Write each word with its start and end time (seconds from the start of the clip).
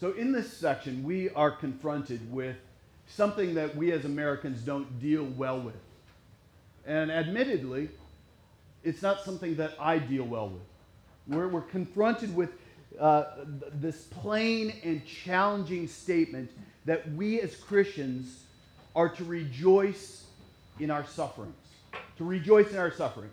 So, 0.00 0.12
in 0.12 0.30
this 0.30 0.52
section, 0.52 1.02
we 1.02 1.28
are 1.30 1.50
confronted 1.50 2.32
with 2.32 2.56
something 3.08 3.54
that 3.54 3.74
we 3.74 3.90
as 3.90 4.04
Americans 4.04 4.60
don't 4.60 5.00
deal 5.00 5.24
well 5.24 5.60
with. 5.60 5.74
And 6.86 7.10
admittedly, 7.10 7.88
it's 8.84 9.02
not 9.02 9.22
something 9.24 9.56
that 9.56 9.74
I 9.80 9.98
deal 9.98 10.24
well 10.24 10.50
with. 10.50 10.62
We're, 11.26 11.48
we're 11.48 11.62
confronted 11.62 12.34
with 12.34 12.50
uh, 12.98 13.24
this 13.72 14.04
plain 14.04 14.72
and 14.84 15.04
challenging 15.04 15.88
statement 15.88 16.50
that 16.84 17.10
we 17.12 17.40
as 17.40 17.56
Christians 17.56 18.44
are 18.94 19.08
to 19.08 19.24
rejoice 19.24 20.26
in 20.78 20.92
our 20.92 21.04
sufferings. 21.04 21.54
To 22.18 22.24
rejoice 22.24 22.70
in 22.70 22.78
our 22.78 22.92
sufferings. 22.92 23.32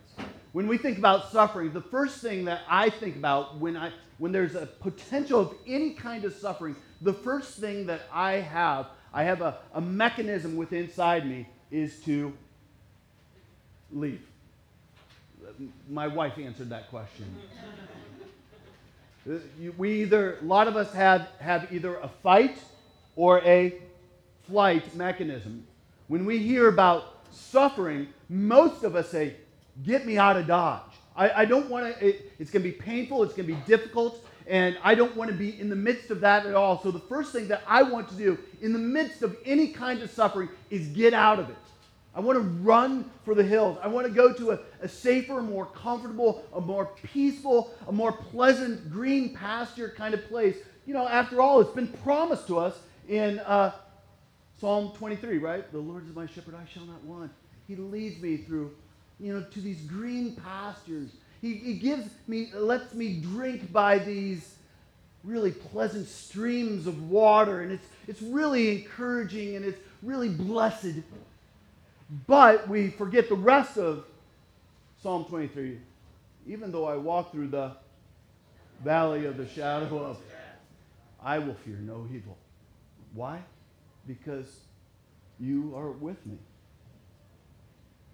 When 0.51 0.67
we 0.67 0.77
think 0.77 0.97
about 0.97 1.31
suffering, 1.31 1.73
the 1.73 1.81
first 1.81 2.21
thing 2.21 2.45
that 2.45 2.61
I 2.67 2.89
think 2.89 3.15
about 3.15 3.57
when, 3.57 3.77
I, 3.77 3.91
when 4.17 4.31
there's 4.31 4.55
a 4.55 4.65
potential 4.65 5.39
of 5.39 5.53
any 5.67 5.91
kind 5.91 6.23
of 6.23 6.33
suffering, 6.33 6.75
the 7.01 7.13
first 7.13 7.59
thing 7.59 7.85
that 7.87 8.01
I 8.11 8.33
have, 8.33 8.87
I 9.13 9.23
have 9.23 9.41
a, 9.41 9.57
a 9.73 9.81
mechanism 9.81 10.55
within 10.55 10.85
inside 10.85 11.27
me, 11.27 11.47
is 11.71 11.99
to 12.01 12.33
leave. 13.91 14.21
My 15.89 16.07
wife 16.07 16.37
answered 16.37 16.69
that 16.69 16.89
question. 16.89 17.25
we 19.77 20.01
either, 20.03 20.37
a 20.39 20.43
lot 20.43 20.67
of 20.67 20.75
us 20.75 20.93
have, 20.93 21.27
have 21.39 21.71
either 21.71 21.95
a 21.97 22.07
fight 22.07 22.57
or 23.15 23.39
a 23.41 23.75
flight 24.47 24.95
mechanism. 24.95 25.65
When 26.07 26.25
we 26.25 26.39
hear 26.39 26.67
about 26.67 27.25
suffering, 27.31 28.07
most 28.29 28.83
of 28.83 28.95
us 28.95 29.09
say, 29.09 29.35
Get 29.83 30.05
me 30.05 30.17
out 30.17 30.37
of 30.37 30.47
Dodge. 30.47 30.94
I, 31.15 31.41
I 31.41 31.45
don't 31.45 31.69
want 31.69 31.93
to, 31.97 32.05
it, 32.05 32.31
it's 32.39 32.51
going 32.51 32.63
to 32.63 32.69
be 32.69 32.75
painful, 32.75 33.23
it's 33.23 33.33
going 33.33 33.47
to 33.47 33.53
be 33.53 33.61
difficult, 33.65 34.25
and 34.47 34.77
I 34.83 34.95
don't 34.95 35.15
want 35.15 35.31
to 35.31 35.35
be 35.35 35.59
in 35.59 35.69
the 35.69 35.75
midst 35.75 36.11
of 36.11 36.19
that 36.21 36.45
at 36.45 36.53
all. 36.53 36.81
So, 36.83 36.91
the 36.91 36.99
first 36.99 37.31
thing 37.31 37.47
that 37.47 37.63
I 37.67 37.83
want 37.83 38.09
to 38.09 38.15
do 38.15 38.37
in 38.61 38.73
the 38.73 38.79
midst 38.79 39.21
of 39.21 39.37
any 39.45 39.69
kind 39.69 40.01
of 40.01 40.11
suffering 40.11 40.49
is 40.69 40.87
get 40.87 41.13
out 41.13 41.39
of 41.39 41.49
it. 41.49 41.55
I 42.15 42.21
want 42.21 42.37
to 42.37 42.47
run 42.63 43.11
for 43.25 43.35
the 43.35 43.43
hills. 43.43 43.77
I 43.83 43.89
want 43.89 44.07
to 44.07 44.13
go 44.13 44.31
to 44.33 44.51
a, 44.51 44.59
a, 44.81 44.87
safer, 44.87 45.41
more 45.41 45.65
comfortable, 45.65 46.45
a 46.53 46.61
more 46.61 46.91
peaceful, 47.03 47.73
a 47.89 47.91
more 47.91 48.13
pleasant 48.13 48.89
green 48.89 49.33
pasture 49.33 49.93
kind 49.97 50.13
of 50.13 50.25
place. 50.27 50.55
You 50.85 50.93
know, 50.93 51.07
after 51.07 51.41
all, 51.41 51.59
it's 51.59 51.71
been 51.73 51.89
promised 51.89 52.47
to 52.47 52.57
us 52.57 52.77
in 53.09 53.39
uh, 53.39 53.73
Psalm 54.61 54.93
23, 54.95 55.39
right? 55.39 55.69
The 55.73 55.77
Lord 55.77 56.07
is 56.07 56.15
my 56.15 56.25
shepherd, 56.25 56.55
I 56.55 56.65
shall 56.71 56.85
not 56.85 57.03
want. 57.03 57.31
He 57.67 57.75
leads 57.75 58.21
me 58.21 58.37
through, 58.37 58.73
you 59.19 59.33
know, 59.33 59.43
to 59.51 59.61
these 59.61 59.81
green 59.81 60.35
pastures. 60.35 61.09
He, 61.41 61.55
he 61.55 61.73
gives 61.75 62.07
me, 62.27 62.49
lets 62.53 62.93
me 62.93 63.19
drink 63.21 63.71
by 63.71 63.99
these 63.99 64.55
really 65.23 65.51
pleasant 65.51 66.07
streams 66.07 66.87
of 66.87 67.09
water, 67.09 67.61
and 67.61 67.71
it's, 67.71 67.87
it's 68.07 68.21
really 68.21 68.71
encouraging 68.71 69.55
and 69.55 69.65
it's 69.65 69.79
really 70.03 70.29
blessed. 70.29 70.95
But 72.27 72.67
we 72.69 72.89
forget 72.89 73.29
the 73.29 73.35
rest 73.35 73.77
of 73.77 74.05
Psalm 75.01 75.25
23. 75.25 75.79
Even 76.47 76.71
though 76.71 76.85
I 76.85 76.95
walk 76.95 77.31
through 77.31 77.47
the 77.47 77.71
valley 78.83 79.25
of 79.25 79.37
the 79.37 79.47
shadow 79.47 79.97
of, 80.03 80.17
I 81.21 81.39
will 81.39 81.55
fear 81.65 81.77
no 81.77 82.07
evil. 82.13 82.37
Why? 83.13 83.41
Because 84.07 84.59
you 85.39 85.73
are 85.75 85.89
with 85.89 86.23
me. 86.25 86.37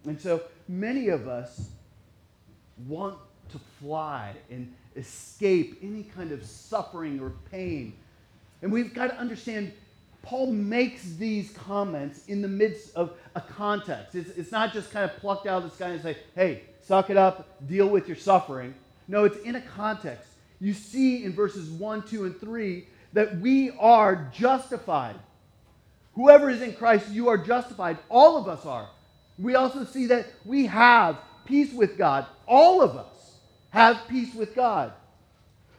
And 0.06 0.20
so 0.20 0.42
many 0.68 1.10
of 1.10 1.28
us 1.28 1.70
want 2.88 3.18
to 3.52 3.60
fly 3.80 4.34
and 4.50 4.74
escape 4.96 5.80
any 5.82 6.04
kind 6.04 6.32
of 6.32 6.44
suffering 6.44 7.20
or 7.20 7.34
pain. 7.52 7.94
And 8.62 8.72
we've 8.72 8.94
got 8.94 9.08
to 9.08 9.18
understand 9.18 9.74
Paul 10.22 10.52
makes 10.52 11.04
these 11.16 11.52
comments 11.52 12.26
in 12.28 12.42
the 12.42 12.48
midst 12.48 12.96
of 12.96 13.14
a 13.36 13.42
context. 13.42 14.16
It's, 14.16 14.30
it's 14.32 14.52
not 14.52 14.72
just 14.74 14.92
kind 14.92 15.10
of 15.10 15.18
plucked 15.18 15.48
out 15.48 15.64
of 15.64 15.70
the 15.70 15.76
sky 15.76 15.90
and 15.90 16.02
say, 16.02 16.18
hey, 16.36 16.62
suck 16.84 17.10
it 17.10 17.18
up, 17.18 17.48
deal 17.68 17.88
with 17.88 18.08
your 18.08 18.18
suffering. 18.18 18.74
No, 19.08 19.24
it's 19.24 19.38
in 19.38 19.56
a 19.56 19.62
context. 19.62 20.30
You 20.60 20.74
see 20.74 21.26
in 21.26 21.34
verses 21.34 21.70
1, 21.70 22.04
2, 22.04 22.26
and 22.26 22.40
3 22.40 22.86
that 23.14 23.40
we 23.40 23.72
are 23.80 24.30
justified. 24.32 25.16
Whoever 26.14 26.50
is 26.50 26.62
in 26.62 26.74
Christ, 26.74 27.10
you 27.10 27.30
are 27.30 27.38
justified. 27.38 27.98
All 28.10 28.38
of 28.38 28.48
us 28.48 28.66
are. 28.66 28.88
We 29.42 29.56
also 29.56 29.86
see 29.86 30.06
that 30.08 30.28
we 30.46 30.68
have 30.68 31.18
peace 31.46 31.74
with 31.74 31.98
God. 31.98 32.28
All 32.48 32.82
of 32.82 32.96
us 32.96 33.38
have 33.72 34.08
peace 34.08 34.34
with 34.36 34.56
God. 34.56 34.94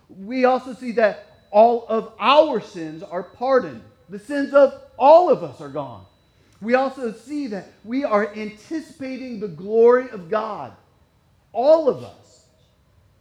We 0.08 0.44
also 0.44 0.74
see 0.74 0.92
that 0.92 1.26
all 1.50 1.86
of 1.86 2.12
our 2.18 2.60
sins 2.60 3.02
are 3.02 3.22
pardoned. 3.22 3.82
The 4.08 4.18
sins 4.18 4.52
of 4.52 4.82
all 4.98 5.30
of 5.30 5.44
us 5.44 5.60
are 5.60 5.68
gone. 5.68 6.04
We 6.60 6.74
also 6.74 7.12
see 7.12 7.48
that 7.48 7.68
we 7.84 8.04
are 8.04 8.32
anticipating 8.34 9.40
the 9.40 9.48
glory 9.48 10.10
of 10.10 10.28
God. 10.28 10.72
All 11.52 11.88
of 11.88 12.02
us. 12.02 12.46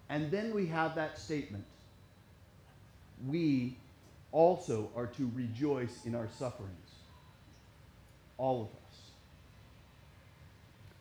And 0.10 0.32
then 0.32 0.54
we 0.54 0.68
have 0.68 0.96
that 0.96 1.20
statement. 1.20 1.66
We 3.28 3.78
also 4.32 4.90
are 4.96 5.08
to 5.08 5.32
rejoice 5.36 6.06
in 6.06 6.16
our 6.16 6.28
sufferings. 6.38 6.72
All 8.38 8.62
of 8.62 8.68
us. 8.68 8.81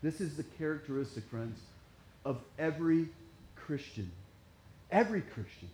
This 0.02 0.20
is 0.20 0.36
the 0.36 0.44
characteristic, 0.58 1.24
friends, 1.24 1.60
of 2.24 2.38
every 2.58 3.08
Christian. 3.56 4.10
Every 4.90 5.20
Christian. 5.20 5.68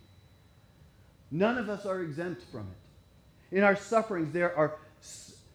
None 1.31 1.57
of 1.57 1.69
us 1.69 1.85
are 1.85 2.01
exempt 2.01 2.43
from 2.51 2.61
it. 2.61 3.57
In 3.57 3.63
our 3.63 3.75
sufferings, 3.75 4.33
there 4.33 4.55
are 4.55 4.75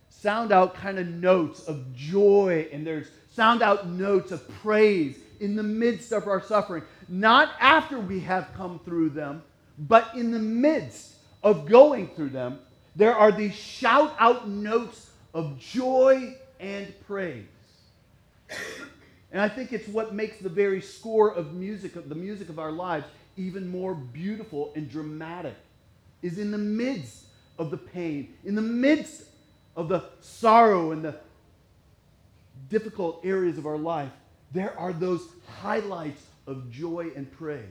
sound 0.08 0.52
out 0.52 0.74
kind 0.74 0.98
of 0.98 1.06
notes 1.08 1.64
of 1.64 1.94
joy 1.94 2.68
and 2.72 2.86
there's 2.86 3.08
sound 3.32 3.62
out 3.62 3.88
notes 3.88 4.30
of 4.30 4.46
praise 4.62 5.18
in 5.40 5.56
the 5.56 5.62
midst 5.62 6.12
of 6.12 6.26
our 6.26 6.40
suffering. 6.42 6.82
Not 7.08 7.50
after 7.60 7.98
we 7.98 8.20
have 8.20 8.48
come 8.56 8.78
through 8.84 9.10
them, 9.10 9.42
but 9.78 10.14
in 10.14 10.30
the 10.30 10.38
midst 10.38 11.14
of 11.42 11.66
going 11.66 12.08
through 12.08 12.30
them, 12.30 12.60
there 12.94 13.14
are 13.16 13.32
these 13.32 13.54
shout 13.54 14.14
out 14.18 14.48
notes 14.48 15.10
of 15.34 15.58
joy 15.58 16.36
and 16.60 16.92
praise. 17.06 17.46
And 19.30 19.40
I 19.40 19.48
think 19.48 19.72
it's 19.72 19.88
what 19.88 20.14
makes 20.14 20.38
the 20.38 20.48
very 20.48 20.80
score 20.80 21.32
of 21.32 21.54
music, 21.54 21.96
of 21.96 22.08
the 22.08 22.14
music 22.14 22.48
of 22.48 22.58
our 22.58 22.72
lives, 22.72 23.06
even 23.36 23.68
more 23.68 23.94
beautiful 23.94 24.72
and 24.76 24.90
dramatic, 24.90 25.56
is 26.20 26.38
in 26.38 26.50
the 26.50 26.58
midst 26.58 27.24
of 27.58 27.70
the 27.70 27.78
pain, 27.78 28.34
in 28.44 28.54
the 28.54 28.62
midst 28.62 29.24
of 29.74 29.88
the 29.88 30.04
sorrow 30.20 30.92
and 30.92 31.04
the 31.04 31.16
difficult 32.68 33.20
areas 33.24 33.58
of 33.58 33.66
our 33.66 33.78
life, 33.78 34.10
there 34.52 34.78
are 34.78 34.92
those 34.92 35.28
highlights 35.60 36.22
of 36.46 36.70
joy 36.70 37.10
and 37.16 37.30
praise. 37.32 37.62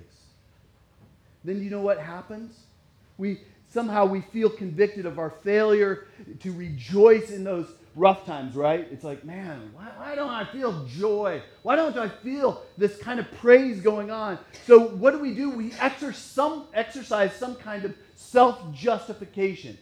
Then 1.44 1.64
you 1.64 1.70
know 1.70 1.82
what 1.82 2.00
happens? 2.00 2.58
We 3.18 3.42
somehow 3.70 4.06
we 4.06 4.22
feel 4.22 4.50
convicted 4.50 5.06
of 5.06 5.20
our 5.20 5.30
failure 5.30 6.08
to 6.40 6.52
rejoice 6.52 7.32
in 7.32 7.44
those 7.44 7.68
rough 7.96 8.26
times, 8.26 8.56
right? 8.56 8.88
It's 8.92 9.04
like, 9.04 9.24
man, 9.26 9.72
why, 9.74 9.88
why, 9.98 10.16
don't 10.16 10.30
I 10.30 10.46
feel 10.46 10.86
joy? 10.86 11.42
Why 11.64 11.76
don't 11.76 11.98
I 11.98 12.08
feel 12.08 12.64
this 12.78 12.98
kind 12.98 13.20
of 13.20 13.30
praise 13.34 13.82
going 13.82 14.12
on? 14.12 14.40
So 14.66 14.80
what 14.80 15.12
do 15.12 15.20
we 15.20 15.34
do? 15.34 15.50
We 15.50 15.74
exercise 15.80 16.18
some, 16.18 16.68
exercise 16.74 17.34
some 17.36 17.56
kind 17.56 17.86
of 17.86 17.96
self-justification. 18.16 19.78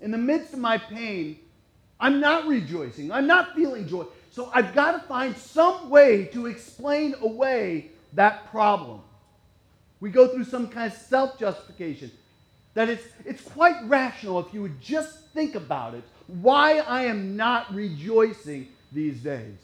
In 0.00 0.10
the 0.10 0.18
midst 0.18 0.52
of 0.52 0.58
my 0.60 0.78
pain, 0.78 1.38
I'm 1.98 2.20
not 2.20 2.46
rejoicing. 2.46 3.12
I'm 3.12 3.26
not 3.26 3.54
feeling 3.54 3.88
joy. 3.88 4.06
So 4.30 4.50
I've 4.54 4.74
got 4.74 4.92
to 4.92 5.00
find 5.00 5.36
some 5.36 5.90
way 5.90 6.26
to 6.32 6.46
explain 6.46 7.14
away 7.20 7.90
that 8.14 8.50
problem. 8.50 9.00
We 10.00 10.10
go 10.10 10.28
through 10.28 10.44
some 10.44 10.68
kind 10.68 10.92
of 10.92 10.98
self-justification. 10.98 12.10
That 12.74 12.88
it's, 12.88 13.04
it's 13.24 13.42
quite 13.42 13.76
rational 13.84 14.40
if 14.40 14.52
you 14.54 14.62
would 14.62 14.80
just 14.80 15.28
think 15.28 15.54
about 15.54 15.94
it 15.94 16.02
why 16.40 16.78
I 16.78 17.02
am 17.04 17.36
not 17.36 17.74
rejoicing 17.74 18.68
these 18.90 19.18
days. 19.18 19.58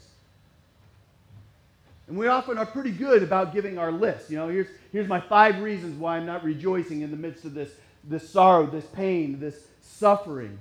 And 2.08 2.16
we 2.16 2.26
often 2.26 2.58
are 2.58 2.66
pretty 2.66 2.90
good 2.90 3.22
about 3.22 3.52
giving 3.52 3.78
our 3.78 3.92
list. 3.92 4.30
You 4.30 4.36
know, 4.38 4.48
here's, 4.48 4.68
here's 4.92 5.08
my 5.08 5.20
five 5.20 5.60
reasons 5.60 5.98
why 5.98 6.16
I'm 6.16 6.26
not 6.26 6.44
rejoicing 6.44 7.02
in 7.02 7.10
the 7.10 7.16
midst 7.16 7.44
of 7.44 7.54
this, 7.54 7.70
this 8.04 8.28
sorrow, 8.28 8.66
this 8.66 8.86
pain, 8.86 9.38
this 9.40 9.66
suffering. 9.82 10.58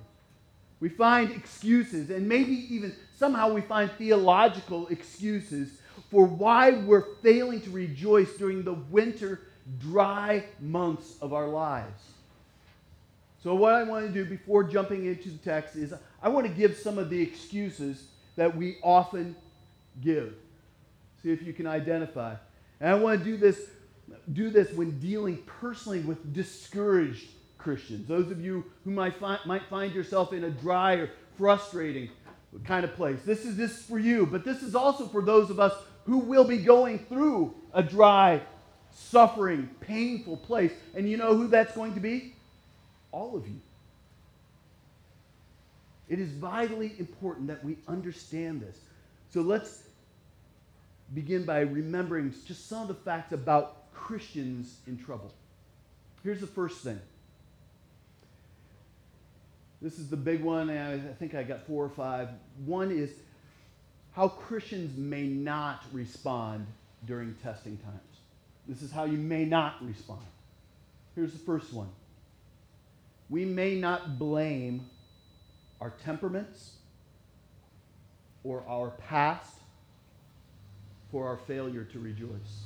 We 0.80 0.89
find 0.89 1.31
excuses, 1.31 2.09
and 2.09 2.27
maybe 2.27 2.54
even 2.74 2.94
somehow 3.15 3.51
we 3.54 3.62
find 3.62 3.89
theological 3.92 4.88
excuses 4.88 5.80
for 6.12 6.25
why 6.25 6.71
we're 6.71 7.15
failing 7.24 7.62
to 7.62 7.69
rejoice 7.69 8.33
during 8.38 8.63
the 8.63 8.74
winter, 8.74 9.42
dry 9.80 10.44
months 10.59 11.15
of 11.21 11.33
our 11.33 11.48
lives. 11.48 12.01
So, 13.44 13.54
what 13.56 13.74
I 13.74 13.84
want 13.84 14.07
to 14.07 14.12
do 14.12 14.25
before 14.25 14.63
jumping 14.63 15.06
into 15.06 15.30
the 15.30 15.38
text 15.38 15.75
is 15.75 15.94
I 16.22 16.30
want 16.30 16.48
to 16.48 16.54
give 16.54 16.75
some 16.75 16.98
of 16.98 17.10
the 17.10 17.22
excuses 17.22 18.07
that 18.36 18.56
we 18.56 18.78
often 18.84 19.36
give. 20.01 20.34
See 21.22 21.31
if 21.31 21.42
you 21.42 21.54
can 21.54 21.68
identify. 21.68 22.36
And 22.80 22.89
I 22.89 22.95
want 22.95 23.19
to 23.19 23.25
do 23.25 23.38
this, 23.38 23.69
do 24.34 24.50
this 24.50 24.72
when 24.74 25.00
dealing 25.00 25.38
personally 25.45 26.00
with 26.00 26.34
discouraged 26.34 27.28
Christians, 27.57 28.07
those 28.07 28.31
of 28.31 28.39
you 28.39 28.66
who 28.86 28.92
might 28.92 29.19
find, 29.19 29.40
might 29.45 29.63
find 29.69 29.94
yourself 29.94 30.31
in 30.31 30.45
a 30.45 30.50
dry 30.50 30.94
or 30.94 31.10
frustrating 31.38 32.10
kind 32.63 32.86
of 32.86 32.95
place. 32.95 33.19
This 33.25 33.45
is 33.45 33.57
this 33.57 33.80
is 33.80 33.86
for 33.86 34.00
you, 34.00 34.25
but 34.25 34.45
this 34.45 34.63
is 34.63 34.74
also 34.74 35.07
for 35.07 35.22
those 35.22 35.50
of 35.50 35.60
us 35.60 35.74
who 36.06 36.19
will 36.19 36.45
be 36.45 36.57
going 36.57 37.00
through 37.00 37.54
a 37.74 37.83
dry, 37.83 38.42
suffering, 38.92 39.69
painful 39.81 40.38
place. 40.38 40.72
And 40.95 41.10
you 41.10 41.18
know 41.18 41.36
who 41.36 41.48
that's 41.48 41.75
going 41.75 41.94
to 41.95 42.00
be? 42.00 42.37
All 43.12 43.36
of 43.36 43.48
you. 43.48 43.59
It 46.09 46.19
is 46.19 46.30
vitally 46.31 46.94
important 47.00 47.48
that 47.48 47.63
we 47.63 47.77
understand 47.88 48.62
this. 48.62 48.77
So 49.30 49.42
let's 49.42 49.83
begin 51.13 51.44
by 51.44 51.62
remembering 51.62 52.33
just 52.45 52.68
some 52.68 52.83
of 52.83 52.88
the 52.88 52.94
facts 52.94 53.33
about 53.33 53.92
Christians 53.94 54.77
in 54.88 54.98
trouble. 54.98 55.33
Here's 56.24 56.39
the 56.39 56.48
first 56.48 56.83
thing. 56.83 57.00
This 59.81 60.00
is 60.00 60.09
the 60.09 60.18
big 60.18 60.42
one, 60.42 60.69
and 60.69 61.09
I 61.09 61.13
think 61.13 61.36
I 61.36 61.44
got 61.44 61.68
four 61.68 61.86
or 61.86 61.89
five. 61.89 62.30
One 62.65 62.92
is 62.92 63.12
how 64.13 64.30
Christians 64.30 64.98
may 64.98 65.27
not 65.27 65.83
respond 65.92 66.65
during 67.06 67.36
testing 67.44 67.77
times. 67.77 68.01
This 68.68 68.81
is 68.81 68.92
how 68.92 69.06
you 69.06 69.18
may 69.18 69.45
not 69.45 69.75
respond. 69.86 70.25
Here's 71.15 71.31
the 71.31 71.39
first 71.39 71.71
one 71.74 71.89
we 73.29 73.45
may 73.45 73.75
not 73.75 74.18
blame 74.18 74.89
our 75.81 75.91
temperaments 76.03 76.74
or 78.44 78.63
our 78.68 78.91
past 78.91 79.53
for 81.12 81.27
our 81.27 81.38
failure 81.38 81.83
to 81.83 82.00
rejoice. 82.00 82.63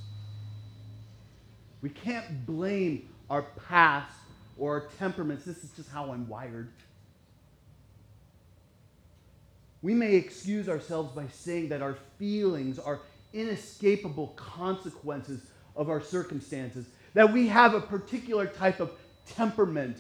We 1.82 1.90
can't 1.90 2.46
blame 2.46 3.10
our 3.30 3.44
past 3.68 4.16
or 4.58 4.76
our 4.76 4.88
temperaments. 5.00 5.46
This 5.46 5.64
is 5.64 5.72
just 5.72 5.90
how 5.90 6.12
I'm 6.12 6.28
wired. 6.28 6.70
We 9.82 9.96
may 9.96 10.16
excuse 10.16 10.70
ourselves 10.70 11.12
by 11.16 11.26
saying 11.34 11.70
that 11.70 11.82
our 11.82 11.98
feelings 12.20 12.78
are 12.78 13.00
inescapable 13.34 14.28
consequences 14.36 15.42
of 15.76 15.90
our 15.90 16.02
circumstances, 16.02 16.86
that 17.16 17.34
we 17.34 17.48
have 17.48 17.74
a 17.74 17.82
particular 17.82 18.46
type 18.46 18.80
of 18.80 18.92
temperament 19.26 19.98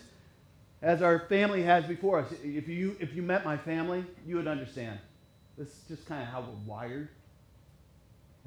as 0.81 1.01
our 1.01 1.19
family 1.27 1.61
has 1.63 1.85
before 1.85 2.19
us. 2.19 2.31
If 2.43 2.67
you, 2.67 2.95
if 2.99 3.13
you 3.13 3.21
met 3.21 3.45
my 3.45 3.57
family, 3.57 4.03
you 4.25 4.35
would 4.37 4.47
understand. 4.47 4.99
This 5.57 5.67
is 5.67 5.83
just 5.87 6.05
kind 6.07 6.21
of 6.21 6.27
how 6.27 6.41
we're 6.41 6.73
wired. 6.73 7.09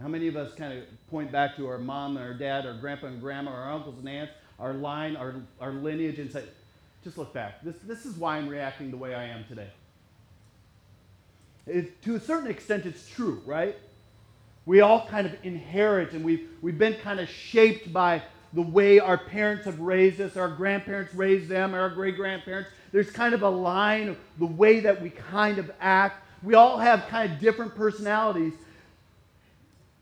How 0.01 0.09
many 0.09 0.27
of 0.27 0.37
us 0.37 0.53
kind 0.55 0.77
of 0.77 0.85
point 1.09 1.31
back 1.31 1.57
to 1.57 1.69
our 1.69 1.79
mom 1.79 2.17
and 2.17 2.27
our 2.27 2.35
dad, 2.35 2.67
our 2.67 2.75
grandpa 2.75 3.07
and 3.07 3.21
grandma, 3.21 3.53
our 3.53 3.73
uncles 3.73 3.99
and 3.99 4.09
aunts, 4.09 4.33
our 4.59 4.73
line, 4.73 5.15
our, 5.17 5.37
our 5.61 5.73
lineage, 5.73 6.19
and 6.19 6.33
say, 6.33 6.45
just 7.05 7.19
look 7.19 7.33
back. 7.33 7.63
This, 7.63 7.77
this 7.85 8.07
is 8.07 8.17
why 8.17 8.39
I'm 8.39 8.49
reacting 8.49 8.91
the 8.91 8.97
way 8.97 9.15
I 9.15 9.25
am 9.27 9.45
today. 9.45 9.69
It, 11.67 12.03
to 12.03 12.17
a 12.17 12.21
certain 12.21 12.51
extent, 12.51 12.87
it's 12.87 13.09
true, 13.09 13.43
right? 13.47 13.77
We 14.67 14.81
all 14.81 15.07
kind 15.07 15.27
of 15.27 15.35
inherit 15.45 16.13
and 16.13 16.25
we've, 16.25 16.49
we've 16.63 16.79
been 16.79 16.95
kind 16.95 17.21
of 17.21 17.29
shaped 17.29 17.93
by 17.93 18.23
the 18.55 18.63
way 18.63 19.01
our 19.01 19.19
parents 19.19 19.65
have 19.65 19.81
raised 19.81 20.21
us, 20.21 20.37
our 20.37 20.49
grandparents 20.49 21.13
raised 21.15 21.49
them, 21.49 21.75
our 21.75 21.91
great 21.91 22.17
grandparents. 22.17 22.71
There's 22.93 23.11
kind 23.11 23.35
of 23.35 23.43
a 23.43 23.49
line 23.49 24.09
of 24.09 24.19
the 24.39 24.47
way 24.47 24.81
that 24.81 25.03
we 25.03 25.11
kind 25.11 25.59
of 25.59 25.71
act. 25.81 26.25
We 26.43 26.55
all 26.55 26.79
have 26.79 27.07
kind 27.09 27.33
of 27.33 27.41
different 27.41 27.75
personalities. 27.75 28.53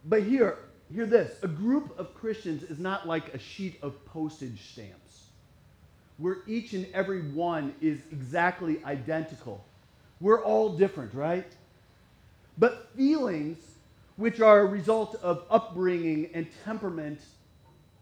But 0.04 0.24
here, 0.24 0.58
hear 0.92 1.06
this 1.06 1.32
a 1.42 1.48
group 1.48 1.98
of 1.98 2.14
Christians 2.14 2.62
is 2.62 2.78
not 2.78 3.08
like 3.08 3.32
a 3.32 3.38
sheet 3.38 3.78
of 3.82 4.04
postage 4.04 4.60
stamps 4.70 5.24
where 6.18 6.38
each 6.46 6.74
and 6.74 6.86
every 6.92 7.22
one 7.22 7.74
is 7.80 8.00
exactly 8.12 8.84
identical. 8.84 9.64
We're 10.20 10.42
all 10.42 10.76
different, 10.76 11.14
right? 11.14 11.50
But 12.58 12.90
feelings, 12.94 13.58
which 14.16 14.40
are 14.40 14.60
a 14.60 14.66
result 14.66 15.16
of 15.22 15.44
upbringing 15.50 16.28
and 16.34 16.46
temperament 16.64 17.20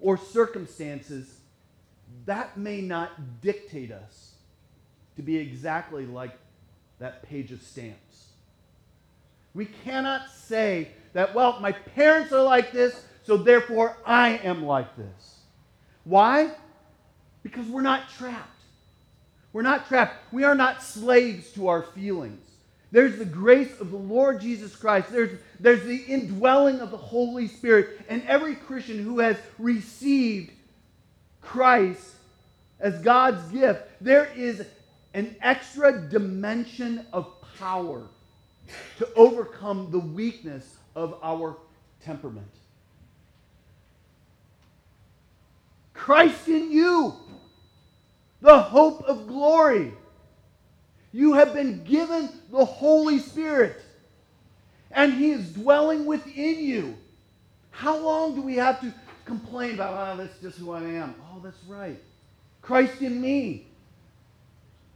or 0.01 0.17
circumstances, 0.17 1.39
that 2.27 2.57
may 2.57 2.81
not 2.81 3.41
dictate 3.41 3.93
us 3.93 4.35
to 5.17 5.23
be 5.23 5.37
exactly 5.37 6.07
like 6.07 6.37
that 6.99 7.23
page 7.23 7.53
of 7.53 7.63
stamps. 7.63 8.29
We 9.55 9.67
cannot 9.67 10.31
say 10.31 10.89
that, 11.13 11.35
well, 11.35 11.59
my 11.61 11.73
parents 11.73 12.33
are 12.33 12.43
like 12.43 12.73
this, 12.73 13.05
so 13.25 13.37
therefore 13.37 13.97
I 14.07 14.39
am 14.39 14.65
like 14.65 14.97
this. 14.97 15.39
Why? 16.05 16.53
Because 17.43 17.67
we're 17.67 17.81
not 17.83 18.09
trapped. 18.11 18.49
We're 19.53 19.63
not 19.63 19.89
trapped. 19.89 20.33
We 20.33 20.45
are 20.45 20.55
not 20.55 20.83
slaves 20.83 21.51
to 21.53 21.69
our 21.69 21.83
feelings. 21.83 22.50
There's 22.93 23.19
the 23.19 23.25
grace 23.25 23.81
of 23.81 23.91
the 23.91 23.97
Lord 23.97 24.41
Jesus 24.41 24.75
Christ. 24.75 25.13
There's, 25.13 25.39
there's 25.61 25.85
the 25.85 25.97
indwelling 25.97 26.81
of 26.81 26.91
the 26.91 26.97
Holy 26.97 27.47
Spirit. 27.47 28.01
And 28.09 28.23
every 28.27 28.57
Christian 28.57 29.03
who 29.03 29.21
has 29.21 29.37
received 29.59 30.51
Christ 31.41 32.15
as 32.81 33.01
God's 33.03 33.43
gift, 33.53 33.83
there 34.01 34.29
is 34.37 34.67
an 35.15 35.37
extra 35.41 36.01
dimension 36.09 37.07
of 37.13 37.29
power 37.59 38.03
to 38.99 39.09
overcome 39.15 39.91
the 39.91 39.99
weakness 39.99 40.77
of 40.97 41.19
our 41.23 41.57
temperament. 42.05 42.51
Christ 45.93 46.49
in 46.49 46.73
you, 46.73 47.15
the 48.41 48.59
hope 48.59 49.03
of 49.03 49.29
glory. 49.29 49.93
You 51.13 51.33
have 51.35 51.53
been 51.55 51.85
given 51.85 52.29
the 52.51 52.65
Holy 52.65 53.19
Spirit, 53.19 53.83
and 54.91 55.13
He 55.13 55.31
is 55.31 55.53
dwelling 55.53 56.07
within 56.07 56.61
you. 56.61 56.97
How 57.71 57.97
long 57.97 58.35
do 58.35 58.43
we 58.43 58.57
have 58.57 58.81
to 58.81 58.93
complain 59.25 59.75
about, 59.75 60.15
oh, 60.15 60.17
that's 60.19 60.39
just 60.41 60.59
who 60.59 60.73
I 60.73 60.83
am? 60.83 61.15
Oh, 61.33 61.41
that's 61.41 61.63
right. 61.67 62.01
Christ 62.63 63.01
in 63.01 63.21
me. 63.21 63.67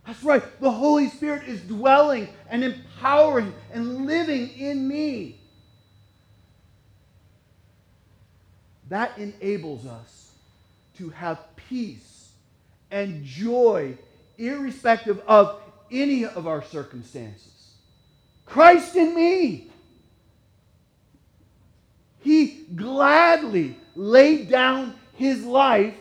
That's 0.06 0.22
right. 0.22 0.42
The 0.60 0.70
Holy 0.70 1.08
Spirit 1.08 1.48
is 1.48 1.60
dwelling 1.62 2.28
and 2.50 2.62
empowering 2.62 3.54
and 3.72 4.06
living 4.06 4.50
in 4.58 4.86
me. 4.86 5.40
That 8.90 9.16
enables 9.16 9.86
us 9.86 10.32
to 10.98 11.08
have 11.08 11.38
peace 11.56 12.28
and 12.90 13.24
joy, 13.24 13.96
irrespective 14.36 15.20
of 15.26 15.60
any 15.90 16.24
of 16.24 16.46
our 16.46 16.62
circumstances. 16.64 17.72
Christ 18.46 18.96
in 18.96 19.14
me. 19.14 19.70
He 22.20 22.64
gladly 22.74 23.76
laid 23.94 24.48
down 24.48 24.94
his 25.14 25.44
life, 25.44 25.94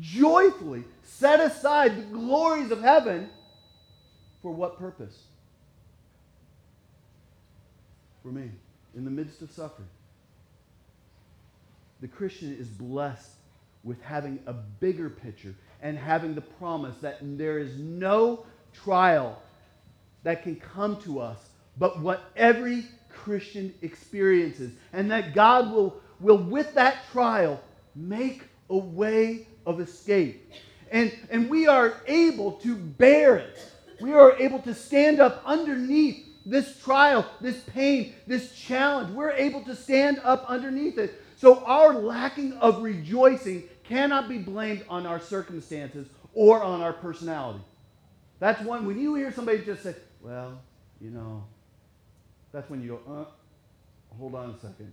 joyfully 0.00 0.84
set 1.02 1.38
aside 1.40 1.96
the 1.96 2.02
glories 2.02 2.70
of 2.70 2.80
heaven 2.80 3.28
for 4.40 4.52
what 4.52 4.78
purpose? 4.78 5.16
For 8.22 8.28
me, 8.28 8.50
in 8.96 9.04
the 9.04 9.10
midst 9.10 9.42
of 9.42 9.50
suffering. 9.50 9.88
The 12.00 12.08
Christian 12.08 12.56
is 12.58 12.66
blessed 12.66 13.30
with 13.84 14.02
having 14.02 14.40
a 14.46 14.52
bigger 14.52 15.08
picture 15.08 15.54
and 15.82 15.98
having 15.98 16.34
the 16.34 16.40
promise 16.40 16.96
that 17.02 17.18
there 17.20 17.58
is 17.58 17.76
no 17.76 18.46
trial 18.72 19.42
that 20.22 20.42
can 20.42 20.56
come 20.56 21.00
to 21.02 21.20
us 21.20 21.38
but 21.78 22.00
what 22.00 22.22
every 22.36 22.84
Christian 23.08 23.74
experiences, 23.82 24.72
and 24.92 25.10
that 25.10 25.34
God 25.34 25.72
will, 25.72 26.00
will 26.20 26.38
with 26.38 26.74
that 26.74 27.04
trial, 27.12 27.60
make 27.94 28.42
a 28.70 28.76
way 28.76 29.46
of 29.66 29.80
escape. 29.80 30.52
And, 30.90 31.12
and 31.30 31.48
we 31.48 31.66
are 31.66 31.94
able 32.06 32.52
to 32.52 32.76
bear 32.76 33.36
it. 33.36 33.58
We 34.00 34.12
are 34.12 34.36
able 34.36 34.58
to 34.60 34.74
stand 34.74 35.20
up 35.20 35.42
underneath 35.44 36.26
this 36.44 36.78
trial, 36.80 37.24
this 37.40 37.60
pain, 37.60 38.14
this 38.26 38.52
challenge. 38.54 39.12
We're 39.14 39.30
able 39.30 39.62
to 39.62 39.76
stand 39.76 40.20
up 40.24 40.44
underneath 40.48 40.98
it. 40.98 41.22
So 41.36 41.64
our 41.64 41.94
lacking 41.94 42.54
of 42.54 42.82
rejoicing 42.82 43.64
cannot 43.84 44.28
be 44.28 44.38
blamed 44.38 44.84
on 44.88 45.06
our 45.06 45.20
circumstances 45.20 46.06
or 46.34 46.62
on 46.62 46.80
our 46.80 46.92
personality. 46.92 47.60
That's 48.38 48.60
one, 48.62 48.86
when 48.86 48.98
you 48.98 49.14
hear 49.14 49.32
somebody 49.32 49.64
just 49.64 49.82
say, 49.82 49.94
well, 50.20 50.60
you 51.00 51.10
know, 51.10 51.44
that's 52.52 52.68
when 52.68 52.82
you 52.82 53.00
go, 53.06 53.12
uh, 53.12 54.16
hold 54.18 54.34
on 54.34 54.50
a 54.50 54.58
second. 54.58 54.92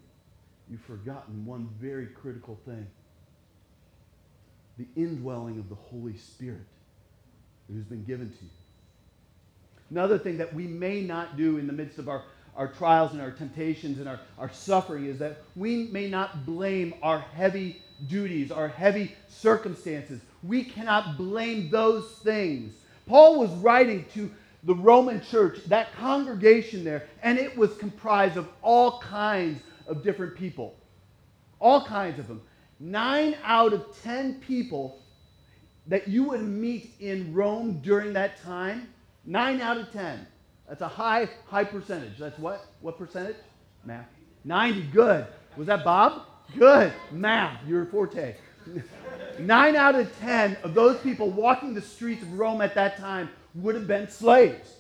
You've 0.70 0.82
forgotten 0.82 1.46
one 1.46 1.70
very 1.80 2.08
critical 2.08 2.60
thing 2.66 2.88
the 4.78 4.88
indwelling 4.96 5.60
of 5.60 5.68
the 5.68 5.76
Holy 5.76 6.16
Spirit 6.16 6.66
who's 7.68 7.84
been 7.84 8.06
given 8.06 8.30
to 8.30 8.44
you. 8.44 8.50
Another 9.92 10.18
thing 10.18 10.38
that 10.38 10.54
we 10.54 10.68
may 10.68 11.02
not 11.02 11.36
do 11.36 11.58
in 11.58 11.68
the 11.68 11.74
midst 11.74 12.00
of 12.00 12.08
our, 12.08 12.24
our 12.56 12.70
trials 12.70 13.12
and 13.12 13.22
our 13.22 13.32
temptations 13.32 14.00
and 14.00 14.08
our, 14.08 14.20
our 14.38 14.52
suffering 14.54 15.06
is 15.06 15.20
that 15.20 15.42
we 15.56 15.88
may 15.88 16.10
not 16.10 16.46
blame 16.46 16.94
our 17.02 17.20
heavy 17.20 17.82
duties, 18.08 18.52
our 18.52 18.68
heavy 18.68 19.16
circumstances. 19.28 20.22
We 20.44 20.64
cannot 20.64 21.18
blame 21.18 21.70
those 21.70 22.10
things. 22.24 22.74
Paul 23.06 23.40
was 23.40 23.50
writing 23.52 24.06
to 24.14 24.32
the 24.64 24.76
Roman 24.76 25.22
church, 25.22 25.64
that 25.68 25.94
congregation 25.94 26.84
there, 26.84 27.06
and 27.24 27.38
it 27.38 27.58
was 27.58 27.76
comprised 27.78 28.38
of 28.38 28.48
all 28.62 29.00
kinds 29.00 29.62
of 29.88 30.04
different 30.04 30.36
people. 30.36 30.76
All 31.60 31.86
kinds 31.86 32.20
of 32.20 32.28
them. 32.28 32.42
Nine 32.80 33.36
out 33.44 33.74
of 33.74 33.86
ten 34.04 34.36
people 34.36 35.02
that 35.88 36.08
you 36.08 36.24
would 36.26 36.42
meet 36.42 36.94
in 37.00 37.34
Rome 37.34 37.82
during 37.82 38.14
that 38.14 38.42
time, 38.42 38.90
nine 39.26 39.60
out 39.60 39.78
of 39.78 39.92
ten. 39.92 40.26
That's 40.68 40.82
a 40.82 40.88
high, 40.88 41.28
high 41.48 41.64
percentage. 41.64 42.18
That's 42.20 42.38
what? 42.38 42.66
What 42.82 42.98
percentage? 42.98 43.38
Math. 43.84 44.06
90. 44.46 44.84
Good. 44.84 45.26
Was 45.58 45.68
that 45.68 45.84
Bob? 45.84 46.26
Good. 46.58 46.94
Math. 47.12 47.66
Your 47.68 47.86
forte. 47.86 48.36
Nine 49.40 49.76
out 49.76 49.96
of 49.96 50.12
ten 50.20 50.58
of 50.64 50.74
those 50.74 50.98
people 51.00 51.30
walking 51.30 51.74
the 51.74 51.82
streets 51.82 52.22
of 52.24 52.38
Rome 52.38 52.62
at 52.62 52.76
that 52.76 52.98
time 52.98 53.30
would 53.56 53.76
have 53.76 53.88
been 53.88 54.10
slaves. 54.10 54.76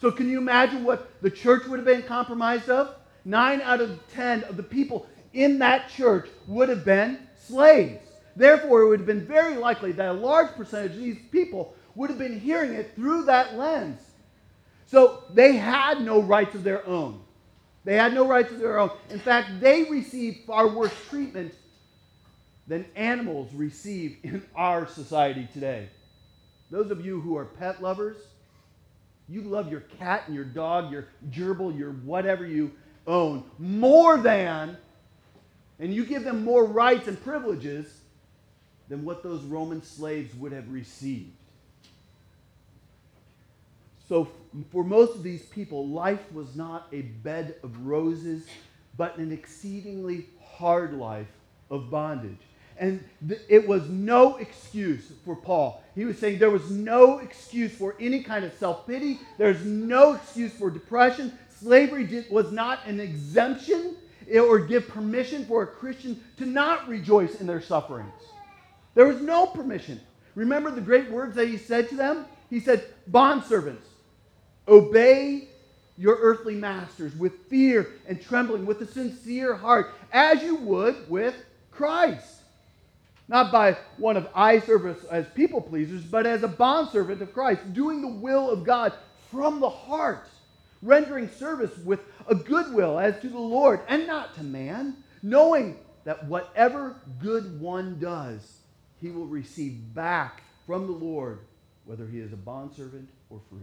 So, 0.00 0.10
can 0.10 0.28
you 0.28 0.38
imagine 0.38 0.82
what 0.82 1.10
the 1.22 1.30
church 1.30 1.66
would 1.66 1.78
have 1.78 1.86
been 1.86 2.02
compromised 2.02 2.70
of? 2.70 2.94
Nine 3.24 3.60
out 3.60 3.80
of 3.80 4.00
ten 4.12 4.42
of 4.44 4.56
the 4.56 4.62
people 4.62 5.06
in 5.32 5.58
that 5.58 5.90
church 5.90 6.28
would 6.48 6.68
have 6.68 6.84
been 6.84 7.18
slaves. 7.36 8.02
Therefore, 8.34 8.82
it 8.82 8.88
would 8.88 9.00
have 9.00 9.06
been 9.06 9.26
very 9.26 9.56
likely 9.56 9.92
that 9.92 10.08
a 10.08 10.12
large 10.12 10.52
percentage 10.54 10.92
of 10.92 10.98
these 10.98 11.18
people 11.30 11.74
would 11.94 12.08
have 12.08 12.18
been 12.18 12.40
hearing 12.40 12.72
it 12.72 12.94
through 12.94 13.24
that 13.24 13.56
lens. 13.56 14.00
So, 14.86 15.24
they 15.32 15.56
had 15.56 16.00
no 16.00 16.20
rights 16.20 16.54
of 16.54 16.64
their 16.64 16.84
own. 16.86 17.20
They 17.84 17.96
had 17.96 18.12
no 18.12 18.26
rights 18.26 18.52
of 18.52 18.58
their 18.58 18.78
own. 18.78 18.90
In 19.08 19.18
fact, 19.18 19.60
they 19.60 19.84
received 19.84 20.44
far 20.46 20.68
worse 20.68 20.92
treatment 21.08 21.54
than 22.66 22.84
animals 22.94 23.52
receive 23.54 24.18
in 24.22 24.44
our 24.54 24.86
society 24.86 25.48
today. 25.52 25.88
Those 26.70 26.90
of 26.90 27.04
you 27.04 27.20
who 27.20 27.36
are 27.36 27.44
pet 27.44 27.82
lovers, 27.82 28.16
you 29.28 29.42
love 29.42 29.70
your 29.70 29.80
cat 29.80 30.24
and 30.26 30.34
your 30.34 30.44
dog, 30.44 30.92
your 30.92 31.08
gerbil, 31.30 31.76
your 31.76 31.92
whatever 31.92 32.46
you 32.46 32.72
own 33.06 33.44
more 33.58 34.18
than, 34.18 34.76
and 35.78 35.94
you 35.94 36.04
give 36.04 36.22
them 36.22 36.44
more 36.44 36.64
rights 36.64 37.08
and 37.08 37.20
privileges 37.22 38.00
than 38.88 39.04
what 39.04 39.22
those 39.22 39.42
Roman 39.44 39.82
slaves 39.82 40.34
would 40.34 40.52
have 40.52 40.70
received. 40.70 41.32
So, 44.10 44.26
for 44.72 44.82
most 44.82 45.14
of 45.14 45.22
these 45.22 45.42
people, 45.42 45.86
life 45.86 46.32
was 46.32 46.56
not 46.56 46.88
a 46.90 47.02
bed 47.02 47.54
of 47.62 47.86
roses, 47.86 48.44
but 48.96 49.16
an 49.18 49.30
exceedingly 49.30 50.26
hard 50.42 50.94
life 50.94 51.28
of 51.70 51.92
bondage. 51.92 52.40
And 52.76 53.04
th- 53.28 53.42
it 53.48 53.68
was 53.68 53.88
no 53.88 54.36
excuse 54.38 55.12
for 55.24 55.36
Paul. 55.36 55.84
He 55.94 56.04
was 56.04 56.18
saying 56.18 56.40
there 56.40 56.50
was 56.50 56.72
no 56.72 57.18
excuse 57.18 57.70
for 57.72 57.94
any 58.00 58.24
kind 58.24 58.44
of 58.44 58.52
self 58.54 58.84
pity, 58.84 59.20
there's 59.38 59.64
no 59.64 60.14
excuse 60.14 60.52
for 60.54 60.70
depression. 60.70 61.32
Slavery 61.60 62.02
did, 62.02 62.28
was 62.32 62.50
not 62.50 62.80
an 62.86 62.98
exemption 62.98 63.94
it 64.26 64.40
or 64.40 64.58
give 64.58 64.88
permission 64.88 65.44
for 65.46 65.62
a 65.62 65.66
Christian 65.68 66.20
to 66.38 66.46
not 66.46 66.88
rejoice 66.88 67.40
in 67.40 67.46
their 67.46 67.62
sufferings. 67.62 68.10
There 68.96 69.06
was 69.06 69.20
no 69.20 69.46
permission. 69.46 70.00
Remember 70.34 70.72
the 70.72 70.80
great 70.80 71.08
words 71.12 71.36
that 71.36 71.46
he 71.46 71.56
said 71.56 71.88
to 71.90 71.94
them? 71.94 72.26
He 72.48 72.58
said, 72.58 72.84
Bondservants, 73.08 73.89
obey 74.70 75.48
your 75.98 76.16
earthly 76.20 76.54
masters 76.54 77.14
with 77.16 77.46
fear 77.48 77.86
and 78.08 78.22
trembling, 78.22 78.64
with 78.64 78.80
a 78.80 78.86
sincere 78.86 79.54
heart, 79.54 79.92
as 80.12 80.42
you 80.42 80.56
would 80.56 81.10
with 81.10 81.34
Christ 81.70 82.40
not 83.30 83.52
by 83.52 83.76
one 83.96 84.16
of 84.16 84.28
eye 84.34 84.58
service 84.58 85.04
as 85.04 85.24
people 85.28 85.60
pleasers, 85.60 86.02
but 86.02 86.26
as 86.26 86.42
a 86.42 86.48
bondservant 86.48 87.22
of 87.22 87.32
Christ, 87.32 87.72
doing 87.72 88.02
the 88.02 88.08
will 88.08 88.50
of 88.50 88.64
God 88.64 88.92
from 89.30 89.60
the 89.60 89.70
heart, 89.70 90.28
rendering 90.82 91.30
service 91.30 91.70
with 91.84 92.00
a 92.26 92.34
good 92.34 92.74
will 92.74 92.98
as 92.98 93.20
to 93.20 93.28
the 93.28 93.38
Lord 93.38 93.80
and 93.86 94.04
not 94.08 94.34
to 94.34 94.42
man, 94.42 94.96
knowing 95.22 95.78
that 96.02 96.26
whatever 96.26 96.96
good 97.22 97.60
one 97.60 98.00
does, 98.00 98.58
he 99.00 99.12
will 99.12 99.26
receive 99.26 99.94
back 99.94 100.42
from 100.66 100.88
the 100.88 100.92
Lord, 100.92 101.38
whether 101.84 102.08
he 102.08 102.18
is 102.18 102.32
a 102.32 102.36
bondservant 102.36 103.08
or 103.30 103.40
free. 103.48 103.60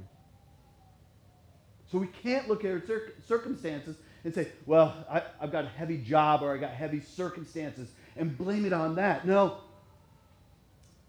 So 1.92 1.98
we 1.98 2.08
can't 2.08 2.48
look 2.48 2.66
at 2.66 2.72
our 2.72 2.82
circumstances 3.26 3.96
and 4.24 4.34
say, 4.34 4.50
well, 4.66 5.06
I, 5.10 5.22
have 5.40 5.52
got 5.52 5.66
a 5.66 5.70
heavy 5.70 5.98
job 5.98 6.44
or 6.44 6.54
I 6.54 6.58
got 6.58 6.72
heavy 6.72 7.00
circumstances 7.00 7.90
and 8.18 8.38
blame 8.38 8.66
it 8.66 8.74
on 8.74 8.96
that. 8.96 9.26
No, 9.26 9.58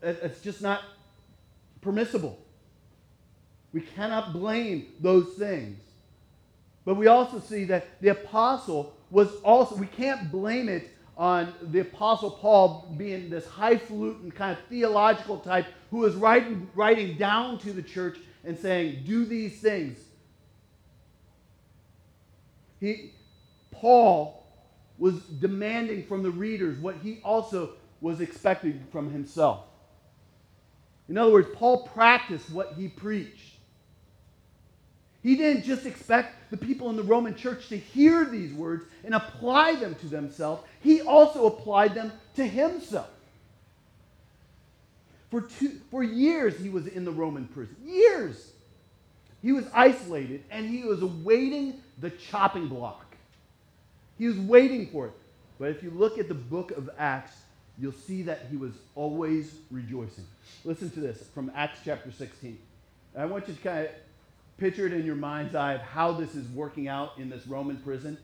it's 0.03 0.41
just 0.41 0.63
not 0.63 0.83
permissible. 1.81 2.39
We 3.73 3.81
cannot 3.81 4.33
blame 4.33 4.87
those 5.01 5.35
things. 5.35 5.81
But 6.85 6.95
we 6.95 7.07
also 7.07 7.41
see 7.41 7.65
that 7.65 8.01
the 8.01 8.09
apostle 8.09 8.95
was 9.11 9.35
also, 9.43 9.77
we 9.77 9.87
can't 9.87 10.31
blame 10.31 10.69
it 10.69 10.91
on 11.17 11.53
the 11.61 11.81
apostle 11.81 12.31
Paul 12.31 12.95
being 12.97 13.29
this 13.29 13.47
highfalutin 13.47 14.31
kind 14.31 14.57
of 14.57 14.65
theological 14.67 15.39
type 15.39 15.67
who 15.91 15.99
was 15.99 16.15
writing, 16.15 16.71
writing 16.75 17.19
down 17.19 17.59
to 17.59 17.73
the 17.73 17.83
church 17.83 18.19
and 18.45 18.57
saying, 18.57 19.03
do 19.05 19.25
these 19.25 19.61
things. 19.61 19.99
He, 22.81 23.13
Paul 23.71 24.45
was 24.99 25.21
demanding 25.21 26.05
from 26.05 26.23
the 26.23 26.31
readers 26.31 26.79
what 26.79 26.97
he 26.97 27.21
also 27.25 27.71
was 28.01 28.21
expecting 28.21 28.85
from 28.91 29.11
himself. 29.11 29.65
In 31.09 31.17
other 31.17 31.33
words, 31.33 31.49
Paul 31.55 31.89
practiced 31.89 32.51
what 32.51 32.75
he 32.75 32.89
preached. 32.89 33.57
He 35.23 35.37
didn't 35.37 35.65
just 35.65 35.87
expect 35.87 36.51
the 36.51 36.57
people 36.57 36.91
in 36.91 36.97
the 36.97 37.03
Roman 37.03 37.35
church 37.35 37.69
to 37.69 37.77
hear 37.77 38.25
these 38.25 38.53
words 38.53 38.85
and 39.05 39.15
apply 39.15 39.75
them 39.77 39.95
to 39.97 40.07
themselves, 40.07 40.63
he 40.81 41.01
also 41.01 41.47
applied 41.47 41.95
them 41.95 42.13
to 42.37 42.47
himself. 42.47 43.11
For, 45.31 45.43
two, 45.43 45.81
for 45.91 46.03
years, 46.03 46.59
he 46.59 46.71
was 46.71 46.87
in 46.87 47.05
the 47.05 47.11
Roman 47.11 47.47
prison. 47.49 47.77
Years. 47.85 48.53
He 49.43 49.53
was 49.53 49.67
isolated 49.75 50.45
and 50.51 50.69
he 50.69 50.85
was 50.85 51.03
awaiting 51.03 51.81
the 52.01 52.11
chopping 52.11 52.69
block. 52.69 53.17
He 54.19 54.27
was 54.27 54.39
waiting 54.39 54.89
for 54.89 55.07
it. 55.07 55.13
But 55.59 55.71
if 55.71 55.83
you 55.83 55.91
look 55.91 56.19
at 56.19 56.29
the 56.29 56.35
book 56.35 56.71
of 56.73 56.91
Acts, 56.99 57.33
you'll 57.79 57.93
see 57.93 58.23
that 58.23 58.47
he 58.51 58.57
was 58.57 58.73
always 58.95 59.55
rejoicing. 59.71 60.27
Listen 60.65 60.91
to 60.91 61.01
this 61.01 61.25
from 61.35 61.51
Acts 61.55 61.81
chapter 61.85 62.11
16. 62.11 62.59
I 63.17 63.25
want 63.25 63.49
you 63.49 63.55
to 63.55 63.61
kind 63.61 63.87
of 63.87 63.93
picture 64.59 64.87
it 64.87 64.93
in 64.93 65.05
your 65.05 65.17
mind's 65.17 65.55
eye 65.55 65.75
of 65.75 65.81
how 65.81 66.13
this 66.13 66.35
is 66.35 66.47
working 66.49 66.89
out 66.89 67.13
in 67.19 67.29
this 67.29 67.47
Roman 67.47 67.77
prison. 67.79 68.19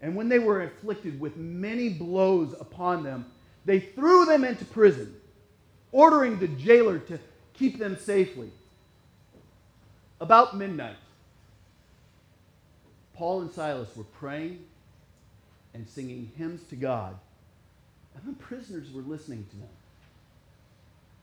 And 0.00 0.16
when 0.16 0.28
they 0.28 0.38
were 0.38 0.62
afflicted 0.62 1.20
with 1.20 1.36
many 1.36 1.90
blows 1.90 2.54
upon 2.58 3.04
them, 3.04 3.26
they 3.64 3.78
threw 3.78 4.24
them 4.24 4.42
into 4.42 4.64
prison, 4.64 5.14
ordering 5.92 6.38
the 6.38 6.48
jailer 6.48 6.98
to 6.98 7.18
keep 7.54 7.78
them 7.78 7.96
safely. 7.96 8.50
About 10.20 10.56
midnight, 10.56 10.96
Paul 13.22 13.42
and 13.42 13.52
Silas 13.52 13.88
were 13.94 14.02
praying 14.02 14.64
and 15.74 15.88
singing 15.88 16.32
hymns 16.36 16.60
to 16.70 16.74
God 16.74 17.14
and 18.16 18.34
the 18.34 18.36
prisoners 18.42 18.90
were 18.90 19.02
listening 19.02 19.46
to 19.48 19.56
them. 19.58 19.68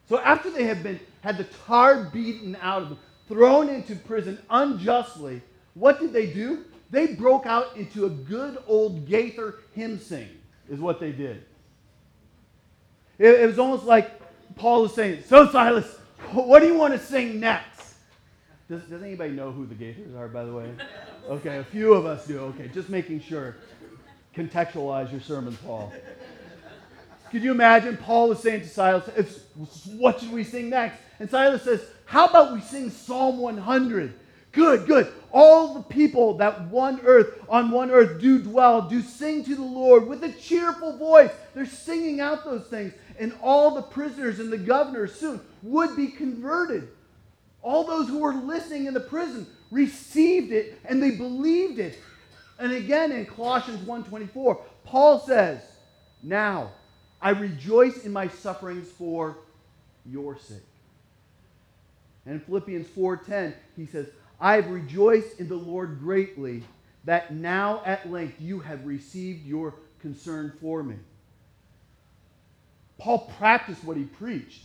So 0.07 0.17
after 0.17 0.49
they 0.49 0.63
had 0.63 0.81
been 0.81 0.97
had 1.19 1.37
the 1.37 1.43
tar 1.65 2.05
beaten 2.05 2.55
out 2.61 2.83
of 2.83 2.89
them, 2.89 2.99
thrown 3.27 3.67
into 3.67 3.97
prison 3.97 4.39
unjustly, 4.49 5.41
what 5.73 5.99
did 5.99 6.13
they 6.13 6.27
do? 6.27 6.63
They 6.89 7.07
broke 7.07 7.45
out 7.45 7.75
into 7.75 8.05
a 8.05 8.09
good 8.09 8.59
old 8.65 9.05
Gaither 9.05 9.55
hymn 9.75 9.99
sing, 9.99 10.29
is 10.69 10.79
what 10.79 11.01
they 11.01 11.11
did. 11.11 11.43
It, 13.17 13.41
it 13.41 13.45
was 13.45 13.59
almost 13.59 13.83
like 13.83 14.09
Paul 14.55 14.83
was 14.83 14.93
saying, 14.93 15.23
So, 15.27 15.51
Silas, 15.51 15.97
what 16.31 16.61
do 16.61 16.67
you 16.67 16.75
want 16.75 16.93
to 16.93 16.99
sing 16.99 17.41
next? 17.41 17.68
Does, 18.69 18.83
does 18.83 19.01
anybody 19.01 19.31
know 19.31 19.51
who 19.51 19.65
the 19.65 19.73
Gaithers 19.73 20.15
are, 20.15 20.27
by 20.27 20.45
the 20.45 20.53
way? 20.53 20.71
Okay, 21.27 21.57
a 21.57 21.63
few 21.63 21.93
of 21.93 22.07
us 22.07 22.25
do. 22.25 22.39
Okay, 22.39 22.71
just 22.73 22.89
making 22.89 23.19
sure. 23.19 23.55
Contextualize 24.35 25.11
your 25.11 25.21
sermon, 25.21 25.55
Paul. 25.63 25.93
Could 27.29 27.43
you 27.43 27.51
imagine? 27.51 27.97
Paul 27.97 28.29
was 28.29 28.39
saying 28.39 28.61
to 28.61 28.67
Silas, 28.67 29.43
What 29.85 30.19
should 30.19 30.31
we 30.31 30.43
sing 30.43 30.71
next? 30.71 30.97
And 31.19 31.29
Silas 31.29 31.61
says, 31.61 31.85
How 32.05 32.25
about 32.25 32.53
we 32.53 32.61
sing 32.61 32.89
Psalm 32.89 33.37
100? 33.37 34.13
Good, 34.51 34.87
good. 34.87 35.13
All 35.31 35.75
the 35.75 35.83
people 35.83 36.37
that 36.37 36.67
one 36.69 36.99
earth, 37.03 37.39
on 37.47 37.69
one 37.69 37.91
earth 37.91 38.19
do 38.19 38.39
dwell, 38.39 38.81
do 38.89 39.03
sing 39.03 39.43
to 39.43 39.55
the 39.55 39.61
Lord 39.61 40.07
with 40.07 40.23
a 40.23 40.31
cheerful 40.31 40.97
voice. 40.97 41.29
They're 41.53 41.67
singing 41.67 42.21
out 42.21 42.43
those 42.43 42.65
things. 42.65 42.93
And 43.19 43.33
all 43.43 43.75
the 43.75 43.83
prisoners 43.83 44.39
and 44.39 44.51
the 44.51 44.57
governors 44.57 45.13
soon 45.13 45.41
would 45.61 45.95
be 45.95 46.07
converted. 46.07 46.87
All 47.61 47.85
those 47.85 48.07
who 48.07 48.19
were 48.19 48.33
listening 48.33 48.85
in 48.85 48.93
the 48.93 48.99
prison 48.99 49.47
received 49.71 50.51
it 50.51 50.79
and 50.85 51.01
they 51.01 51.11
believed 51.11 51.79
it. 51.79 51.99
And 52.57 52.71
again 52.71 53.11
in 53.11 53.25
Colossians 53.25 53.79
1:24, 53.87 54.61
Paul 54.83 55.19
says, 55.19 55.61
now. 56.23 56.71
I 57.21 57.31
rejoice 57.31 58.05
in 58.05 58.13
my 58.13 58.29
sufferings 58.29 58.89
for 58.89 59.37
your 60.05 60.37
sake. 60.37 60.57
And 62.25 62.35
in 62.35 62.39
Philippians 62.39 62.87
4:10, 62.87 63.53
he 63.75 63.85
says, 63.85 64.07
I 64.39 64.55
have 64.55 64.69
rejoiced 64.69 65.39
in 65.39 65.49
the 65.49 65.55
Lord 65.55 65.99
greatly 65.99 66.63
that 67.03 67.33
now 67.33 67.81
at 67.85 68.09
length 68.09 68.39
you 68.39 68.59
have 68.59 68.85
received 68.85 69.45
your 69.45 69.75
concern 69.99 70.53
for 70.61 70.81
me. 70.81 70.95
Paul 72.97 73.31
practiced 73.37 73.83
what 73.83 73.97
he 73.97 74.03
preached. 74.03 74.63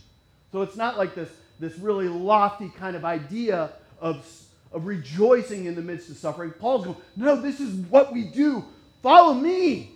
So 0.51 0.61
it's 0.61 0.77
not 0.77 0.97
like 0.97 1.15
this, 1.15 1.29
this 1.59 1.77
really 1.77 2.07
lofty 2.07 2.69
kind 2.77 2.95
of 2.95 3.05
idea 3.05 3.71
of, 3.99 4.27
of 4.71 4.85
rejoicing 4.85 5.65
in 5.65 5.75
the 5.75 5.81
midst 5.81 6.09
of 6.09 6.17
suffering. 6.17 6.51
Paul's 6.51 6.85
going, 6.85 6.97
no, 7.15 7.41
this 7.41 7.59
is 7.59 7.73
what 7.87 8.13
we 8.13 8.23
do. 8.23 8.65
Follow 9.01 9.33
me. 9.33 9.91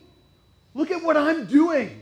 Look 0.73 0.91
at 0.91 1.03
what 1.03 1.17
I'm 1.17 1.45
doing. 1.45 2.01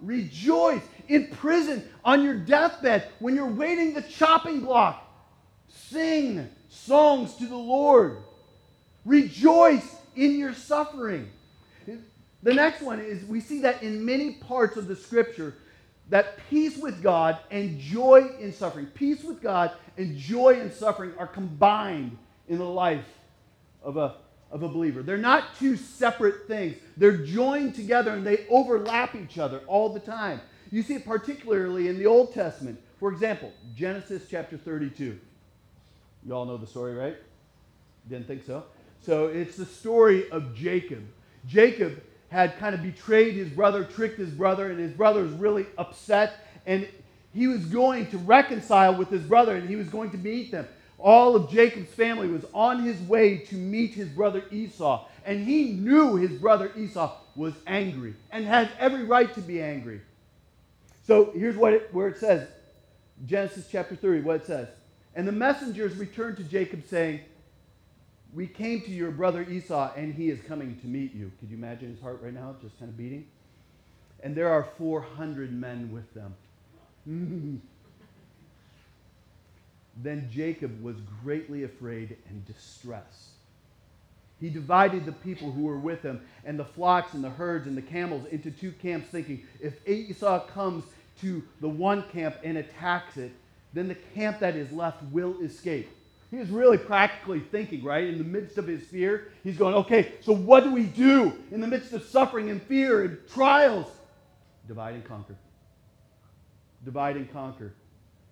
Rejoice 0.00 0.82
in 1.08 1.28
prison, 1.28 1.88
on 2.04 2.22
your 2.22 2.34
deathbed, 2.34 3.08
when 3.18 3.34
you're 3.34 3.46
waiting 3.46 3.94
the 3.94 4.02
chopping 4.02 4.60
block. 4.60 5.04
Sing 5.68 6.48
songs 6.68 7.34
to 7.36 7.46
the 7.46 7.56
Lord. 7.56 8.18
Rejoice 9.04 9.96
in 10.16 10.38
your 10.38 10.54
suffering. 10.54 11.30
The 12.42 12.54
next 12.54 12.82
one 12.82 13.00
is 13.00 13.24
we 13.24 13.40
see 13.40 13.60
that 13.62 13.82
in 13.82 14.04
many 14.04 14.34
parts 14.34 14.76
of 14.76 14.86
the 14.86 14.94
scripture 14.94 15.54
that 16.10 16.38
peace 16.48 16.76
with 16.76 17.02
God 17.02 17.38
and 17.50 17.78
joy 17.78 18.30
in 18.40 18.52
suffering, 18.52 18.86
peace 18.86 19.22
with 19.22 19.42
God 19.42 19.72
and 19.96 20.16
joy 20.16 20.60
in 20.60 20.72
suffering 20.72 21.12
are 21.18 21.26
combined 21.26 22.16
in 22.48 22.58
the 22.58 22.64
life 22.64 23.04
of 23.82 23.96
a, 23.96 24.14
of 24.50 24.62
a 24.62 24.68
believer. 24.68 25.02
They're 25.02 25.18
not 25.18 25.56
two 25.58 25.76
separate 25.76 26.46
things, 26.46 26.76
they're 26.96 27.18
joined 27.18 27.74
together 27.74 28.12
and 28.12 28.26
they 28.26 28.46
overlap 28.48 29.14
each 29.14 29.38
other 29.38 29.60
all 29.66 29.90
the 29.90 30.00
time. 30.00 30.40
You 30.70 30.82
see 30.82 30.94
it 30.94 31.06
particularly 31.06 31.88
in 31.88 31.98
the 31.98 32.06
Old 32.06 32.34
Testament. 32.34 32.80
For 32.98 33.12
example, 33.12 33.52
Genesis 33.74 34.24
chapter 34.30 34.56
32. 34.56 35.18
You 36.26 36.32
all 36.32 36.44
know 36.44 36.56
the 36.56 36.66
story, 36.66 36.94
right? 36.94 37.16
Didn't 38.08 38.26
think 38.26 38.44
so? 38.44 38.64
So 39.00 39.28
it's 39.28 39.56
the 39.56 39.64
story 39.64 40.30
of 40.30 40.54
Jacob. 40.54 41.06
Jacob 41.46 42.02
had 42.30 42.58
kind 42.58 42.74
of 42.74 42.82
betrayed 42.82 43.34
his 43.34 43.48
brother, 43.48 43.84
tricked 43.84 44.18
his 44.18 44.30
brother, 44.30 44.70
and 44.70 44.78
his 44.78 44.92
brother 44.92 45.22
was 45.22 45.32
really 45.32 45.66
upset. 45.78 46.34
And 46.66 46.86
he 47.32 47.46
was 47.46 47.64
going 47.66 48.06
to 48.10 48.18
reconcile 48.18 48.94
with 48.94 49.08
his 49.08 49.22
brother 49.22 49.56
and 49.56 49.68
he 49.68 49.76
was 49.76 49.88
going 49.88 50.10
to 50.10 50.18
meet 50.18 50.50
them. 50.50 50.66
All 50.98 51.36
of 51.36 51.50
Jacob's 51.50 51.92
family 51.94 52.28
was 52.28 52.44
on 52.52 52.82
his 52.82 53.00
way 53.02 53.38
to 53.38 53.54
meet 53.54 53.94
his 53.94 54.08
brother 54.08 54.42
Esau. 54.50 55.06
And 55.24 55.46
he 55.46 55.72
knew 55.72 56.16
his 56.16 56.32
brother 56.32 56.72
Esau 56.76 57.14
was 57.36 57.54
angry 57.66 58.14
and 58.32 58.44
had 58.44 58.70
every 58.78 59.04
right 59.04 59.32
to 59.34 59.40
be 59.40 59.62
angry. 59.62 60.00
So 61.06 61.30
here's 61.34 61.56
what 61.56 61.72
it, 61.72 61.88
where 61.92 62.08
it 62.08 62.18
says 62.18 62.48
Genesis 63.26 63.68
chapter 63.70 63.94
30, 63.94 64.22
what 64.22 64.36
it 64.36 64.46
says. 64.46 64.68
And 65.14 65.26
the 65.26 65.32
messengers 65.32 65.96
returned 65.96 66.36
to 66.38 66.44
Jacob, 66.44 66.82
saying, 66.88 67.20
We 68.34 68.46
came 68.46 68.82
to 68.82 68.90
your 68.90 69.10
brother 69.10 69.42
Esau, 69.42 69.92
and 69.96 70.14
he 70.14 70.28
is 70.28 70.40
coming 70.42 70.78
to 70.80 70.86
meet 70.86 71.14
you. 71.14 71.32
Could 71.40 71.50
you 71.50 71.56
imagine 71.56 71.90
his 71.90 72.00
heart 72.00 72.20
right 72.22 72.34
now, 72.34 72.54
just 72.62 72.78
kind 72.78 72.90
of 72.90 72.96
beating? 72.96 73.26
And 74.22 74.34
there 74.34 74.50
are 74.50 74.68
400 74.76 75.52
men 75.52 75.90
with 75.92 76.12
them. 76.14 76.34
then 80.02 80.28
Jacob 80.30 80.82
was 80.82 80.96
greatly 81.22 81.64
afraid 81.64 82.16
and 82.28 82.44
distressed. 82.44 83.30
He 84.40 84.50
divided 84.50 85.04
the 85.04 85.12
people 85.12 85.50
who 85.50 85.62
were 85.62 85.78
with 85.78 86.02
him 86.02 86.20
and 86.44 86.58
the 86.58 86.64
flocks 86.64 87.14
and 87.14 87.24
the 87.24 87.30
herds 87.30 87.66
and 87.66 87.76
the 87.76 87.82
camels 87.82 88.26
into 88.26 88.50
two 88.50 88.72
camps, 88.72 89.08
thinking, 89.08 89.44
if 89.60 89.86
Esau 89.88 90.40
comes 90.46 90.84
to 91.20 91.42
the 91.60 91.68
one 91.68 92.04
camp 92.12 92.36
and 92.44 92.58
attacks 92.58 93.16
it, 93.16 93.32
then 93.72 93.88
the 93.88 93.96
camp 94.14 94.38
that 94.38 94.54
is 94.54 94.70
left 94.70 95.02
will 95.10 95.40
escape. 95.40 95.88
He 96.30 96.36
was 96.36 96.50
really 96.50 96.76
practically 96.76 97.40
thinking, 97.40 97.82
right? 97.82 98.06
In 98.06 98.18
the 98.18 98.24
midst 98.24 98.58
of 98.58 98.66
his 98.66 98.82
fear, 98.82 99.32
he's 99.42 99.56
going, 99.56 99.74
okay, 99.74 100.12
so 100.20 100.34
what 100.34 100.62
do 100.62 100.70
we 100.70 100.84
do 100.84 101.32
in 101.50 101.60
the 101.60 101.66
midst 101.66 101.92
of 101.94 102.04
suffering 102.04 102.50
and 102.50 102.62
fear 102.62 103.02
and 103.02 103.18
trials? 103.32 103.86
Divide 104.66 104.94
and 104.94 105.04
conquer. 105.04 105.36
Divide 106.84 107.16
and 107.16 107.32
conquer. 107.32 107.72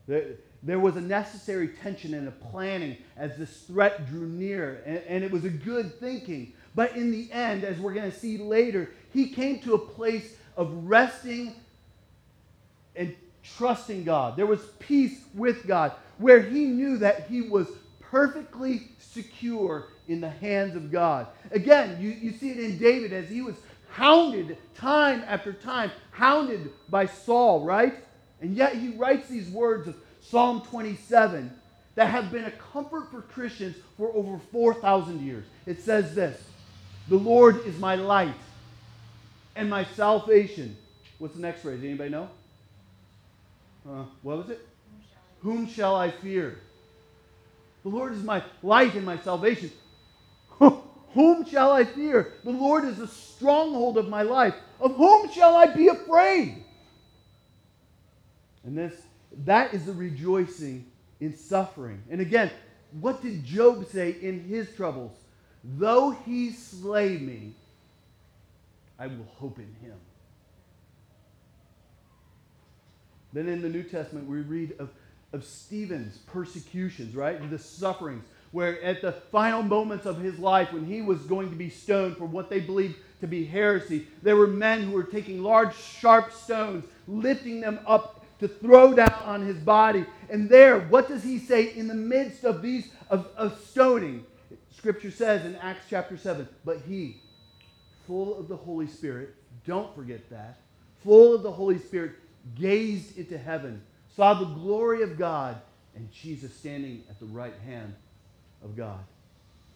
There 0.07 0.79
was 0.79 0.97
a 0.97 1.01
necessary 1.01 1.69
tension 1.69 2.13
and 2.13 2.29
a 2.29 2.33
planning 2.33 2.99
as 3.17 3.37
this 3.39 3.63
threat 3.63 4.07
drew 4.07 4.27
near, 4.27 4.83
and, 4.85 4.99
and 5.09 5.25
it 5.25 5.31
was 5.31 5.45
a 5.45 5.51
good 5.51 5.99
thinking. 5.99 6.53
But 6.75 6.97
in 6.97 7.11
the 7.11 7.33
end, 7.33 7.65
as 7.65 7.79
we're 7.79 7.95
going 7.95 8.11
to 8.11 8.17
see 8.17 8.37
later, 8.37 8.91
he 9.13 9.31
came 9.31 9.61
to 9.61 9.75
a 9.75 9.79
place 9.79 10.37
of 10.57 10.71
resting 10.85 11.55
and 12.95 13.17
trusting 13.57 14.05
God. 14.05 14.37
There 14.37 14.47
was 14.47 14.61
peace 14.79 15.19
with 15.35 15.67
God, 15.67 15.93
where 16.19 16.41
he 16.41 16.67
knew 16.67 16.99
that 16.99 17.29
he 17.29 17.41
was 17.41 17.69
perfectly 18.11 18.89
secure 18.99 19.87
in 20.09 20.21
the 20.21 20.31
hands 20.31 20.77
of 20.77 20.91
God. 20.91 21.27
Again, 21.51 21.99
you, 22.01 22.11
you 22.11 22.33
see 22.33 22.51
it 22.51 22.59
in 22.59 22.79
David 22.79 23.13
as 23.13 23.29
he 23.29 23.43
was 23.43 23.57
hounded 23.91 24.59
time 24.75 25.23
after 25.27 25.53
time, 25.53 25.91
hounded 26.11 26.71
by 26.89 27.07
Saul, 27.07 27.65
right? 27.65 27.95
And 28.41 28.55
yet 28.55 28.77
he 28.77 28.91
writes 28.91 29.29
these 29.29 29.49
words 29.49 29.89
of 29.89 29.97
Psalm 30.21 30.63
27 30.63 31.51
that 31.95 32.11
have 32.11 32.31
been 32.31 32.45
a 32.45 32.51
comfort 32.51 33.11
for 33.11 33.23
Christians 33.23 33.77
for 33.97 34.15
over 34.15 34.39
4,000 34.53 35.21
years. 35.25 35.47
It 35.65 35.81
says 35.81 36.15
this 36.15 36.43
The 37.09 37.17
Lord 37.17 37.67
is 37.67 37.79
my 37.79 37.95
light 37.95 38.35
and 39.55 39.71
my 39.71 39.85
salvation. 39.85 40.77
What's 41.19 41.35
the 41.35 41.41
next 41.41 41.63
phrase? 41.63 41.81
Anybody 41.83 42.11
know? 42.11 42.29
Uh, 43.89 44.05
what 44.23 44.39
was 44.39 44.51
it? 44.51 44.67
Whom 45.41 45.67
shall 45.67 45.97
I 45.97 46.11
fear? 46.11 46.61
The 47.87 47.93
Lord 47.93 48.15
is 48.15 48.23
my 48.25 48.43
light 48.65 48.97
and 48.97 49.07
my 49.07 49.17
salvation. 49.17 49.71
whom 50.59 51.45
shall 51.45 51.71
I 51.71 51.85
fear? 51.85 52.33
The 52.43 52.51
Lord 52.51 52.85
is 52.85 52.97
the 52.97 53.07
stronghold 53.07 53.97
of 53.97 54.09
my 54.09 54.23
life. 54.23 54.57
Of 54.81 54.97
whom 54.97 55.31
shall 55.31 55.55
I 55.55 55.67
be 55.67 55.87
afraid? 55.87 56.65
And 58.65 58.77
this 58.77 58.93
that 59.45 59.73
is 59.73 59.87
the 59.87 59.93
rejoicing 59.93 60.85
in 61.21 61.37
suffering. 61.37 62.03
And 62.11 62.21
again, 62.21 62.51
what 62.91 63.23
did 63.23 63.45
Job 63.45 63.87
say 63.87 64.17
in 64.21 64.43
his 64.43 64.75
troubles? 64.75 65.13
Though 65.63 66.11
he 66.11 66.51
slay 66.51 67.19
me, 67.19 67.55
I 68.99 69.07
will 69.07 69.29
hope 69.37 69.61
in 69.61 69.73
him. 69.81 69.95
Then 73.33 73.47
in 73.49 73.63
the 73.63 73.69
New 73.69 73.85
Testament, 73.85 74.27
we 74.27 74.41
read 74.41 74.75
of, 74.81 74.91
of 75.37 75.45
Stephen's 75.45 76.17
persecutions, 76.27 77.15
right? 77.15 77.51
The 77.51 77.59
sufferings, 77.59 78.25
where 78.51 78.83
at 78.83 79.03
the 79.03 79.13
final 79.13 79.63
moments 79.63 80.07
of 80.07 80.19
his 80.19 80.39
life, 80.39 80.73
when 80.73 80.87
he 80.87 81.03
was 81.03 81.21
going 81.21 81.51
to 81.51 81.57
be 81.57 81.69
stoned 81.69 82.17
for 82.17 82.25
what 82.25 82.51
they 82.51 82.59
believed 82.59 82.97
to 83.21 83.27
be 83.27 83.45
heresy, 83.45 84.09
there 84.23 84.35
were 84.35 84.47
men 84.47 84.83
who 84.83 84.93
were 84.93 85.05
taking 85.05 85.43
large, 85.43 85.77
sharp 85.77 86.33
stones, 86.33 86.85
lifting 87.07 87.61
them 87.61 87.79
up 87.87 88.25
to 88.41 88.49
throw 88.49 88.95
down 88.95 89.15
on 89.25 89.43
his 89.47 89.59
body. 89.59 90.07
And 90.31 90.49
there, 90.49 90.81
what 90.81 91.07
does 91.07 91.23
he 91.23 91.39
say 91.39 91.75
in 91.75 91.87
the 91.87 91.95
midst 91.95 92.45
of 92.45 92.63
these 92.63 92.89
of, 93.11 93.29
of 93.37 93.61
stoning? 93.61 94.25
Scripture 94.77 95.11
says 95.11 95.45
in 95.45 95.57
Acts 95.57 95.87
chapter 95.89 96.17
7, 96.17 96.49
but 96.65 96.81
he, 96.87 97.21
full 98.07 98.39
of 98.39 98.49
the 98.49 98.57
Holy 98.57 98.87
Spirit, 98.87 99.35
don't 99.67 99.95
forget 99.95 100.29
that, 100.31 100.59
full 101.03 101.35
of 101.35 101.43
the 101.43 101.53
Holy 101.53 101.79
Spirit, 101.79 102.13
gazed 102.55 103.19
into 103.19 103.37
heaven, 103.37 103.83
saw 104.17 104.35
the 104.35 104.47
glory 104.47 105.03
of 105.03 105.19
God, 105.19 105.57
and 105.95 106.11
Jesus 106.13 106.55
standing 106.55 107.05
at 107.09 107.19
the 107.21 107.27
right 107.27 107.55
hand 107.67 107.95
of 108.65 108.77
God. 108.77 108.99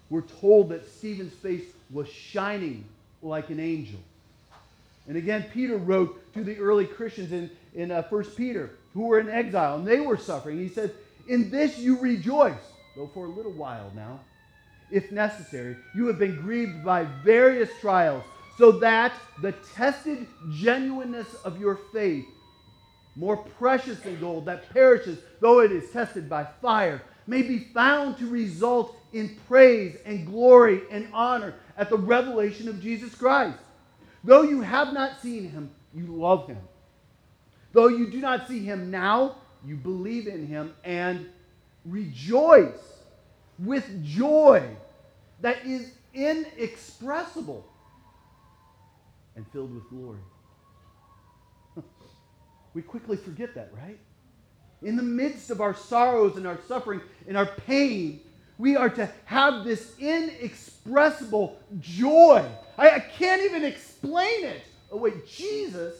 We're 0.08 0.22
told 0.22 0.70
that 0.70 0.88
Stephen's 0.88 1.32
face 1.34 1.64
was 1.90 2.08
shining 2.08 2.84
like 3.22 3.50
an 3.50 3.60
angel. 3.60 4.00
And 5.06 5.16
again, 5.16 5.44
Peter 5.52 5.76
wrote 5.76 6.32
to 6.34 6.42
the 6.42 6.58
early 6.58 6.86
Christians 6.86 7.32
in, 7.32 7.50
in 7.74 7.90
uh, 7.90 8.02
1 8.08 8.24
Peter 8.36 8.70
who 8.94 9.02
were 9.02 9.20
in 9.20 9.28
exile, 9.28 9.76
and 9.76 9.86
they 9.86 10.00
were 10.00 10.16
suffering. 10.16 10.58
He 10.58 10.68
says, 10.68 10.90
In 11.28 11.50
this 11.50 11.78
you 11.78 11.98
rejoice, 11.98 12.54
though 12.96 13.10
for 13.12 13.26
a 13.26 13.28
little 13.28 13.52
while 13.52 13.92
now, 13.94 14.20
if 14.90 15.12
necessary, 15.12 15.76
you 15.94 16.06
have 16.06 16.18
been 16.18 16.36
grieved 16.40 16.84
by 16.84 17.04
various 17.24 17.70
trials, 17.80 18.24
so 18.58 18.72
that 18.72 19.12
the 19.40 19.52
tested 19.74 20.26
genuineness 20.52 21.32
of 21.44 21.60
your 21.60 21.76
faith, 21.92 22.26
more 23.16 23.36
precious 23.36 23.98
than 24.00 24.18
gold 24.20 24.46
that 24.46 24.70
perishes, 24.70 25.18
though 25.40 25.60
it 25.60 25.72
is 25.72 25.90
tested 25.90 26.28
by 26.28 26.44
fire, 26.62 27.02
may 27.26 27.42
be 27.42 27.58
found 27.58 28.18
to 28.18 28.26
result 28.26 28.96
in 29.12 29.36
praise 29.48 29.96
and 30.04 30.26
glory 30.26 30.82
and 30.90 31.08
honor 31.12 31.54
at 31.76 31.90
the 31.90 31.96
revelation 31.96 32.68
of 32.68 32.80
Jesus 32.80 33.14
Christ. 33.14 33.58
Though 34.22 34.42
you 34.42 34.60
have 34.60 34.92
not 34.92 35.20
seen 35.20 35.50
him, 35.50 35.70
you 35.94 36.06
love 36.06 36.46
him. 36.46 36.58
Though 37.72 37.88
you 37.88 38.10
do 38.10 38.20
not 38.20 38.48
see 38.48 38.60
him 38.60 38.90
now, 38.90 39.36
you 39.64 39.76
believe 39.76 40.26
in 40.26 40.46
him 40.46 40.74
and 40.84 41.28
rejoice 41.84 43.00
with 43.58 44.04
joy 44.04 44.68
that 45.40 45.64
is 45.64 45.92
inexpressible 46.14 47.64
and 49.36 49.46
filled 49.52 49.74
with 49.74 49.88
glory. 49.88 50.18
We 52.74 52.82
quickly 52.82 53.16
forget 53.16 53.54
that, 53.54 53.70
right? 53.76 53.98
In 54.82 54.96
the 54.96 55.02
midst 55.02 55.50
of 55.50 55.60
our 55.60 55.74
sorrows 55.74 56.36
and 56.36 56.46
our 56.46 56.58
suffering 56.66 57.00
and 57.28 57.36
our 57.36 57.46
pain, 57.46 58.20
we 58.58 58.76
are 58.76 58.90
to 58.90 59.10
have 59.24 59.64
this 59.64 59.94
inexpressible 59.98 61.58
joy. 61.80 62.44
I, 62.78 62.90
I 62.90 62.98
can't 63.00 63.42
even 63.42 63.64
explain 63.64 64.44
it. 64.44 64.62
Oh, 64.90 64.98
wait, 64.98 65.26
Jesus, 65.26 65.94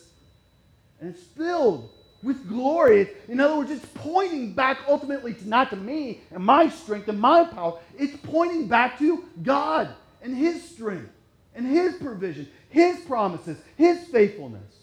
and 1.01 1.15
it's 1.15 1.23
filled 1.23 1.91
with 2.23 2.49
glory. 2.49 3.09
In 3.29 3.41
other 3.41 3.57
words, 3.57 3.71
it's 3.71 3.87
pointing 3.95 4.53
back 4.53 4.79
ultimately 4.89 5.35
to 5.35 5.49
not 5.49 5.71
to 5.71 5.77
me 5.77 6.21
and 6.31 6.45
my 6.45 6.69
strength 6.69 7.09
and 7.09 7.19
my 7.19 7.45
power. 7.45 7.79
It's 7.99 8.17
pointing 8.25 8.69
back 8.69 8.99
to 8.99 9.25
God 9.43 9.95
and 10.23 10.37
His 10.37 10.63
strength 10.69 11.11
and 11.55 11.67
His 11.67 11.95
provision, 11.97 12.49
His 12.69 12.99
promises, 13.01 13.59
His 13.77 14.05
faithfulness. 14.09 14.80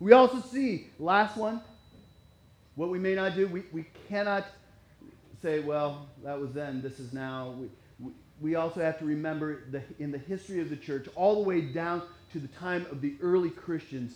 We 0.00 0.12
also 0.12 0.40
see, 0.40 0.88
last 0.98 1.36
one, 1.36 1.60
what 2.74 2.88
we 2.88 2.98
may 2.98 3.14
not 3.14 3.34
do, 3.34 3.46
we, 3.46 3.64
we 3.70 3.84
cannot 4.08 4.46
say, 5.42 5.60
well, 5.60 6.08
that 6.24 6.40
was 6.40 6.52
then, 6.52 6.80
this 6.80 6.98
is 6.98 7.12
now. 7.12 7.54
We, 8.00 8.10
we, 8.40 8.54
also 8.54 8.80
have 8.80 8.98
to 9.00 9.04
remember 9.04 9.64
the, 9.70 9.82
in 9.98 10.10
the 10.10 10.18
history 10.18 10.60
of 10.60 10.70
the 10.70 10.76
church, 10.76 11.06
all 11.14 11.42
the 11.42 11.48
way 11.48 11.60
down 11.60 12.02
to 12.32 12.38
the 12.38 12.48
time 12.48 12.86
of 12.90 13.02
the 13.02 13.14
early 13.20 13.50
Christians, 13.50 14.14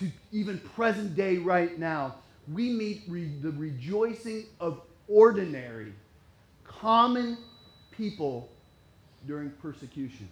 to 0.00 0.10
even 0.32 0.58
present 0.58 1.14
day 1.14 1.36
right 1.36 1.78
now, 1.78 2.16
we 2.52 2.70
meet 2.70 3.02
re- 3.06 3.30
the 3.40 3.52
rejoicing 3.52 4.46
of 4.58 4.80
ordinary, 5.06 5.92
common 6.64 7.38
people 7.92 8.48
during 9.28 9.50
persecution. 9.62 10.28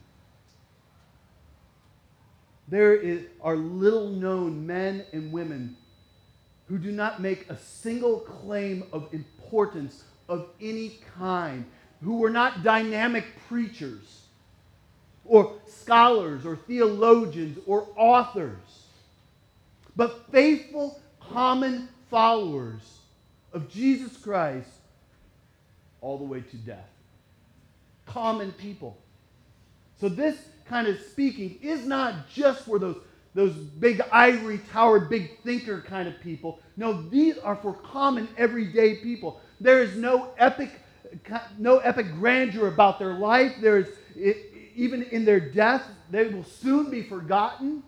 There 2.70 2.94
is, 2.94 3.24
are 3.40 3.56
little 3.56 4.08
known 4.08 4.66
men 4.66 5.04
and 5.12 5.32
women 5.32 5.76
who 6.68 6.78
do 6.78 6.92
not 6.92 7.20
make 7.20 7.48
a 7.48 7.56
single 7.56 8.20
claim 8.20 8.84
of 8.92 9.12
importance 9.12 10.04
of 10.28 10.48
any 10.60 10.98
kind, 11.16 11.64
who 12.02 12.18
were 12.18 12.30
not 12.30 12.62
dynamic 12.62 13.24
preachers 13.48 14.26
or 15.24 15.56
scholars 15.66 16.44
or 16.44 16.56
theologians 16.56 17.58
or 17.66 17.88
authors, 17.96 18.84
but 19.96 20.30
faithful, 20.30 21.00
common 21.20 21.88
followers 22.10 22.98
of 23.52 23.70
Jesus 23.70 24.16
Christ 24.18 24.68
all 26.00 26.18
the 26.18 26.24
way 26.24 26.40
to 26.42 26.56
death. 26.58 26.88
Common 28.06 28.52
people. 28.52 28.96
So, 30.00 30.08
this 30.08 30.36
kind 30.66 30.86
of 30.86 30.98
speaking 31.10 31.58
is 31.62 31.86
not 31.86 32.28
just 32.28 32.64
for 32.64 32.78
those, 32.78 32.96
those 33.34 33.52
big 33.52 34.00
ivory 34.12 34.60
tower, 34.70 35.00
big 35.00 35.40
thinker 35.42 35.80
kind 35.80 36.08
of 36.08 36.20
people. 36.20 36.60
No, 36.76 37.02
these 37.08 37.38
are 37.38 37.56
for 37.56 37.72
common, 37.72 38.28
everyday 38.36 38.96
people. 38.96 39.40
There 39.60 39.82
is 39.82 39.96
no 39.96 40.30
epic, 40.38 40.70
no 41.58 41.78
epic 41.78 42.12
grandeur 42.14 42.68
about 42.68 42.98
their 42.98 43.14
life. 43.14 43.56
There 43.60 43.78
is, 43.78 44.38
even 44.76 45.02
in 45.04 45.24
their 45.24 45.40
death, 45.40 45.84
they 46.10 46.28
will 46.28 46.44
soon 46.44 46.90
be 46.90 47.02
forgotten. 47.02 47.82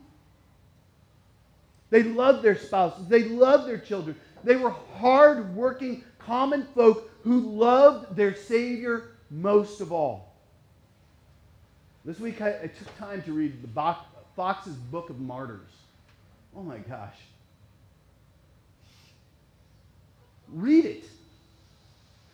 They 1.90 2.02
loved 2.02 2.42
their 2.42 2.56
spouses. 2.56 3.06
They 3.08 3.24
loved 3.24 3.68
their 3.68 3.78
children. 3.78 4.16
They 4.42 4.56
were 4.56 4.74
hard-working, 4.98 6.04
common 6.18 6.66
folk 6.74 7.10
who 7.22 7.40
loved 7.40 8.16
their 8.16 8.34
Savior 8.34 9.10
most 9.30 9.80
of 9.80 9.92
all. 9.92 10.29
This 12.04 12.18
week 12.18 12.40
I, 12.40 12.48
I 12.62 12.66
took 12.66 12.98
time 12.98 13.22
to 13.22 13.32
read 13.32 13.62
the 13.62 13.96
Foxe's 14.34 14.74
Book 14.74 15.10
of 15.10 15.20
Martyrs. 15.20 15.70
Oh 16.56 16.62
my 16.62 16.78
gosh. 16.78 17.16
Read 20.48 20.84
it. 20.84 21.04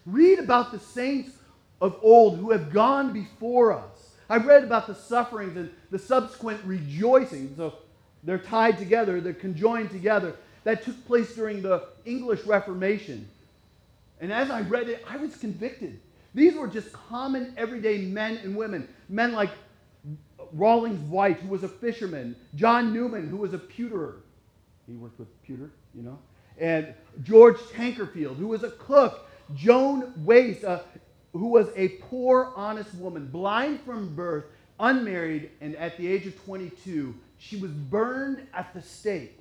Read 0.07 0.39
about 0.39 0.71
the 0.71 0.79
saints 0.79 1.33
of 1.81 1.99
old 2.03 2.39
who 2.39 2.53
have 2.53 2.73
gone 2.73 3.13
before 3.13 3.73
us. 3.73 4.13
I 4.29 4.39
read 4.39 4.65
about 4.65 4.87
the 4.87 4.95
sufferings 4.95 5.57
and 5.57 5.71
the 5.91 5.99
subsequent 5.99 6.61
rejoicing. 6.65 7.53
So 7.57 7.75
they're 8.23 8.39
tied 8.39 8.79
together, 8.79 9.21
they're 9.21 9.33
conjoined 9.33 9.91
together. 9.91 10.37
That 10.65 10.85
took 10.85 11.05
place 11.07 11.35
during 11.35 11.63
the 11.63 11.85
English 12.05 12.45
Reformation. 12.45 13.29
And 14.21 14.33
as 14.33 14.51
I 14.51 14.63
read 14.63 14.89
it, 14.89 15.05
I 15.09 15.17
was 15.17 15.37
convicted. 15.37 16.01
These 16.37 16.55
were 16.55 16.69
just 16.69 16.93
common, 16.93 17.55
everyday 17.57 17.97
men 17.97 18.37
and 18.45 18.55
women. 18.55 18.87
Men 19.09 19.33
like 19.33 19.49
Rawlins 20.53 21.01
White, 21.09 21.41
who 21.41 21.49
was 21.49 21.63
a 21.63 21.69
fisherman, 21.69 22.37
John 22.55 22.93
Newman, 22.93 23.31
who 23.31 23.39
was 23.39 23.55
a 23.55 23.59
pewterer. 23.59 24.17
He 24.87 24.97
worked 24.97 25.19
with 25.19 25.29
pewter, 25.43 25.71
you 25.95 26.03
know. 26.03 26.19
And 26.59 26.93
George 27.23 27.57
Tankerfield, 27.57 28.37
who 28.37 28.49
was 28.49 28.65
a 28.65 28.71
cook. 28.73 29.27
Joan 29.55 30.13
Waste, 30.27 30.63
uh, 30.63 30.81
who 31.33 31.49
was 31.49 31.69
a 31.75 31.89
poor, 32.03 32.53
honest 32.55 32.95
woman, 32.97 33.29
blind 33.29 33.81
from 33.81 34.15
birth, 34.15 34.45
unmarried, 34.79 35.51
and 35.63 35.75
at 35.77 35.97
the 35.97 36.07
age 36.07 36.27
of 36.27 36.45
22, 36.45 37.15
she 37.39 37.57
was 37.57 37.71
burned 37.71 38.47
at 38.53 38.75
the 38.75 38.83
stake. 38.83 39.41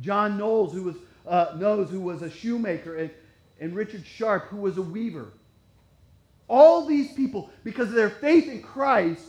John 0.00 0.38
Knowles, 0.38 0.72
who 0.72 0.84
was, 0.84 0.96
uh, 1.26 1.56
Knows, 1.58 1.90
who 1.90 2.00
was 2.00 2.22
a 2.22 2.30
shoemaker, 2.30 2.94
and, 2.96 3.10
and 3.60 3.76
Richard 3.76 4.04
Sharp, 4.06 4.48
who 4.48 4.56
was 4.56 4.78
a 4.78 4.82
weaver. 4.82 5.28
All 6.48 6.86
these 6.86 7.12
people, 7.12 7.50
because 7.62 7.88
of 7.88 7.94
their 7.94 8.10
faith 8.10 8.48
in 8.48 8.62
Christ, 8.62 9.22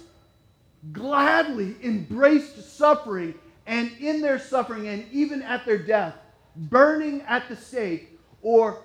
gladly 0.92 1.76
embraced 1.84 2.78
suffering, 2.78 3.36
and 3.68 3.92
in 4.00 4.22
their 4.22 4.40
suffering, 4.40 4.88
and 4.88 5.06
even 5.12 5.44
at 5.44 5.66
their 5.66 5.78
death, 5.78 6.16
burning 6.56 7.22
at 7.28 7.48
the 7.48 7.56
stake 7.56 8.18
or 8.42 8.82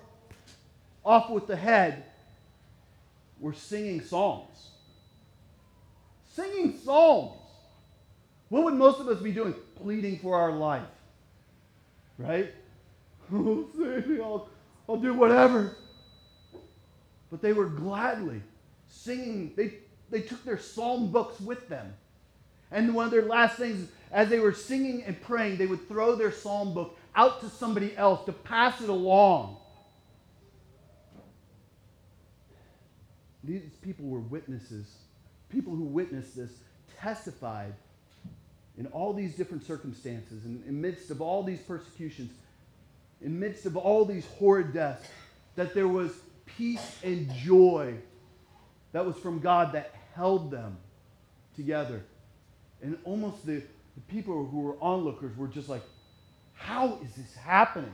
off 1.03 1.29
with 1.29 1.47
the 1.47 1.55
head, 1.55 2.03
were 3.39 3.53
singing 3.53 4.01
psalms. 4.01 4.69
Singing 6.27 6.77
psalms. 6.77 7.39
What 8.49 8.63
would 8.65 8.75
most 8.75 8.99
of 8.99 9.07
us 9.07 9.19
be 9.19 9.31
doing? 9.31 9.55
Pleading 9.75 10.19
for 10.19 10.35
our 10.37 10.51
life. 10.51 10.83
Right? 12.17 12.53
Oh, 13.29 13.67
I'll, 14.23 14.49
I'll 14.87 14.97
do 14.97 15.13
whatever. 15.13 15.75
But 17.29 17.41
they 17.41 17.53
were 17.53 17.65
gladly 17.65 18.41
singing. 18.87 19.53
They, 19.55 19.73
they 20.09 20.21
took 20.21 20.43
their 20.43 20.57
psalm 20.57 21.11
books 21.11 21.39
with 21.39 21.67
them. 21.67 21.93
And 22.71 22.93
one 22.93 23.05
of 23.05 23.11
their 23.11 23.23
last 23.23 23.57
things, 23.57 23.89
as 24.11 24.29
they 24.29 24.39
were 24.39 24.53
singing 24.53 25.03
and 25.03 25.19
praying, 25.21 25.57
they 25.57 25.67
would 25.67 25.87
throw 25.87 26.15
their 26.15 26.31
psalm 26.31 26.73
book 26.73 26.97
out 27.15 27.41
to 27.41 27.49
somebody 27.49 27.95
else 27.97 28.25
to 28.25 28.33
pass 28.33 28.81
it 28.81 28.89
along. 28.89 29.57
These 33.43 33.61
people 33.81 34.05
were 34.05 34.19
witnesses. 34.19 34.87
People 35.49 35.73
who 35.73 35.83
witnessed 35.83 36.35
this 36.35 36.51
testified 36.99 37.73
in 38.77 38.85
all 38.87 39.13
these 39.13 39.35
different 39.35 39.65
circumstances, 39.65 40.45
and 40.45 40.63
in 40.65 40.79
midst 40.79 41.09
of 41.09 41.21
all 41.21 41.43
these 41.43 41.59
persecutions, 41.61 42.31
in 43.21 43.39
midst 43.39 43.65
of 43.65 43.75
all 43.75 44.05
these 44.05 44.25
horrid 44.37 44.73
deaths, 44.73 45.07
that 45.55 45.73
there 45.73 45.87
was 45.87 46.11
peace 46.45 46.97
and 47.03 47.31
joy 47.33 47.95
that 48.91 49.05
was 49.05 49.15
from 49.17 49.39
God 49.39 49.73
that 49.73 49.93
held 50.15 50.51
them 50.51 50.77
together. 51.55 52.03
And 52.81 52.97
almost 53.03 53.45
the, 53.45 53.61
the 53.95 54.01
people 54.07 54.45
who 54.45 54.61
were 54.61 54.75
onlookers 54.81 55.35
were 55.35 55.47
just 55.47 55.69
like, 55.69 55.81
how 56.53 56.99
is 57.03 57.13
this 57.15 57.35
happening? 57.35 57.91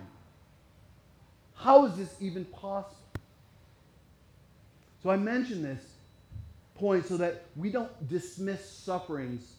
How 1.56 1.86
is 1.86 1.96
this 1.96 2.14
even 2.20 2.46
possible? 2.46 2.98
So 5.02 5.10
I 5.10 5.18
mention 5.18 5.62
this 5.62 5.84
point 6.76 7.06
so 7.06 7.18
that 7.18 7.44
we 7.56 7.70
don't 7.70 8.10
dismiss 8.10 8.70
sufferings 8.70 9.54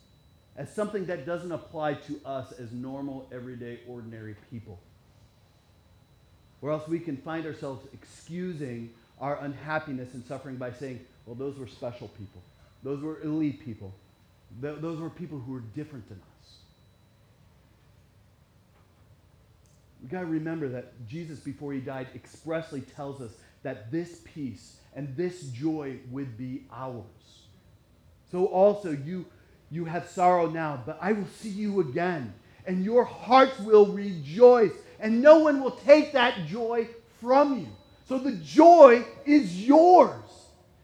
as 0.56 0.72
something 0.72 1.06
that 1.06 1.26
doesn't 1.26 1.52
apply 1.52 1.94
to 1.94 2.20
us 2.24 2.52
as 2.52 2.72
normal, 2.72 3.28
everyday, 3.32 3.80
ordinary 3.88 4.36
people. 4.50 4.78
Or 6.64 6.70
else 6.70 6.88
we 6.88 6.98
can 6.98 7.18
find 7.18 7.44
ourselves 7.44 7.86
excusing 7.92 8.88
our 9.20 9.36
unhappiness 9.44 10.14
and 10.14 10.24
suffering 10.24 10.56
by 10.56 10.72
saying, 10.72 10.98
well, 11.26 11.34
those 11.34 11.58
were 11.58 11.66
special 11.66 12.08
people. 12.08 12.40
Those 12.82 13.02
were 13.02 13.20
elite 13.20 13.62
people. 13.62 13.92
Th- 14.62 14.78
those 14.80 14.98
were 14.98 15.10
people 15.10 15.38
who 15.38 15.52
were 15.52 15.60
different 15.60 16.08
than 16.08 16.16
us. 16.16 16.54
We've 20.00 20.10
got 20.10 20.20
to 20.20 20.26
remember 20.26 20.70
that 20.70 21.06
Jesus, 21.06 21.38
before 21.38 21.74
he 21.74 21.80
died, 21.80 22.06
expressly 22.14 22.80
tells 22.80 23.20
us 23.20 23.32
that 23.62 23.92
this 23.92 24.22
peace 24.24 24.78
and 24.94 25.14
this 25.18 25.42
joy 25.48 25.98
would 26.10 26.38
be 26.38 26.64
ours. 26.72 27.04
So 28.32 28.46
also, 28.46 28.92
you 28.92 29.26
you 29.70 29.84
have 29.84 30.08
sorrow 30.08 30.48
now, 30.48 30.82
but 30.86 30.96
I 31.02 31.12
will 31.12 31.26
see 31.26 31.50
you 31.50 31.80
again, 31.80 32.32
and 32.66 32.82
your 32.86 33.04
hearts 33.04 33.58
will 33.58 33.86
rejoice, 33.86 34.72
and 35.04 35.20
no 35.20 35.40
one 35.40 35.62
will 35.62 35.70
take 35.70 36.14
that 36.14 36.46
joy 36.46 36.88
from 37.20 37.60
you. 37.60 37.68
So 38.08 38.18
the 38.18 38.32
joy 38.32 39.04
is 39.26 39.66
yours 39.66 40.24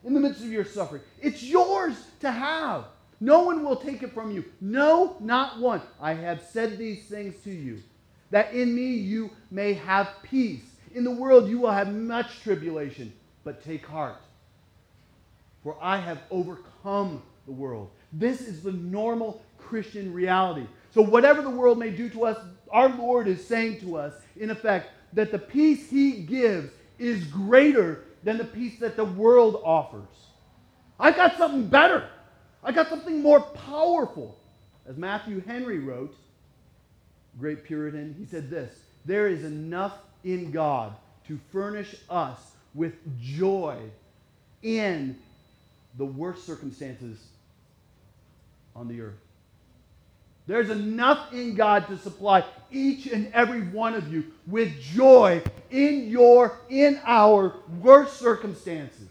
in 0.05 0.13
the 0.13 0.21
midst 0.21 0.43
of 0.43 0.53
your 0.53 0.67
suffering. 0.67 1.01
It's 1.23 1.43
yours 1.43 1.95
to 2.21 2.31
have. 2.31 2.85
No 3.19 3.45
one 3.45 3.65
will 3.65 3.77
take 3.77 4.03
it 4.03 4.13
from 4.13 4.31
you. 4.31 4.45
No, 4.61 5.17
not 5.21 5.59
one. 5.59 5.81
I 5.99 6.13
have 6.13 6.43
said 6.43 6.77
these 6.77 7.07
things 7.07 7.35
to 7.45 7.51
you, 7.51 7.83
that 8.31 8.53
in 8.53 8.75
me 8.75 8.89
you 8.89 9.31
may 9.51 9.73
have 9.73 10.11
peace. 10.23 10.65
In 10.95 11.03
the 11.03 11.11
world 11.11 11.49
you 11.49 11.59
will 11.59 11.71
have 11.71 11.91
much 11.91 12.43
tribulation, 12.43 13.15
but 13.43 13.65
take 13.65 13.87
heart. 13.87 14.21
For 15.63 15.79
I 15.81 15.97
have 15.97 16.21
overcome 16.31 17.23
the 17.47 17.53
world. 17.53 17.91
This 18.13 18.43
is 18.43 18.63
the 18.63 18.73
normal 18.73 19.43
Christian 19.57 20.13
reality. 20.13 20.67
So, 20.93 21.03
whatever 21.03 21.43
the 21.43 21.51
world 21.51 21.79
may 21.79 21.91
do 21.91 22.09
to 22.11 22.27
us, 22.27 22.39
our 22.71 22.89
Lord 22.89 23.29
is 23.29 23.47
saying 23.47 23.81
to 23.81 23.97
us, 23.97 24.15
in 24.37 24.51
effect, 24.51 24.91
that 25.13 25.33
the 25.33 25.39
peace 25.39 25.91
He 25.91 26.23
gives 26.23 26.71
is 26.99 27.25
greater 27.25 28.05
than 28.23 28.39
the 28.39 28.45
peace 28.45 28.79
that 28.81 28.97
the 28.97 29.05
world 29.05 29.61
offers. 29.65 30.09
I've 30.99 31.17
got 31.17 31.37
something 31.37 31.67
better. 31.67 32.09
I 32.63 32.73
got 32.73 32.89
something 32.89 33.23
more 33.23 33.41
powerful. 33.41 34.39
As 34.87 34.97
Matthew 34.97 35.41
Henry 35.41 35.79
wrote, 35.79 36.15
great 37.39 37.65
Puritan, 37.65 38.15
he 38.19 38.27
said 38.27 38.51
this 38.51 38.73
There 39.05 39.29
is 39.29 39.45
enough 39.45 39.97
in 40.25 40.51
God 40.51 40.95
to 41.27 41.41
furnish 41.53 41.95
us 42.09 42.39
with 42.75 42.95
joy 43.21 43.79
in 44.63 45.19
the 45.97 46.05
worst 46.05 46.47
circumstances 46.47 47.19
on 48.77 48.89
the 48.89 49.01
earth. 49.01 49.30
There's 50.47 50.71
enough 50.71 51.33
in 51.33 51.55
God 51.55 51.87
to 51.89 51.99
supply 51.99 52.45
each 52.73 53.07
and 53.07 53.33
every 53.33 53.63
one 53.63 53.95
of 53.95 54.13
you 54.13 54.25
with 54.47 54.81
joy 54.81 55.43
in 55.71 56.09
your, 56.09 56.59
in 56.69 57.01
our 57.05 57.55
worst 57.81 58.19
circumstances. 58.19 59.09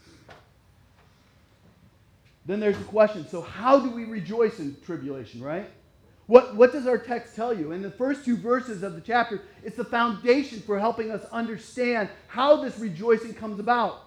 Then 2.45 2.59
there's 2.59 2.77
the 2.77 2.83
question 2.85 3.27
so, 3.27 3.41
how 3.41 3.79
do 3.79 3.91
we 3.91 4.05
rejoice 4.05 4.59
in 4.59 4.75
tribulation, 4.83 5.41
right? 5.41 5.69
What, 6.25 6.55
what 6.55 6.71
does 6.71 6.85
our 6.85 6.97
text 6.97 7.35
tell 7.35 7.53
you? 7.53 7.71
In 7.71 7.81
the 7.81 7.89
first 7.89 8.23
two 8.23 8.37
verses 8.37 8.83
of 8.83 8.93
the 8.95 9.01
chapter, 9.01 9.41
it's 9.63 9.77
the 9.77 9.83
foundation 9.83 10.59
for 10.59 10.79
helping 10.79 11.09
us 11.09 11.23
understand 11.31 12.09
how 12.27 12.57
this 12.57 12.77
rejoicing 12.77 13.33
comes 13.33 13.59
about. 13.59 14.03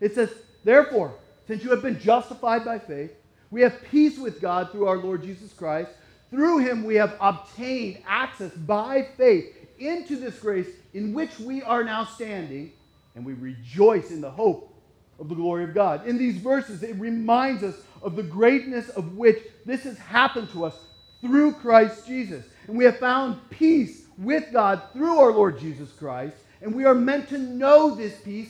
It 0.00 0.14
says, 0.14 0.30
Therefore, 0.64 1.14
since 1.46 1.62
you 1.62 1.70
have 1.70 1.82
been 1.82 2.00
justified 2.00 2.64
by 2.64 2.78
faith, 2.78 3.12
we 3.52 3.60
have 3.62 3.82
peace 3.90 4.18
with 4.18 4.40
God 4.40 4.72
through 4.72 4.86
our 4.86 4.96
Lord 4.96 5.22
Jesus 5.22 5.52
Christ. 5.52 5.90
Through 6.32 6.60
him 6.60 6.84
we 6.84 6.94
have 6.94 7.14
obtained 7.20 7.98
access 8.08 8.52
by 8.52 9.06
faith 9.18 9.54
into 9.78 10.16
this 10.16 10.38
grace 10.38 10.66
in 10.94 11.12
which 11.12 11.38
we 11.38 11.62
are 11.62 11.84
now 11.84 12.06
standing, 12.06 12.72
and 13.14 13.24
we 13.24 13.34
rejoice 13.34 14.10
in 14.10 14.22
the 14.22 14.30
hope 14.30 14.74
of 15.20 15.28
the 15.28 15.34
glory 15.34 15.64
of 15.64 15.74
God. 15.74 16.06
In 16.06 16.16
these 16.16 16.38
verses, 16.38 16.82
it 16.82 16.96
reminds 16.96 17.62
us 17.62 17.76
of 18.00 18.16
the 18.16 18.22
greatness 18.22 18.88
of 18.88 19.18
which 19.18 19.38
this 19.66 19.82
has 19.82 19.98
happened 19.98 20.50
to 20.52 20.64
us 20.64 20.74
through 21.20 21.52
Christ 21.52 22.06
Jesus. 22.06 22.46
And 22.66 22.78
we 22.78 22.84
have 22.86 22.98
found 22.98 23.38
peace 23.50 24.04
with 24.16 24.50
God 24.52 24.80
through 24.94 25.18
our 25.18 25.32
Lord 25.32 25.60
Jesus 25.60 25.92
Christ, 25.92 26.36
and 26.62 26.74
we 26.74 26.86
are 26.86 26.94
meant 26.94 27.28
to 27.28 27.36
know 27.36 27.94
this 27.94 28.18
peace 28.22 28.48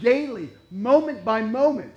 daily, 0.00 0.50
moment 0.70 1.24
by 1.24 1.40
moment. 1.40 1.92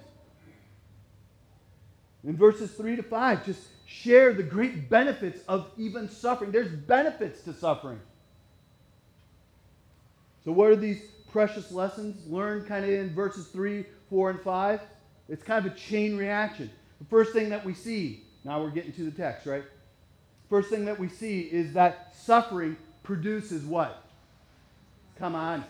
In 2.24 2.36
verses 2.36 2.72
3 2.72 2.96
to 2.96 3.04
5, 3.04 3.46
just 3.46 3.62
share 3.88 4.34
the 4.34 4.44
great 4.44 4.90
benefits 4.90 5.40
of 5.48 5.72
even 5.78 6.10
suffering. 6.10 6.52
There's 6.52 6.70
benefits 6.70 7.42
to 7.44 7.54
suffering. 7.54 8.00
So, 10.44 10.52
what 10.52 10.70
are 10.70 10.76
these 10.76 11.02
precious 11.32 11.72
lessons 11.72 12.28
learned 12.28 12.68
kind 12.68 12.84
of 12.84 12.92
in 12.92 13.10
verses 13.16 13.48
3, 13.48 13.86
4, 14.10 14.30
and 14.30 14.42
5? 14.42 14.82
It's 15.30 15.44
kind 15.44 15.66
of 15.66 15.74
a 15.74 15.76
chain 15.76 16.18
reaction. 16.18 16.70
The 17.00 17.06
first 17.06 17.34
thing 17.34 17.50
that 17.50 17.66
we 17.66 17.74
see, 17.74 18.24
now 18.44 18.62
we're 18.62 18.70
getting 18.70 18.94
to 18.94 19.04
the 19.04 19.12
text, 19.12 19.46
right? 19.46 19.64
First 20.50 20.70
thing 20.70 20.86
that 20.86 21.00
we 21.00 21.10
see 21.10 21.42
is 21.42 21.74
that 21.74 22.14
suffering 22.16 22.78
produces 23.04 23.64
what? 23.64 24.04
Come 25.18 25.36
on. 25.36 25.64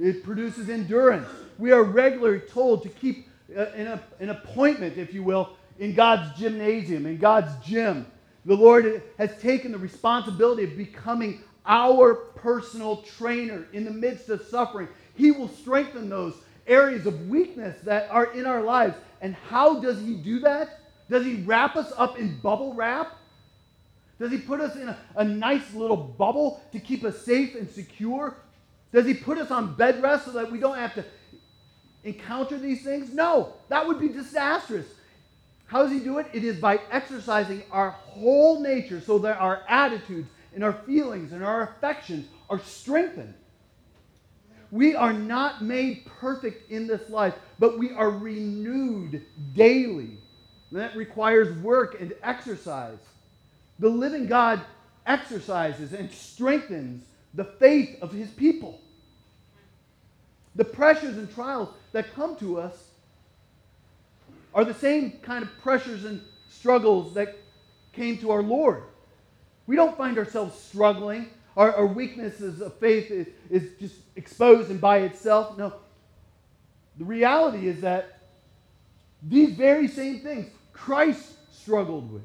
It 0.00 0.24
produces 0.24 0.68
endurance. 0.68 1.28
We 1.58 1.72
are 1.72 1.82
regularly 1.82 2.40
told 2.40 2.82
to 2.84 2.88
keep 2.88 3.28
uh, 3.56 3.66
an, 3.76 4.00
an 4.20 4.30
appointment, 4.30 4.96
if 4.96 5.12
you 5.12 5.22
will, 5.22 5.56
in 5.82 5.92
God's 5.94 6.38
gymnasium, 6.38 7.06
in 7.06 7.18
God's 7.18 7.52
gym. 7.66 8.06
The 8.44 8.54
Lord 8.54 9.02
has 9.18 9.36
taken 9.40 9.72
the 9.72 9.78
responsibility 9.78 10.62
of 10.62 10.76
becoming 10.76 11.42
our 11.66 12.14
personal 12.14 13.02
trainer 13.02 13.66
in 13.72 13.84
the 13.84 13.90
midst 13.90 14.28
of 14.28 14.42
suffering. 14.42 14.86
He 15.16 15.32
will 15.32 15.48
strengthen 15.48 16.08
those 16.08 16.34
areas 16.68 17.04
of 17.04 17.28
weakness 17.28 17.80
that 17.82 18.08
are 18.12 18.32
in 18.32 18.46
our 18.46 18.62
lives. 18.62 18.94
And 19.20 19.34
how 19.34 19.80
does 19.80 20.00
He 20.00 20.14
do 20.14 20.38
that? 20.40 20.78
Does 21.10 21.24
He 21.24 21.42
wrap 21.42 21.74
us 21.74 21.92
up 21.96 22.16
in 22.16 22.38
bubble 22.38 22.74
wrap? 22.74 23.16
Does 24.20 24.30
He 24.30 24.38
put 24.38 24.60
us 24.60 24.76
in 24.76 24.88
a, 24.88 24.96
a 25.16 25.24
nice 25.24 25.74
little 25.74 25.96
bubble 25.96 26.62
to 26.70 26.78
keep 26.78 27.02
us 27.02 27.22
safe 27.22 27.56
and 27.56 27.68
secure? 27.68 28.36
Does 28.92 29.04
He 29.04 29.14
put 29.14 29.36
us 29.36 29.50
on 29.50 29.74
bed 29.74 30.00
rest 30.00 30.26
so 30.26 30.30
that 30.34 30.52
we 30.52 30.60
don't 30.60 30.78
have 30.78 30.94
to 30.94 31.04
encounter 32.04 32.56
these 32.56 32.84
things? 32.84 33.12
No, 33.12 33.54
that 33.68 33.84
would 33.84 33.98
be 33.98 34.08
disastrous. 34.08 34.86
How 35.72 35.84
does 35.84 35.92
he 35.92 36.00
do 36.00 36.18
it? 36.18 36.26
It 36.34 36.44
is 36.44 36.58
by 36.58 36.80
exercising 36.90 37.62
our 37.70 37.92
whole 37.92 38.60
nature 38.60 39.00
so 39.00 39.18
that 39.20 39.38
our 39.38 39.62
attitudes 39.66 40.28
and 40.54 40.62
our 40.62 40.74
feelings 40.74 41.32
and 41.32 41.42
our 41.42 41.62
affections 41.62 42.28
are 42.50 42.58
strengthened. 42.58 43.32
We 44.70 44.94
are 44.94 45.14
not 45.14 45.64
made 45.64 46.04
perfect 46.04 46.70
in 46.70 46.86
this 46.86 47.08
life, 47.08 47.32
but 47.58 47.78
we 47.78 47.90
are 47.90 48.10
renewed 48.10 49.24
daily. 49.54 50.18
And 50.70 50.78
that 50.78 50.94
requires 50.94 51.56
work 51.62 51.98
and 51.98 52.12
exercise. 52.22 52.98
The 53.78 53.88
living 53.88 54.26
God 54.26 54.60
exercises 55.06 55.94
and 55.94 56.12
strengthens 56.12 57.02
the 57.32 57.46
faith 57.46 57.96
of 58.02 58.12
his 58.12 58.28
people. 58.28 58.78
The 60.54 60.66
pressures 60.66 61.16
and 61.16 61.32
trials 61.32 61.70
that 61.92 62.12
come 62.12 62.36
to 62.36 62.60
us 62.60 62.76
are 64.54 64.64
the 64.64 64.74
same 64.74 65.12
kind 65.22 65.42
of 65.42 65.50
pressures 65.60 66.04
and 66.04 66.20
struggles 66.48 67.14
that 67.14 67.36
came 67.92 68.18
to 68.18 68.30
our 68.30 68.42
Lord. 68.42 68.84
We 69.66 69.76
don't 69.76 69.96
find 69.96 70.18
ourselves 70.18 70.58
struggling. 70.58 71.28
Our, 71.56 71.74
our 71.74 71.86
weaknesses 71.86 72.60
of 72.60 72.74
faith 72.78 73.10
is, 73.10 73.26
is 73.50 73.70
just 73.78 73.96
exposed 74.16 74.70
and 74.70 74.80
by 74.80 74.98
itself. 74.98 75.56
No. 75.58 75.74
The 76.98 77.04
reality 77.04 77.68
is 77.68 77.80
that 77.82 78.18
these 79.22 79.50
very 79.50 79.88
same 79.88 80.20
things 80.20 80.50
Christ 80.72 81.34
struggled 81.52 82.12
with. 82.12 82.22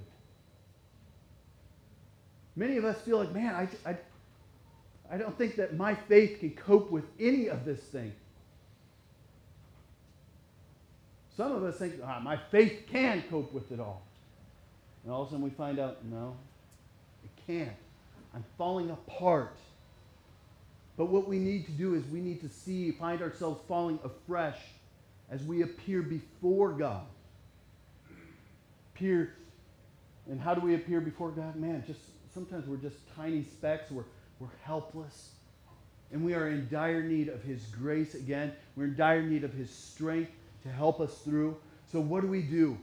Many 2.56 2.78
of 2.78 2.86
us 2.86 3.00
feel 3.02 3.20
like, 3.20 3.32
man, 3.34 3.54
I, 3.54 3.90
I, 3.90 3.98
I 5.12 5.18
don't 5.18 5.38
think 5.38 5.58
that 5.58 5.78
my 5.78 5.94
faith 5.94 6.40
can 6.40 6.52
cope 6.52 6.90
with 6.90 7.06
any 7.20 7.50
of 7.50 7.66
this 7.66 7.80
thing. 7.80 8.14
Some 11.38 11.52
of 11.52 11.64
us 11.64 11.78
think, 11.78 11.94
ah, 12.04 12.20
my 12.20 12.36
faith 12.36 12.88
can 12.92 13.24
cope 13.30 13.54
with 13.54 13.72
it 13.72 13.80
all. 13.80 14.02
And 15.04 15.14
all 15.14 15.22
of 15.22 15.28
a 15.28 15.32
sudden 15.32 15.46
we 15.46 15.52
find 15.52 15.78
out, 15.78 16.04
no, 16.04 16.36
it 17.24 17.30
can't. 17.46 17.78
I'm 18.34 18.44
falling 18.58 18.90
apart. 18.90 19.56
But 20.98 21.06
what 21.06 21.28
we 21.28 21.38
need 21.38 21.68
to 21.68 21.72
do 21.72 21.94
is 21.94 22.04
we 22.06 22.22
need 22.22 22.42
to 22.42 22.50
see, 22.50 22.92
find 22.92 23.22
ourselves 23.22 23.62
falling 23.68 24.00
afresh 24.04 24.58
as 25.30 25.44
we 25.44 25.62
appear 25.62 26.02
before 26.02 26.72
God. 26.72 27.06
Appear, 28.96 29.36
and 30.28 30.42
how 30.42 30.56
do 30.56 30.62
we 30.62 30.74
appear 30.74 31.00
before 31.02 31.30
God? 31.30 31.56
Man, 31.56 31.84
just 31.86 32.00
sometimes 32.34 32.68
we're 32.68 32.78
just 32.78 32.98
tiny 33.16 33.44
specks. 33.44 33.92
We're, 33.92 34.06
we're 34.40 34.48
helpless. 34.64 35.34
And 36.12 36.26
we 36.26 36.34
are 36.34 36.50
in 36.50 36.68
dire 36.72 37.04
need 37.04 37.28
of 37.28 37.44
His 37.44 37.68
grace 37.68 38.16
again. 38.16 38.54
We're 38.76 38.86
in 38.86 38.96
dire 38.96 39.22
need 39.22 39.44
of 39.44 39.54
His 39.54 39.70
strength 39.70 40.32
to 40.64 40.70
help 40.70 41.00
us 41.00 41.18
through. 41.20 41.58
So, 41.92 42.00
what 42.00 42.22
do 42.22 42.28
we 42.28 42.42
do? 42.42 42.78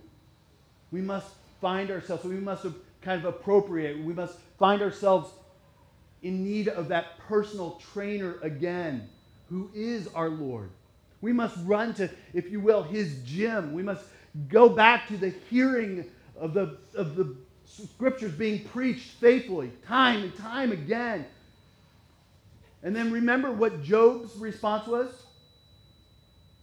We 0.90 1.00
must 1.00 1.28
find 1.60 1.90
ourselves, 1.90 2.24
we 2.24 2.36
must 2.36 2.66
kind 3.02 3.24
of 3.24 3.26
appropriate, 3.26 4.02
we 4.02 4.14
must 4.14 4.38
find 4.58 4.80
ourselves 4.82 5.30
in 6.22 6.42
need 6.42 6.68
of 6.68 6.88
that 6.88 7.18
personal 7.18 7.80
trainer 7.92 8.36
again, 8.42 9.08
who 9.50 9.70
is 9.74 10.08
our 10.14 10.30
Lord. 10.30 10.70
We 11.20 11.32
must 11.32 11.56
run 11.64 11.94
to, 11.94 12.10
if 12.32 12.50
you 12.50 12.60
will, 12.60 12.82
his 12.82 13.22
gym. 13.24 13.72
We 13.72 13.82
must 13.82 14.04
go 14.48 14.68
back 14.68 15.08
to 15.08 15.16
the 15.16 15.30
hearing 15.50 16.04
of 16.38 16.54
the, 16.54 16.78
of 16.94 17.16
the 17.16 17.36
scriptures 17.66 18.32
being 18.32 18.64
preached 18.64 19.12
faithfully, 19.12 19.70
time 19.86 20.22
and 20.22 20.36
time 20.36 20.72
again. 20.72 21.26
And 22.82 22.94
then 22.94 23.10
remember 23.10 23.50
what 23.50 23.82
Job's 23.82 24.36
response 24.36 24.86
was? 24.86 25.23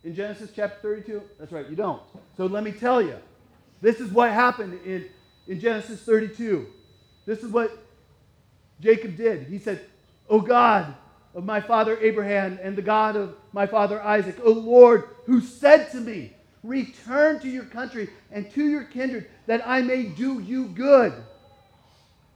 In 0.03 0.15
Genesis 0.15 0.51
chapter 0.55 0.77
32? 0.81 1.21
That's 1.39 1.51
right, 1.51 1.69
you 1.69 1.75
don't. 1.75 2.01
So 2.37 2.45
let 2.45 2.63
me 2.63 2.71
tell 2.71 3.01
you. 3.01 3.17
This 3.81 3.99
is 3.99 4.11
what 4.11 4.31
happened 4.31 4.79
in, 4.85 5.05
in 5.47 5.59
Genesis 5.59 6.01
32. 6.01 6.67
This 7.25 7.43
is 7.43 7.51
what 7.51 7.71
Jacob 8.79 9.15
did. 9.15 9.47
He 9.47 9.57
said, 9.57 9.81
O 10.29 10.39
God 10.39 10.93
of 11.33 11.45
my 11.45 11.61
father 11.61 11.97
Abraham 11.99 12.59
and 12.61 12.75
the 12.75 12.81
God 12.81 13.15
of 13.15 13.35
my 13.53 13.65
father 13.65 14.01
Isaac, 14.01 14.37
O 14.43 14.51
Lord, 14.51 15.09
who 15.25 15.41
said 15.41 15.91
to 15.91 15.97
me, 15.97 16.33
Return 16.63 17.39
to 17.39 17.49
your 17.49 17.63
country 17.63 18.09
and 18.31 18.49
to 18.51 18.63
your 18.63 18.83
kindred, 18.83 19.27
that 19.47 19.67
I 19.67 19.81
may 19.81 20.03
do 20.03 20.39
you 20.39 20.65
good. 20.67 21.13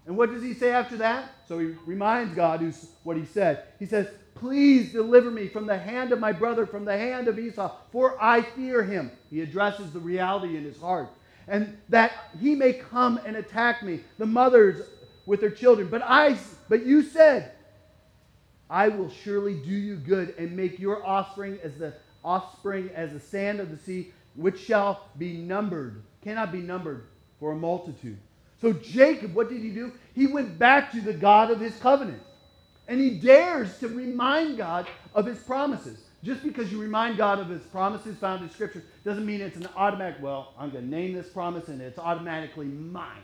And 0.07 0.17
what 0.17 0.31
does 0.31 0.41
he 0.41 0.53
say 0.53 0.71
after 0.71 0.97
that? 0.97 1.29
So 1.47 1.59
he 1.59 1.75
reminds 1.85 2.33
God 2.33 2.59
who's 2.59 2.87
what 3.03 3.17
he 3.17 3.25
said. 3.25 3.65
He 3.77 3.85
says, 3.85 4.07
Please 4.35 4.91
deliver 4.91 5.31
me 5.31 5.47
from 5.47 5.65
the 5.65 5.77
hand 5.77 6.11
of 6.11 6.19
my 6.19 6.31
brother, 6.31 6.65
from 6.65 6.85
the 6.85 6.97
hand 6.97 7.27
of 7.27 7.39
Esau, 7.39 7.73
for 7.91 8.21
I 8.21 8.41
fear 8.41 8.83
him. 8.83 9.11
He 9.29 9.41
addresses 9.41 9.91
the 9.91 9.99
reality 9.99 10.57
in 10.57 10.63
his 10.63 10.79
heart. 10.79 11.09
And 11.47 11.77
that 11.89 12.11
he 12.41 12.53
may 12.55 12.73
come 12.73 13.19
and 13.25 13.37
attack 13.37 13.81
me, 13.81 14.01
the 14.17 14.25
mothers 14.25 14.81
with 15.25 15.39
their 15.39 15.51
children. 15.51 15.87
But 15.87 16.01
I 16.03 16.37
but 16.67 16.85
you 16.85 17.03
said, 17.03 17.51
I 18.69 18.89
will 18.89 19.09
surely 19.09 19.53
do 19.53 19.71
you 19.71 19.95
good 19.95 20.35
and 20.37 20.55
make 20.55 20.79
your 20.79 21.05
offspring 21.05 21.59
as 21.63 21.75
the 21.75 21.93
offspring 22.23 22.89
as 22.95 23.13
the 23.13 23.19
sand 23.19 23.59
of 23.59 23.69
the 23.69 23.77
sea, 23.77 24.11
which 24.35 24.59
shall 24.59 25.05
be 25.17 25.33
numbered, 25.33 26.01
cannot 26.23 26.51
be 26.51 26.59
numbered 26.59 27.05
for 27.39 27.51
a 27.51 27.55
multitude. 27.55 28.17
So 28.59 28.73
Jacob, 28.73 29.35
what 29.35 29.49
did 29.49 29.61
he 29.61 29.69
do? 29.69 29.93
He 30.13 30.25
went 30.27 30.57
back 30.57 30.91
to 30.93 31.01
the 31.01 31.13
God 31.13 31.51
of 31.51 31.59
his 31.59 31.77
covenant. 31.77 32.21
And 32.87 32.99
he 32.99 33.11
dares 33.11 33.77
to 33.79 33.87
remind 33.87 34.57
God 34.57 34.87
of 35.13 35.25
his 35.25 35.39
promises. 35.39 35.99
Just 36.23 36.43
because 36.43 36.71
you 36.71 36.81
remind 36.81 37.17
God 37.17 37.39
of 37.39 37.49
his 37.49 37.61
promises 37.63 38.17
found 38.17 38.43
in 38.43 38.49
Scripture 38.49 38.83
doesn't 39.03 39.25
mean 39.25 39.41
it's 39.41 39.57
an 39.57 39.67
automatic, 39.75 40.21
well, 40.21 40.53
I'm 40.57 40.71
going 40.71 40.85
to 40.85 40.89
name 40.89 41.13
this 41.13 41.27
promise 41.29 41.67
and 41.67 41.81
it's 41.81 41.99
automatically 41.99 42.65
mine. 42.65 43.21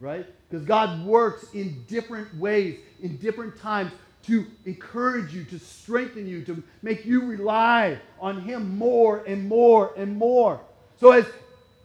Right? 0.00 0.26
Because 0.48 0.64
God 0.64 1.04
works 1.04 1.46
in 1.54 1.84
different 1.88 2.34
ways, 2.36 2.78
in 3.02 3.16
different 3.16 3.58
times 3.58 3.92
to 4.24 4.46
encourage 4.66 5.34
you, 5.34 5.44
to 5.44 5.58
strengthen 5.58 6.26
you, 6.26 6.44
to 6.44 6.62
make 6.82 7.04
you 7.04 7.24
rely 7.24 7.98
on 8.20 8.42
Him 8.42 8.76
more 8.76 9.24
and 9.26 9.48
more 9.48 9.92
and 9.96 10.16
more. 10.16 10.60
So, 11.00 11.12
as 11.12 11.24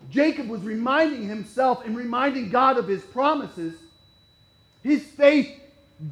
Jacob 0.09 0.49
was 0.49 0.61
reminding 0.61 1.27
himself 1.27 1.85
and 1.85 1.95
reminding 1.95 2.49
God 2.49 2.77
of 2.77 2.87
his 2.87 3.01
promises, 3.03 3.75
his 4.83 5.03
faith 5.03 5.59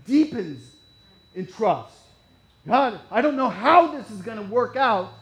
deepens 0.06 0.71
in 1.36 1.48
trust. 1.48 1.96
God, 2.68 3.00
I 3.10 3.22
don't 3.22 3.36
know 3.36 3.50
how 3.50 3.88
this 3.88 4.10
is 4.12 4.22
going 4.22 4.38
to 4.38 4.44
work 4.44 4.76
out. 4.76 5.14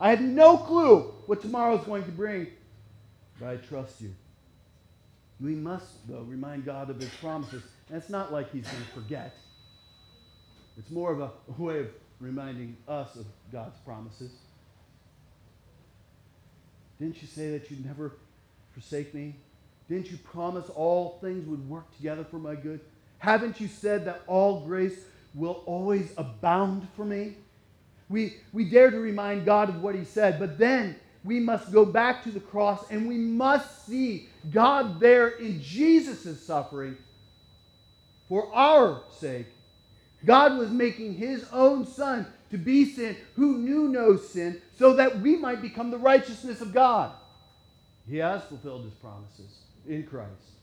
I 0.00 0.10
have 0.10 0.20
no 0.22 0.56
clue 0.56 1.12
what 1.26 1.42
tomorrow 1.42 1.78
is 1.78 1.84
going 1.84 2.04
to 2.04 2.10
bring, 2.10 2.46
but 3.38 3.48
I 3.48 3.56
trust 3.56 4.00
you. 4.00 4.14
We 5.40 5.54
must, 5.54 6.08
though, 6.08 6.22
remind 6.22 6.64
God 6.64 6.90
of 6.90 6.98
his 7.00 7.10
promises. 7.20 7.62
And 7.88 7.98
it's 7.98 8.10
not 8.10 8.32
like 8.32 8.50
he's 8.52 8.66
going 8.66 8.82
to 8.82 8.90
forget. 8.90 9.34
It's 10.78 10.90
more 10.90 11.12
of 11.12 11.20
a 11.20 11.30
way 11.58 11.80
of 11.80 11.88
reminding 12.20 12.76
us 12.88 13.16
of 13.16 13.26
God's 13.52 13.78
promises. 13.80 14.30
Didn't 16.98 17.20
you 17.20 17.28
say 17.28 17.50
that 17.50 17.70
you'd 17.70 17.84
never 17.84 18.12
forsake 18.72 19.14
me? 19.14 19.34
Didn't 19.88 20.10
you 20.10 20.18
promise 20.18 20.68
all 20.70 21.18
things 21.20 21.46
would 21.48 21.68
work 21.68 21.94
together 21.96 22.24
for 22.24 22.38
my 22.38 22.54
good? 22.54 22.80
Haven't 23.20 23.60
you 23.60 23.68
said 23.68 24.06
that 24.06 24.22
all 24.26 24.60
grace 24.60 24.98
will 25.34 25.62
always 25.66 26.12
abound 26.16 26.88
for 26.96 27.04
me? 27.04 27.36
We, 28.08 28.38
we 28.52 28.68
dare 28.68 28.90
to 28.90 28.98
remind 28.98 29.44
God 29.44 29.68
of 29.68 29.82
what 29.82 29.94
he 29.94 30.04
said, 30.04 30.40
but 30.40 30.58
then 30.58 30.96
we 31.22 31.38
must 31.38 31.70
go 31.70 31.84
back 31.84 32.24
to 32.24 32.30
the 32.30 32.40
cross 32.40 32.90
and 32.90 33.06
we 33.06 33.18
must 33.18 33.86
see 33.86 34.28
God 34.50 34.98
there 34.98 35.28
in 35.28 35.62
Jesus' 35.62 36.44
suffering 36.44 36.96
for 38.28 38.52
our 38.54 39.02
sake. 39.18 39.46
God 40.24 40.58
was 40.58 40.70
making 40.70 41.14
his 41.14 41.44
own 41.52 41.86
son 41.86 42.26
to 42.50 42.58
be 42.58 42.86
sin 42.86 43.16
who 43.36 43.58
knew 43.58 43.88
no 43.88 44.16
sin 44.16 44.60
so 44.78 44.94
that 44.94 45.20
we 45.20 45.36
might 45.36 45.62
become 45.62 45.90
the 45.90 45.98
righteousness 45.98 46.60
of 46.60 46.72
God. 46.72 47.12
He 48.08 48.16
has 48.16 48.42
fulfilled 48.44 48.84
his 48.84 48.94
promises 48.94 49.58
in 49.86 50.04
Christ. 50.04 50.59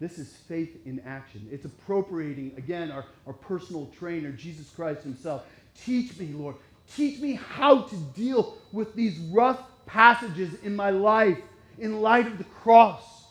This 0.00 0.18
is 0.18 0.32
faith 0.48 0.80
in 0.86 0.98
action. 1.00 1.46
It's 1.52 1.66
appropriating, 1.66 2.54
again, 2.56 2.90
our, 2.90 3.04
our 3.26 3.34
personal 3.34 3.90
trainer, 3.98 4.32
Jesus 4.32 4.70
Christ 4.70 5.02
himself. 5.02 5.44
Teach 5.84 6.18
me, 6.18 6.28
Lord. 6.28 6.56
Teach 6.94 7.20
me 7.20 7.34
how 7.34 7.82
to 7.82 7.96
deal 8.16 8.56
with 8.72 8.94
these 8.94 9.18
rough 9.18 9.60
passages 9.84 10.54
in 10.62 10.74
my 10.74 10.88
life 10.88 11.38
in 11.78 12.00
light 12.00 12.26
of 12.26 12.38
the 12.38 12.44
cross. 12.44 13.24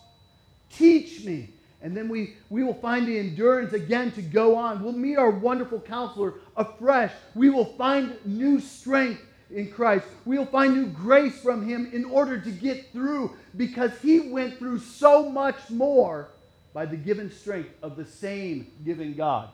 Teach 0.72 1.26
me. 1.26 1.50
And 1.82 1.98
then 1.98 2.08
we, 2.08 2.36
we 2.50 2.64
will 2.64 2.76
find 2.76 3.08
the 3.08 3.18
endurance 3.18 3.74
again 3.74 4.12
to 4.12 4.22
go 4.22 4.56
on. 4.56 4.84
We'll 4.84 4.94
meet 4.94 5.18
our 5.18 5.32
wonderful 5.32 5.80
counselor 5.80 6.36
afresh. 6.56 7.12
We 7.34 7.50
will 7.50 7.74
find 7.78 8.16
new 8.26 8.60
strength 8.60 9.22
in 9.50 9.72
Christ. 9.72 10.06
We'll 10.26 10.46
find 10.46 10.76
new 10.76 10.88
grace 10.88 11.40
from 11.42 11.68
him 11.68 11.90
in 11.92 12.06
order 12.06 12.40
to 12.40 12.52
get 12.52 12.92
through 12.92 13.36
because 13.58 13.92
he 14.02 14.20
went 14.30 14.60
through 14.60 14.80
so 14.80 15.30
much 15.30 15.70
more 15.70 16.30
by 16.74 16.86
the 16.86 16.96
given 16.96 17.32
strength 17.32 17.72
of 17.82 17.96
the 17.96 18.06
same 18.06 18.72
given 18.86 19.14
God. 19.16 19.50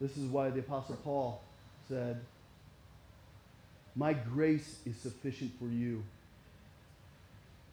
This 0.00 0.16
is 0.16 0.30
why 0.30 0.50
the 0.50 0.60
Apostle 0.60 0.96
Paul 1.02 1.42
said, 1.88 2.20
My 3.96 4.12
grace 4.12 4.78
is 4.86 4.96
sufficient 4.96 5.52
for 5.58 5.66
you, 5.66 6.04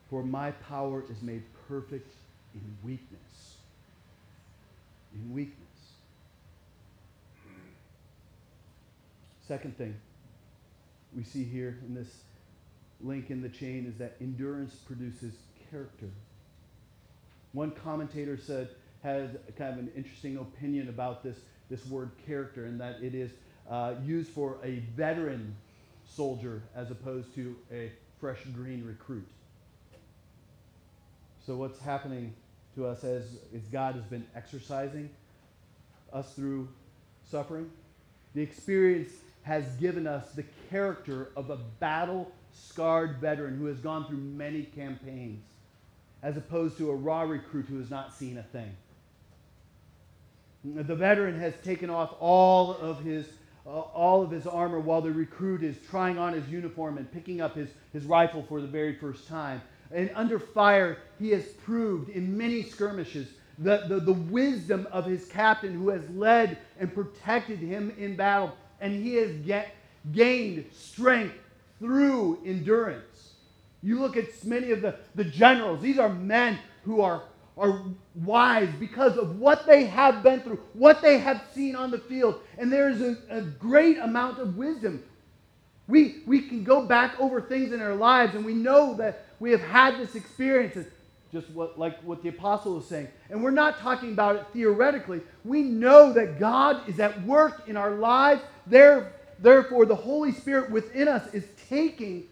for 0.10 0.24
my 0.24 0.52
power 0.52 1.04
is 1.10 1.22
made 1.22 1.44
perfect 1.68 2.12
in 2.56 2.62
weakness. 2.84 3.58
In 5.14 5.34
weakness. 5.34 5.60
Second 9.48 9.78
thing 9.78 9.96
we 11.16 11.24
see 11.24 11.44
here 11.44 11.78
in 11.88 11.94
this 11.94 12.10
link 13.02 13.30
in 13.30 13.42
the 13.42 13.50
chain 13.50 13.86
is 13.88 13.98
that 14.00 14.16
endurance 14.20 14.74
produces 14.76 15.34
character. 15.76 16.10
One 17.52 17.72
commentator 17.72 18.38
said, 18.38 18.70
had 19.04 19.40
kind 19.58 19.74
of 19.74 19.80
an 19.80 19.92
interesting 19.96 20.38
opinion 20.38 20.88
about 20.88 21.22
this, 21.22 21.36
this 21.70 21.86
word 21.88 22.12
character, 22.26 22.66
and 22.66 22.80
that 22.80 23.00
it 23.02 23.14
is 23.14 23.32
uh, 23.70 23.96
used 24.06 24.30
for 24.30 24.58
a 24.64 24.80
veteran 24.96 25.54
soldier 26.08 26.62
as 26.76 26.92
opposed 26.92 27.36
to 27.36 27.58
a 27.74 27.92
fresh 28.22 28.40
green 28.56 28.86
recruit. 28.86 29.28
So, 31.46 31.58
what's 31.58 31.80
happening 31.80 32.34
to 32.76 32.86
us 32.88 33.04
as, 33.04 33.24
as 33.54 33.64
God 33.72 33.96
has 33.96 34.06
been 34.06 34.26
exercising 34.34 35.10
us 36.14 36.34
through 36.34 36.70
suffering? 37.30 37.70
The 38.34 38.42
experience 38.42 39.12
has 39.44 39.66
given 39.76 40.08
us 40.08 40.32
the 40.32 40.46
character 40.70 41.32
of 41.36 41.50
a 41.50 41.58
battle 41.80 42.32
scarred 42.54 43.18
veteran 43.18 43.58
who 43.58 43.66
has 43.66 43.80
gone 43.80 44.08
through 44.08 44.18
many 44.18 44.64
campaigns 44.64 45.44
as 46.26 46.38
opposed 46.38 46.76
to 46.76 46.90
a 46.90 46.96
raw 46.96 47.22
recruit 47.22 47.68
who 47.68 47.78
has 47.78 47.92
not 47.92 48.12
seen 48.12 48.40
a 48.40 48.44
thing. 48.44 48.76
The 50.66 50.96
veteran 50.96 51.40
has 51.40 51.54
taken 51.64 51.92
off 51.92 52.16
all 52.20 52.72
of 52.78 53.04
his, 53.04 53.28
uh, 53.68 53.70
all 53.70 54.24
of 54.24 54.32
his 54.32 54.48
armor 54.48 54.80
while 54.80 55.02
the 55.02 55.12
recruit 55.12 55.62
is 55.62 55.76
trying 55.88 56.18
on 56.18 56.34
his 56.34 56.50
uniform 56.50 56.98
and 56.98 57.10
picking 57.12 57.42
up 57.42 57.56
his, 57.56 57.70
his 57.94 58.06
rifle 58.06 58.44
for 58.50 58.60
the 58.60 58.66
very 58.66 58.96
first 58.96 59.28
time. 59.28 59.62
And 59.92 60.10
under 60.16 60.40
fire, 60.40 60.98
he 61.20 61.30
has 61.30 61.46
proved 61.46 62.10
in 62.10 62.36
many 62.36 62.64
skirmishes 62.64 63.28
the, 63.60 63.84
the, 63.88 64.00
the 64.00 64.14
wisdom 64.14 64.88
of 64.92 65.06
his 65.06 65.26
captain 65.28 65.74
who 65.74 65.90
has 65.90 66.10
led 66.10 66.58
and 66.80 66.92
protected 66.92 67.60
him 67.60 67.94
in 68.00 68.16
battle. 68.16 68.52
And 68.82 69.04
he 69.04 69.14
has 69.18 69.32
get, 69.46 69.76
gained 70.12 70.66
strength 70.74 71.36
through 71.78 72.40
endurance. 72.44 73.15
You 73.86 74.00
look 74.00 74.18
at 74.18 74.44
many 74.44 74.72
of 74.72 74.82
the, 74.82 74.96
the 75.14 75.24
generals, 75.24 75.80
these 75.80 76.00
are 76.00 76.10
men 76.10 76.58
who 76.86 77.02
are, 77.02 77.22
are 77.56 77.84
wise 78.16 78.70
because 78.80 79.16
of 79.16 79.40
what 79.40 79.68
they 79.68 79.86
have 79.86 80.24
been 80.24 80.40
through, 80.40 80.60
what 80.74 81.04
they 81.04 81.20
have 81.20 81.44
seen 81.54 81.76
on 81.76 81.92
the 81.92 82.00
field. 82.00 82.42
And 82.58 82.74
there 82.74 82.90
is 82.90 83.00
a, 83.00 83.16
a 83.30 83.42
great 83.42 84.00
amount 84.00 84.40
of 84.40 84.58
wisdom. 84.58 85.04
We, 85.88 86.24
we 86.26 86.42
can 86.42 86.64
go 86.64 86.84
back 86.84 87.20
over 87.20 87.40
things 87.40 87.74
in 87.74 87.80
our 87.80 87.94
lives 87.94 88.34
and 88.34 88.44
we 88.44 88.56
know 88.56 88.96
that 88.96 89.24
we 89.40 89.52
have 89.52 89.62
had 89.62 90.00
this 90.00 90.16
experience, 90.16 90.88
just 91.32 91.48
what, 91.52 91.78
like 91.78 92.02
what 92.02 92.24
the 92.24 92.30
apostle 92.30 92.74
was 92.78 92.88
saying. 92.88 93.08
And 93.30 93.44
we're 93.44 93.52
not 93.52 93.78
talking 93.78 94.14
about 94.14 94.36
it 94.36 94.48
theoretically. 94.52 95.22
We 95.44 95.62
know 95.62 96.12
that 96.14 96.40
God 96.40 96.90
is 96.90 97.00
at 97.00 97.24
work 97.24 97.70
in 97.70 97.78
our 97.78 97.92
lives. 97.92 98.42
There, 98.66 99.14
therefore, 99.38 99.86
the 99.86 99.96
Holy 99.96 100.32
Spirit 100.32 100.72
within 100.72 101.08
us 101.08 101.32
is 101.36 101.46
taking 101.70 102.24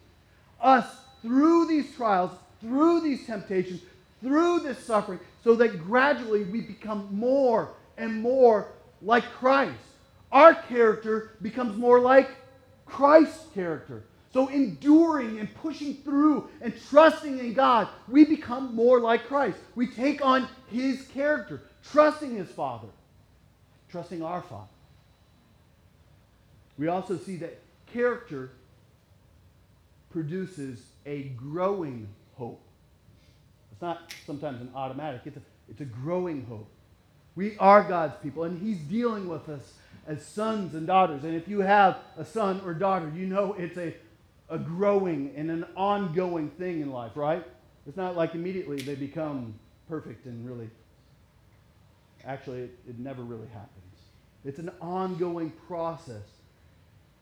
us 0.59 0.87
through 1.23 1.65
these 1.65 1.95
trials, 1.95 2.31
through 2.61 3.01
these 3.01 3.25
temptations, 3.25 3.81
through 4.21 4.59
this 4.59 4.77
suffering, 4.77 5.19
so 5.43 5.55
that 5.55 5.83
gradually 5.83 6.43
we 6.43 6.61
become 6.61 7.07
more 7.11 7.73
and 7.97 8.21
more 8.21 8.67
like 9.01 9.23
Christ. 9.23 9.73
Our 10.31 10.53
character 10.53 11.31
becomes 11.41 11.75
more 11.77 11.99
like 11.99 12.29
Christ's 12.85 13.45
character. 13.53 14.03
So, 14.33 14.47
enduring 14.47 15.39
and 15.39 15.53
pushing 15.55 15.93
through 15.97 16.49
and 16.59 16.73
trusting 16.89 17.37
in 17.37 17.53
God, 17.53 17.87
we 18.07 18.25
become 18.25 18.75
more 18.75 18.99
like 18.99 19.27
Christ. 19.27 19.59
We 19.75 19.85
take 19.85 20.25
on 20.25 20.47
his 20.71 21.03
character, 21.13 21.61
trusting 21.91 22.35
his 22.35 22.49
Father, 22.49 22.87
trusting 23.91 24.23
our 24.23 24.41
Father. 24.41 24.65
We 26.79 26.87
also 26.87 27.15
see 27.17 27.35
that 27.37 27.59
character 27.93 28.49
produces 30.13 30.83
a 31.05 31.23
growing 31.29 32.07
hope. 32.35 32.61
It's 33.71 33.81
not 33.81 34.13
sometimes 34.25 34.61
an 34.61 34.69
automatic, 34.75 35.21
it's 35.25 35.37
a, 35.37 35.41
it's 35.69 35.81
a 35.81 35.85
growing 35.85 36.45
hope. 36.45 36.69
We 37.35 37.57
are 37.57 37.83
God's 37.83 38.15
people, 38.21 38.43
and 38.43 38.61
He's 38.61 38.77
dealing 38.77 39.27
with 39.27 39.49
us 39.49 39.73
as 40.07 40.23
sons 40.23 40.75
and 40.75 40.85
daughters. 40.85 41.23
And 41.23 41.35
if 41.35 41.47
you 41.47 41.61
have 41.61 41.97
a 42.17 42.23
son 42.23 42.61
or 42.63 42.73
daughter, 42.73 43.11
you 43.15 43.25
know 43.25 43.53
it's 43.53 43.77
a, 43.77 43.95
a 44.49 44.59
growing 44.59 45.33
and 45.35 45.49
an 45.49 45.65
ongoing 45.75 46.49
thing 46.51 46.81
in 46.81 46.91
life, 46.91 47.13
right? 47.15 47.43
It's 47.87 47.97
not 47.97 48.15
like 48.15 48.35
immediately 48.35 48.77
they 48.81 48.95
become 48.95 49.55
perfect 49.89 50.25
and 50.25 50.47
really. 50.47 50.69
Actually, 52.25 52.61
it, 52.61 52.79
it 52.87 52.99
never 52.99 53.23
really 53.23 53.47
happens. 53.47 53.69
It's 54.45 54.59
an 54.59 54.71
ongoing 54.79 55.51
process. 55.67 56.21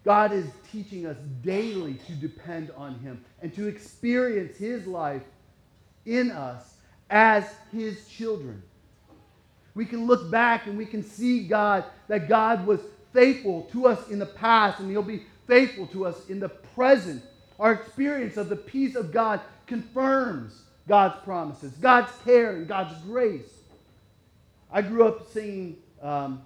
God 0.04 0.32
is 0.32 0.48
teaching 0.72 1.06
us 1.06 1.18
daily 1.44 1.96
to 2.08 2.14
depend 2.14 2.72
on 2.76 2.98
Him 3.00 3.24
and 3.42 3.54
to 3.56 3.68
experience 3.68 4.58
His 4.58 4.88
life 4.88 5.22
in 6.06 6.32
us 6.32 6.76
as 7.10 7.46
His 7.72 8.08
children. 8.08 8.64
We 9.76 9.86
can 9.86 10.08
look 10.08 10.32
back 10.32 10.68
and 10.68 10.78
we 10.78 10.86
can 10.86 11.04
see 11.04 11.48
God, 11.48 11.84
that 12.08 12.28
God 12.28 12.66
was 12.66 12.80
faithful 13.14 13.64
to 13.72 13.88
us 13.88 14.10
in 14.10 14.20
the 14.20 14.26
past 14.26 14.80
and 14.80 14.90
He'll 14.90 15.04
be 15.04 15.24
faithful 15.48 15.88
to 15.88 16.06
us 16.06 16.30
in 16.30 16.40
the 16.40 16.50
present. 16.50 17.24
Our 17.60 17.74
experience 17.74 18.38
of 18.38 18.50
the 18.50 18.56
peace 18.56 18.96
of 18.96 19.12
God 19.12 19.40
confirms 19.68 20.64
God's 20.88 21.24
promises, 21.24 21.72
God's 21.74 22.12
care, 22.24 22.56
and 22.56 22.68
God's 22.68 23.00
grace. 23.04 23.50
I 24.72 24.82
grew 24.82 25.06
up 25.06 25.32
singing, 25.32 25.78
um, 26.02 26.42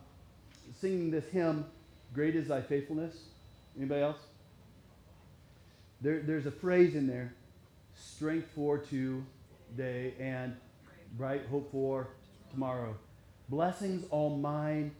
singing 0.80 1.10
this 1.10 1.26
hymn, 1.30 1.66
Great 2.14 2.36
is 2.36 2.48
Thy 2.48 2.62
Faithfulness. 2.62 3.16
Anybody 3.78 4.02
else? 4.02 4.20
There, 6.02 6.22
there's 6.22 6.46
a 6.46 6.52
phrase 6.52 6.96
in 6.96 7.08
there 7.08 7.34
strength 7.96 8.50
for 8.54 8.78
today 8.78 10.14
and 10.20 10.56
bright 11.18 11.46
hope 11.50 11.72
for 11.72 12.10
tomorrow. 12.52 12.96
Blessings 13.50 14.06
all 14.10 14.38
mine 14.38 14.92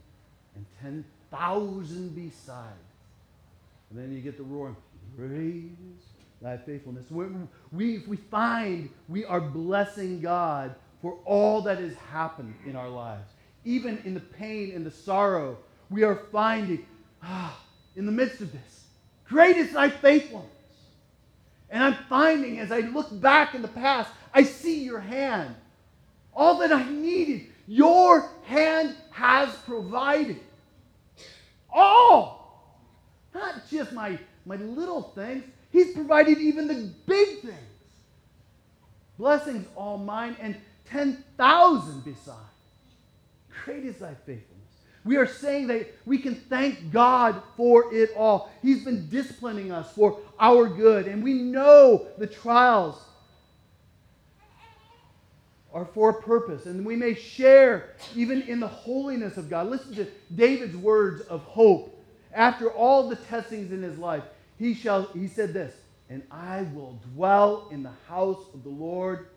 and 0.54 0.64
10,000 0.80 2.14
beside. 2.14 2.72
And 3.90 3.98
then 3.98 4.12
you 4.12 4.20
get 4.20 4.36
the 4.36 4.42
roar, 4.42 4.76
praise 5.16 5.70
thy 6.42 6.56
faithfulness. 6.56 7.10
We, 7.10 7.26
we, 7.72 7.98
we 8.06 8.16
find 8.16 8.90
we 9.08 9.24
are 9.24 9.40
blessing 9.40 10.20
God 10.20 10.74
for 11.02 11.18
all 11.24 11.62
that 11.62 11.78
has 11.78 11.94
happened 11.94 12.54
in 12.66 12.76
our 12.76 12.88
lives. 12.88 13.30
Even 13.64 13.98
in 14.04 14.14
the 14.14 14.20
pain 14.20 14.72
and 14.74 14.84
the 14.84 14.90
sorrow, 14.90 15.58
we 15.90 16.02
are 16.02 16.16
finding, 16.32 16.86
ah, 17.22 17.58
in 17.96 18.06
the 18.06 18.12
midst 18.12 18.40
of 18.40 18.52
this, 18.52 18.84
great 19.28 19.56
is 19.56 19.72
thy 19.72 19.90
faithfulness. 19.90 20.50
And 21.70 21.82
I'm 21.82 21.94
finding 22.08 22.60
as 22.60 22.70
I 22.70 22.80
look 22.80 23.20
back 23.20 23.54
in 23.54 23.62
the 23.62 23.68
past, 23.68 24.10
I 24.32 24.44
see 24.44 24.84
your 24.84 25.00
hand. 25.00 25.54
All 26.34 26.58
that 26.58 26.70
I 26.70 26.88
needed, 26.88 27.46
your 27.66 28.28
hand 28.44 28.94
has 29.10 29.54
provided. 29.64 30.38
All. 31.72 32.80
Not 33.34 33.68
just 33.68 33.92
my, 33.92 34.18
my 34.44 34.56
little 34.56 35.02
things, 35.02 35.44
He's 35.70 35.92
provided 35.92 36.38
even 36.38 36.68
the 36.68 36.90
big 37.06 37.40
things. 37.40 37.54
Blessings 39.18 39.66
all 39.76 39.98
mine 39.98 40.36
and 40.40 40.56
10,000 40.86 42.04
beside. 42.04 42.36
Great 43.64 43.84
is 43.84 43.96
thy 43.96 44.14
faithfulness. 44.14 44.75
We 45.06 45.16
are 45.16 45.26
saying 45.26 45.68
that 45.68 45.86
we 46.04 46.18
can 46.18 46.34
thank 46.34 46.90
God 46.90 47.40
for 47.56 47.94
it 47.94 48.10
all. 48.16 48.50
He's 48.60 48.84
been 48.84 49.08
disciplining 49.08 49.70
us 49.70 49.92
for 49.92 50.18
our 50.40 50.68
good, 50.68 51.06
and 51.06 51.22
we 51.22 51.34
know 51.34 52.08
the 52.18 52.26
trials 52.26 53.00
are 55.72 55.84
for 55.84 56.10
a 56.10 56.22
purpose, 56.22 56.66
and 56.66 56.84
we 56.84 56.96
may 56.96 57.14
share 57.14 57.90
even 58.16 58.42
in 58.42 58.58
the 58.58 58.66
holiness 58.66 59.36
of 59.36 59.48
God. 59.48 59.68
Listen 59.68 59.94
to 59.94 60.06
David's 60.34 60.76
words 60.76 61.20
of 61.22 61.42
hope. 61.42 61.92
After 62.34 62.70
all 62.70 63.08
the 63.08 63.16
testings 63.16 63.70
in 63.72 63.82
his 63.82 63.98
life, 63.98 64.24
he 64.58 64.74
shall 64.74 65.04
he 65.12 65.28
said 65.28 65.54
this, 65.54 65.74
and 66.10 66.22
I 66.30 66.62
will 66.74 66.98
dwell 67.14 67.68
in 67.70 67.82
the 67.82 67.92
house 68.08 68.42
of 68.54 68.64
the 68.64 68.70
Lord 68.70 69.28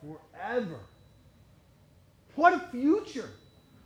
forever. 0.00 0.78
What 2.34 2.54
a 2.54 2.60
future. 2.70 3.28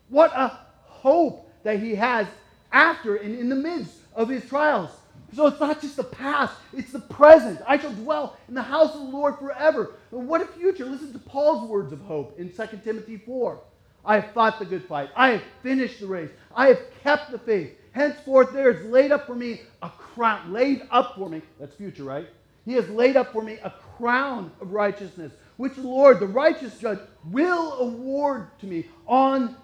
What 0.08 0.30
a 0.36 0.61
hope 1.02 1.50
that 1.64 1.80
he 1.80 1.96
has 1.96 2.26
after 2.72 3.16
and 3.16 3.38
in 3.38 3.48
the 3.48 3.56
midst 3.56 3.92
of 4.14 4.28
his 4.28 4.44
trials. 4.48 4.90
So 5.34 5.46
it's 5.46 5.58
not 5.58 5.80
just 5.80 5.96
the 5.96 6.04
past, 6.04 6.54
it's 6.72 6.92
the 6.92 7.00
present. 7.00 7.60
I 7.66 7.78
shall 7.78 7.92
dwell 7.92 8.36
in 8.48 8.54
the 8.54 8.62
house 8.62 8.94
of 8.94 9.00
the 9.00 9.06
Lord 9.08 9.38
forever. 9.38 9.92
What 10.10 10.42
a 10.42 10.46
future. 10.46 10.84
Listen 10.84 11.12
to 11.12 11.18
Paul's 11.18 11.68
words 11.68 11.92
of 11.92 12.00
hope 12.02 12.38
in 12.38 12.52
2 12.52 12.80
Timothy 12.84 13.16
4. 13.16 13.58
I 14.04 14.20
have 14.20 14.32
fought 14.32 14.58
the 14.58 14.64
good 14.64 14.84
fight. 14.84 15.10
I 15.16 15.30
have 15.30 15.42
finished 15.62 16.00
the 16.00 16.06
race. 16.06 16.30
I 16.54 16.68
have 16.68 16.80
kept 17.02 17.30
the 17.30 17.38
faith. 17.38 17.70
Henceforth 17.92 18.52
there 18.52 18.70
is 18.70 18.84
laid 18.86 19.10
up 19.10 19.26
for 19.26 19.34
me 19.34 19.62
a 19.82 19.88
crown. 19.88 20.52
Laid 20.52 20.82
up 20.90 21.16
for 21.16 21.28
me. 21.28 21.42
That's 21.58 21.74
future, 21.74 22.04
right? 22.04 22.26
He 22.64 22.74
has 22.74 22.88
laid 22.90 23.16
up 23.16 23.32
for 23.32 23.42
me 23.42 23.58
a 23.62 23.72
crown 23.96 24.52
of 24.60 24.72
righteousness, 24.72 25.32
which 25.56 25.74
the 25.74 25.82
Lord, 25.82 26.20
the 26.20 26.26
righteous 26.26 26.78
judge, 26.78 26.98
will 27.30 27.72
award 27.74 28.48
to 28.60 28.66
me 28.66 28.86
on 29.06 29.56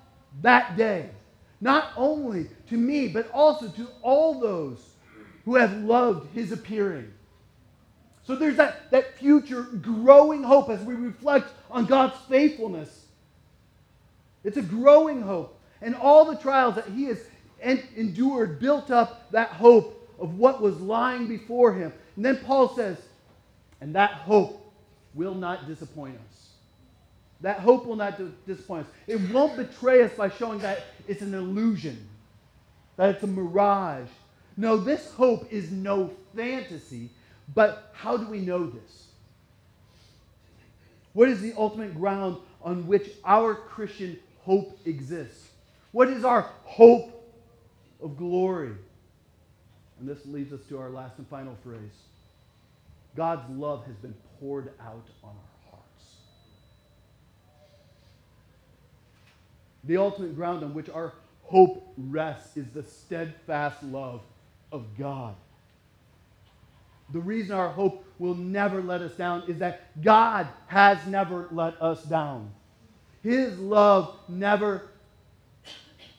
that 0.42 0.76
day. 0.76 1.10
Not 1.60 1.92
only 1.96 2.48
to 2.68 2.76
me, 2.76 3.08
but 3.08 3.30
also 3.32 3.68
to 3.68 3.88
all 4.02 4.40
those 4.40 4.78
who 5.44 5.56
have 5.56 5.72
loved 5.78 6.34
his 6.34 6.52
appearing. 6.52 7.12
So 8.24 8.36
there's 8.36 8.56
that, 8.56 8.90
that 8.90 9.18
future 9.18 9.62
growing 9.62 10.42
hope 10.42 10.68
as 10.68 10.80
we 10.82 10.94
reflect 10.94 11.50
on 11.70 11.86
God's 11.86 12.18
faithfulness. 12.28 13.06
It's 14.44 14.58
a 14.58 14.62
growing 14.62 15.22
hope. 15.22 15.58
And 15.80 15.94
all 15.94 16.24
the 16.26 16.36
trials 16.36 16.74
that 16.74 16.88
he 16.88 17.04
has 17.04 17.24
endured 17.96 18.60
built 18.60 18.90
up 18.90 19.30
that 19.30 19.48
hope 19.48 19.94
of 20.18 20.38
what 20.38 20.60
was 20.60 20.80
lying 20.80 21.26
before 21.26 21.72
him. 21.72 21.92
And 22.16 22.24
then 22.24 22.36
Paul 22.44 22.74
says, 22.74 22.98
and 23.80 23.94
that 23.94 24.10
hope 24.12 24.72
will 25.14 25.34
not 25.34 25.66
disappoint 25.66 26.16
us. 26.16 26.48
That 27.40 27.60
hope 27.60 27.86
will 27.86 27.96
not 27.96 28.20
disappoint 28.46 28.86
us. 28.86 28.92
It 29.06 29.20
won't 29.32 29.56
betray 29.56 30.02
us 30.02 30.12
by 30.12 30.28
showing 30.28 30.58
that 30.60 30.82
it's 31.06 31.22
an 31.22 31.34
illusion, 31.34 32.08
that 32.96 33.14
it's 33.14 33.22
a 33.22 33.28
mirage. 33.28 34.08
No, 34.56 34.76
this 34.76 35.12
hope 35.12 35.52
is 35.52 35.70
no 35.70 36.10
fantasy, 36.34 37.10
but 37.54 37.92
how 37.94 38.16
do 38.16 38.26
we 38.26 38.40
know 38.40 38.66
this? 38.66 39.06
What 41.12 41.28
is 41.28 41.40
the 41.40 41.54
ultimate 41.56 41.94
ground 41.94 42.38
on 42.62 42.86
which 42.86 43.10
our 43.24 43.54
Christian 43.54 44.18
hope 44.42 44.78
exists? 44.84 45.48
What 45.92 46.08
is 46.08 46.24
our 46.24 46.50
hope 46.64 47.14
of 48.02 48.16
glory? 48.16 48.72
And 50.00 50.08
this 50.08 50.24
leads 50.26 50.52
us 50.52 50.60
to 50.68 50.78
our 50.78 50.90
last 50.90 51.18
and 51.18 51.28
final 51.28 51.56
phrase 51.62 51.78
God's 53.16 53.48
love 53.50 53.84
has 53.86 53.96
been 53.96 54.14
poured 54.38 54.72
out 54.80 55.06
on 55.24 55.30
our 55.30 55.47
The 59.84 59.96
ultimate 59.96 60.34
ground 60.36 60.64
on 60.64 60.74
which 60.74 60.88
our 60.88 61.12
hope 61.42 61.92
rests 61.96 62.56
is 62.56 62.66
the 62.74 62.82
steadfast 62.82 63.82
love 63.82 64.20
of 64.70 64.84
God. 64.98 65.34
The 67.12 67.20
reason 67.20 67.56
our 67.56 67.70
hope 67.70 68.04
will 68.18 68.34
never 68.34 68.82
let 68.82 69.00
us 69.00 69.14
down 69.14 69.44
is 69.48 69.58
that 69.58 70.02
God 70.02 70.46
has 70.66 71.06
never 71.06 71.48
let 71.50 71.80
us 71.80 72.02
down. 72.02 72.50
His 73.22 73.58
love 73.58 74.14
never, 74.28 74.88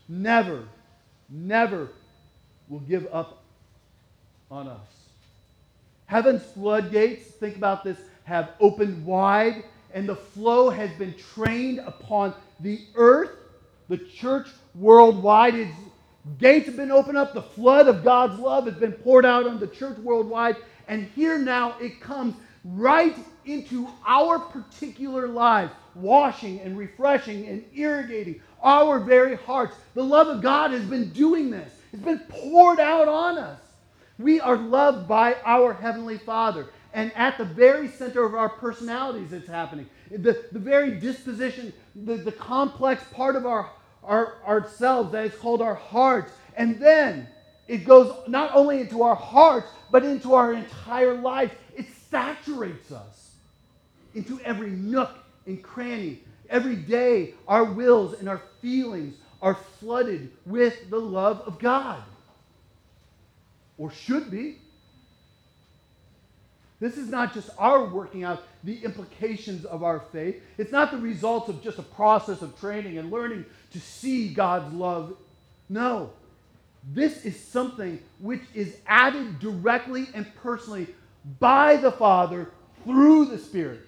never, 0.08 0.68
never 1.30 1.90
will 2.68 2.80
give 2.80 3.08
up 3.12 3.44
on 4.50 4.68
us. 4.68 4.80
Heaven's 6.08 6.44
floodgates, 6.44 7.28
think 7.28 7.56
about 7.56 7.84
this, 7.84 8.00
have 8.24 8.52
opened 8.60 9.06
wide, 9.06 9.64
and 9.94 10.10
the 10.10 10.16
flow 10.16 10.70
has 10.70 10.90
been 10.94 11.14
trained 11.34 11.80
upon 11.80 12.34
the 12.60 12.82
earth 12.96 13.39
the 13.90 13.98
church 13.98 14.48
worldwide. 14.76 15.56
Its 15.56 15.76
gates 16.38 16.68
have 16.68 16.78
been 16.78 16.92
opened 16.92 17.18
up. 17.18 17.34
The 17.34 17.42
flood 17.42 17.88
of 17.88 18.04
God's 18.04 18.40
love 18.40 18.66
has 18.66 18.76
been 18.76 18.94
poured 18.94 19.26
out 19.26 19.46
on 19.46 19.60
the 19.60 19.68
church 19.68 19.98
worldwide. 19.98 20.56
And 20.88 21.10
here 21.16 21.38
now 21.38 21.78
it 21.80 22.00
comes 22.00 22.36
right 22.64 23.16
into 23.46 23.88
our 24.06 24.40
particular 24.40 25.28
lives, 25.28 25.72
washing 25.96 26.60
and 26.62 26.78
refreshing 26.78 27.48
and 27.48 27.66
irrigating 27.74 28.42
our 28.62 29.00
very 29.00 29.36
hearts. 29.36 29.76
The 29.96 30.04
love 30.04 30.28
of 30.28 30.42
God 30.42 30.72
has 30.72 30.84
been 30.84 31.10
doing 31.12 31.50
this, 31.50 31.74
it's 31.92 32.04
been 32.04 32.20
poured 32.30 32.80
out 32.80 33.08
on 33.08 33.38
us. 33.38 33.60
We 34.18 34.40
are 34.42 34.58
loved 34.58 35.08
by 35.08 35.38
our 35.46 35.74
Heavenly 35.74 36.18
Father. 36.18 36.68
And 36.94 37.12
at 37.16 37.38
the 37.38 37.46
very 37.46 37.88
center 37.88 38.26
of 38.26 38.34
our 38.34 38.50
personalities, 38.50 39.32
it's 39.32 39.48
happening. 39.48 39.88
The, 40.12 40.44
the 40.52 40.60
very 40.60 41.00
disposition, 41.00 41.72
the, 41.96 42.16
the 42.16 42.32
complex 42.32 43.04
part 43.14 43.36
of 43.36 43.46
our 43.46 43.70
our, 44.04 44.36
ourselves, 44.46 45.12
that 45.12 45.26
is 45.26 45.36
called 45.36 45.62
our 45.62 45.76
hearts. 45.76 46.32
And 46.56 46.80
then 46.80 47.28
it 47.68 47.86
goes 47.86 48.14
not 48.28 48.52
only 48.56 48.82
into 48.82 49.04
our 49.04 49.16
hearts, 49.16 49.68
but 49.92 50.04
into 50.04 50.34
our 50.34 50.54
entire 50.54 51.16
life. 51.16 51.54
It 51.76 51.88
saturates 52.10 52.92
us 52.92 53.32
into 54.16 54.40
every 54.42 54.72
nook 54.72 55.12
and 55.46 55.62
cranny. 55.62 56.20
Every 56.50 56.76
day, 56.76 57.36
our 57.48 57.64
wills 57.64 58.14
and 58.14 58.28
our 58.28 58.42
feelings 58.62 59.16
are 59.42 59.56
flooded 59.80 60.32
with 60.46 60.90
the 60.90 61.00
love 61.00 61.42
of 61.42 61.60
God. 61.60 62.02
Or 63.78 63.92
should 63.92 64.30
be. 64.32 64.58
This 66.80 66.98
is 66.98 67.10
not 67.10 67.34
just 67.34 67.50
our 67.58 67.86
working 67.86 68.24
out 68.24 68.44
the 68.64 68.84
implications 68.84 69.66
of 69.66 69.84
our 69.84 70.00
faith. 70.12 70.42
It's 70.58 70.72
not 70.72 70.92
the 70.92 70.98
result 70.98 71.50
of 71.50 71.62
just 71.62 71.78
a 71.78 71.84
process 71.84 72.42
of 72.42 72.58
training 72.60 72.98
and 72.98 73.12
learning 73.12 73.46
to 73.72 73.80
see 73.80 74.34
God's 74.34 74.74
love. 74.74 75.16
No. 75.68 76.12
This 76.92 77.26
is 77.26 77.40
something 77.40 78.02
which 78.20 78.42
is 78.54 78.78
added 78.88 79.40
directly 79.40 80.08
and 80.14 80.26
personally 80.36 80.88
by 81.40 81.76
the 81.76 81.92
Father 81.92 82.52
through 82.84 83.26
the 83.26 83.38
Spirit. 83.38 83.82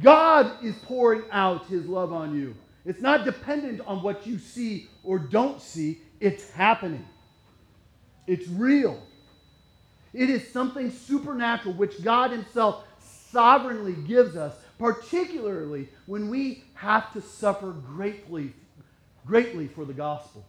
God 0.00 0.64
is 0.64 0.74
pouring 0.84 1.22
out 1.30 1.66
his 1.66 1.86
love 1.86 2.12
on 2.12 2.34
you. 2.34 2.54
It's 2.84 3.00
not 3.00 3.24
dependent 3.24 3.80
on 3.86 4.02
what 4.02 4.26
you 4.26 4.38
see 4.38 4.88
or 5.02 5.18
don't 5.18 5.60
see, 5.60 6.00
it's 6.20 6.50
happening. 6.50 7.06
It's 8.26 8.48
real. 8.48 9.02
It 10.12 10.30
is 10.30 10.50
something 10.50 10.90
supernatural 10.90 11.74
which 11.74 12.02
God 12.02 12.30
Himself 12.30 12.84
sovereignly 13.30 13.94
gives 14.06 14.36
us, 14.36 14.54
particularly 14.78 15.88
when 16.06 16.28
we 16.28 16.64
have 16.74 17.12
to 17.12 17.20
suffer 17.20 17.72
greatly, 17.72 18.54
greatly 19.26 19.66
for 19.66 19.84
the 19.84 19.92
gospel. 19.92 20.44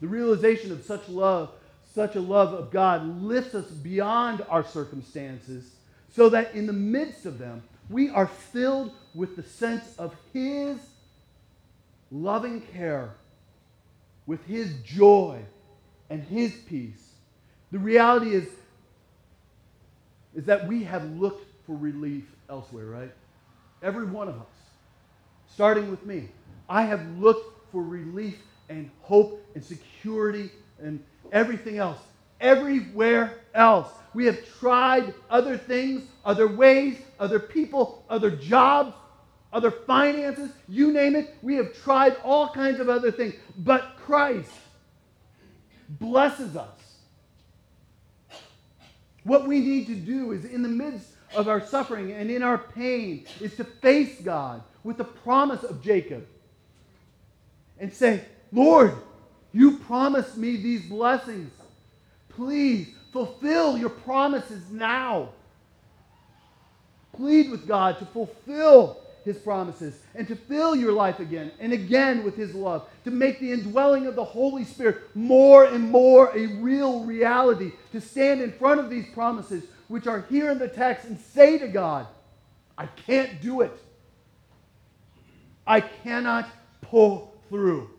The 0.00 0.08
realization 0.08 0.72
of 0.72 0.84
such 0.84 1.08
love, 1.08 1.50
such 1.94 2.16
a 2.16 2.20
love 2.20 2.52
of 2.54 2.70
God, 2.70 3.22
lifts 3.22 3.54
us 3.54 3.66
beyond 3.66 4.44
our 4.48 4.64
circumstances 4.64 5.70
so 6.10 6.28
that 6.30 6.54
in 6.54 6.66
the 6.66 6.72
midst 6.72 7.24
of 7.24 7.38
them, 7.38 7.62
we 7.88 8.10
are 8.10 8.26
filled 8.26 8.92
with 9.14 9.36
the 9.36 9.42
sense 9.42 9.96
of 9.98 10.14
His 10.32 10.78
loving 12.10 12.60
care, 12.60 13.14
with 14.26 14.44
His 14.46 14.74
joy 14.82 15.40
and 16.10 16.22
His 16.22 16.52
peace. 16.68 17.12
The 17.70 17.78
reality 17.78 18.34
is, 18.34 18.48
is 20.34 20.44
that 20.44 20.66
we 20.66 20.84
have 20.84 21.04
looked 21.12 21.46
for 21.66 21.76
relief 21.76 22.24
elsewhere, 22.50 22.86
right? 22.86 23.12
Every 23.82 24.06
one 24.06 24.28
of 24.28 24.34
us, 24.36 24.46
starting 25.54 25.90
with 25.90 26.04
me. 26.04 26.28
I 26.68 26.82
have 26.82 27.06
looked 27.18 27.70
for 27.70 27.82
relief 27.82 28.38
and 28.68 28.90
hope 29.02 29.44
and 29.54 29.64
security 29.64 30.50
and 30.80 31.02
everything 31.32 31.78
else. 31.78 31.98
Everywhere 32.40 33.40
else. 33.54 33.88
We 34.14 34.26
have 34.26 34.38
tried 34.58 35.14
other 35.30 35.56
things, 35.56 36.04
other 36.24 36.48
ways, 36.48 36.98
other 37.18 37.38
people, 37.38 38.04
other 38.10 38.30
jobs, 38.30 38.94
other 39.52 39.70
finances, 39.70 40.50
you 40.68 40.92
name 40.92 41.14
it. 41.14 41.34
We 41.42 41.56
have 41.56 41.74
tried 41.74 42.16
all 42.24 42.48
kinds 42.48 42.80
of 42.80 42.88
other 42.88 43.10
things. 43.10 43.34
But 43.58 43.96
Christ 43.96 44.50
blesses 45.88 46.56
us 46.56 46.82
what 49.24 49.46
we 49.46 49.60
need 49.60 49.86
to 49.86 49.94
do 49.94 50.32
is 50.32 50.44
in 50.44 50.62
the 50.62 50.68
midst 50.68 51.08
of 51.34 51.48
our 51.48 51.64
suffering 51.64 52.12
and 52.12 52.30
in 52.30 52.42
our 52.42 52.58
pain 52.58 53.26
is 53.40 53.56
to 53.56 53.64
face 53.64 54.20
God 54.20 54.62
with 54.84 54.96
the 54.96 55.04
promise 55.04 55.62
of 55.62 55.82
Jacob 55.82 56.26
and 57.78 57.92
say, 57.92 58.22
Lord, 58.52 58.94
you 59.52 59.78
promised 59.78 60.36
me 60.36 60.56
these 60.56 60.86
blessings. 60.86 61.52
Please 62.28 62.88
fulfill 63.12 63.76
your 63.76 63.90
promises 63.90 64.70
now. 64.70 65.30
Plead 67.14 67.50
with 67.50 67.66
God 67.66 67.98
to 67.98 68.06
fulfill 68.06 68.98
his 69.24 69.36
promises 69.36 70.00
and 70.14 70.26
to 70.26 70.34
fill 70.34 70.74
your 70.74 70.92
life 70.92 71.20
again 71.20 71.52
and 71.60 71.72
again 71.72 72.24
with 72.24 72.36
his 72.36 72.54
love, 72.54 72.88
to 73.04 73.10
make 73.10 73.38
the 73.38 73.52
indwelling 73.52 74.06
of 74.06 74.14
the 74.16 74.24
Holy 74.24 74.64
Spirit 74.64 75.14
more 75.14 75.64
and 75.64 75.90
more 75.90 76.36
a 76.36 76.46
real 76.46 77.04
reality, 77.04 77.72
to 77.92 78.00
stand 78.00 78.40
in 78.40 78.50
front 78.52 78.80
of 78.80 78.90
these 78.90 79.06
promises 79.12 79.64
which 79.88 80.06
are 80.06 80.24
here 80.30 80.50
in 80.50 80.58
the 80.58 80.68
text 80.68 81.06
and 81.06 81.18
say 81.18 81.58
to 81.58 81.68
God, 81.68 82.06
I 82.78 82.86
can't 82.86 83.40
do 83.40 83.60
it. 83.60 83.72
I 85.66 85.80
cannot 85.80 86.48
pull 86.80 87.34
through. 87.48 87.90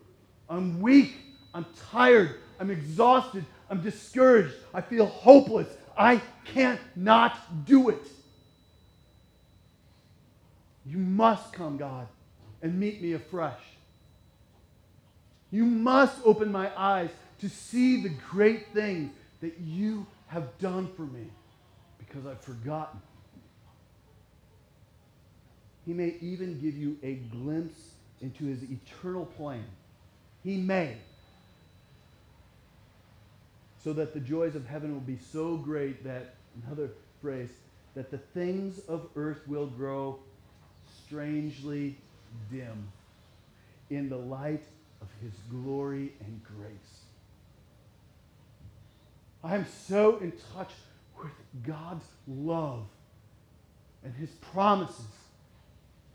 I'm 0.48 0.80
weak. 0.80 1.14
I'm 1.52 1.66
tired. 1.90 2.36
I'm 2.60 2.70
exhausted. 2.70 3.44
I'm 3.70 3.82
discouraged. 3.82 4.54
I 4.72 4.80
feel 4.80 5.06
hopeless. 5.06 5.68
I 5.96 6.20
can't 6.44 6.80
not 6.96 7.64
do 7.64 7.88
it. 7.88 8.02
You 10.86 10.98
must 10.98 11.52
come, 11.52 11.76
God, 11.76 12.06
and 12.62 12.78
meet 12.78 13.00
me 13.00 13.12
afresh. 13.12 13.60
You 15.50 15.64
must 15.64 16.18
open 16.24 16.52
my 16.52 16.70
eyes 16.76 17.10
to 17.40 17.48
see 17.48 18.02
the 18.02 18.10
great 18.30 18.72
things 18.74 19.12
that 19.40 19.58
you 19.58 20.06
have 20.26 20.58
done 20.58 20.90
for 20.96 21.02
me 21.02 21.26
because 21.98 22.26
I've 22.26 22.40
forgotten. 22.40 23.00
He 25.86 25.92
may 25.92 26.16
even 26.20 26.60
give 26.60 26.76
you 26.76 26.96
a 27.02 27.14
glimpse 27.14 27.78
into 28.20 28.44
his 28.44 28.62
eternal 28.62 29.26
plan. 29.26 29.64
He 30.42 30.56
may. 30.56 30.96
So 33.82 33.92
that 33.92 34.14
the 34.14 34.20
joys 34.20 34.54
of 34.54 34.66
heaven 34.66 34.92
will 34.92 35.00
be 35.00 35.18
so 35.18 35.56
great 35.56 36.04
that, 36.04 36.34
another 36.64 36.90
phrase, 37.20 37.50
that 37.94 38.10
the 38.10 38.18
things 38.18 38.78
of 38.88 39.08
earth 39.14 39.46
will 39.46 39.66
grow 39.66 40.18
strangely 41.06 41.96
dim 42.50 42.88
in 43.90 44.08
the 44.08 44.16
light 44.16 44.64
of 45.02 45.08
his 45.22 45.32
glory 45.50 46.12
and 46.20 46.40
grace. 46.44 47.02
I 49.42 49.54
am 49.54 49.66
so 49.86 50.16
in 50.16 50.32
touch 50.54 50.70
with 51.22 51.32
God's 51.62 52.06
love 52.26 52.86
and 54.02 54.14
his 54.14 54.30
promises 54.30 55.04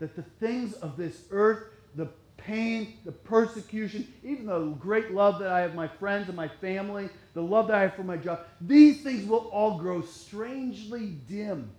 that 0.00 0.16
the 0.16 0.22
things 0.40 0.74
of 0.74 0.96
this 0.96 1.22
earth, 1.30 1.64
the 1.94 2.08
pain, 2.36 2.94
the 3.04 3.12
persecution, 3.12 4.12
even 4.24 4.46
the 4.46 4.58
great 4.78 5.12
love 5.12 5.38
that 5.38 5.52
I 5.52 5.60
have 5.60 5.74
my 5.74 5.86
friends 5.86 6.28
and 6.28 6.36
my 6.36 6.48
family, 6.48 7.08
the 7.34 7.42
love 7.42 7.68
that 7.68 7.76
I 7.76 7.82
have 7.82 7.94
for 7.94 8.02
my 8.02 8.16
job, 8.16 8.40
these 8.60 9.02
things 9.02 9.28
will 9.28 9.48
all 9.52 9.78
grow 9.78 10.02
strangely 10.02 11.14
dim. 11.28 11.70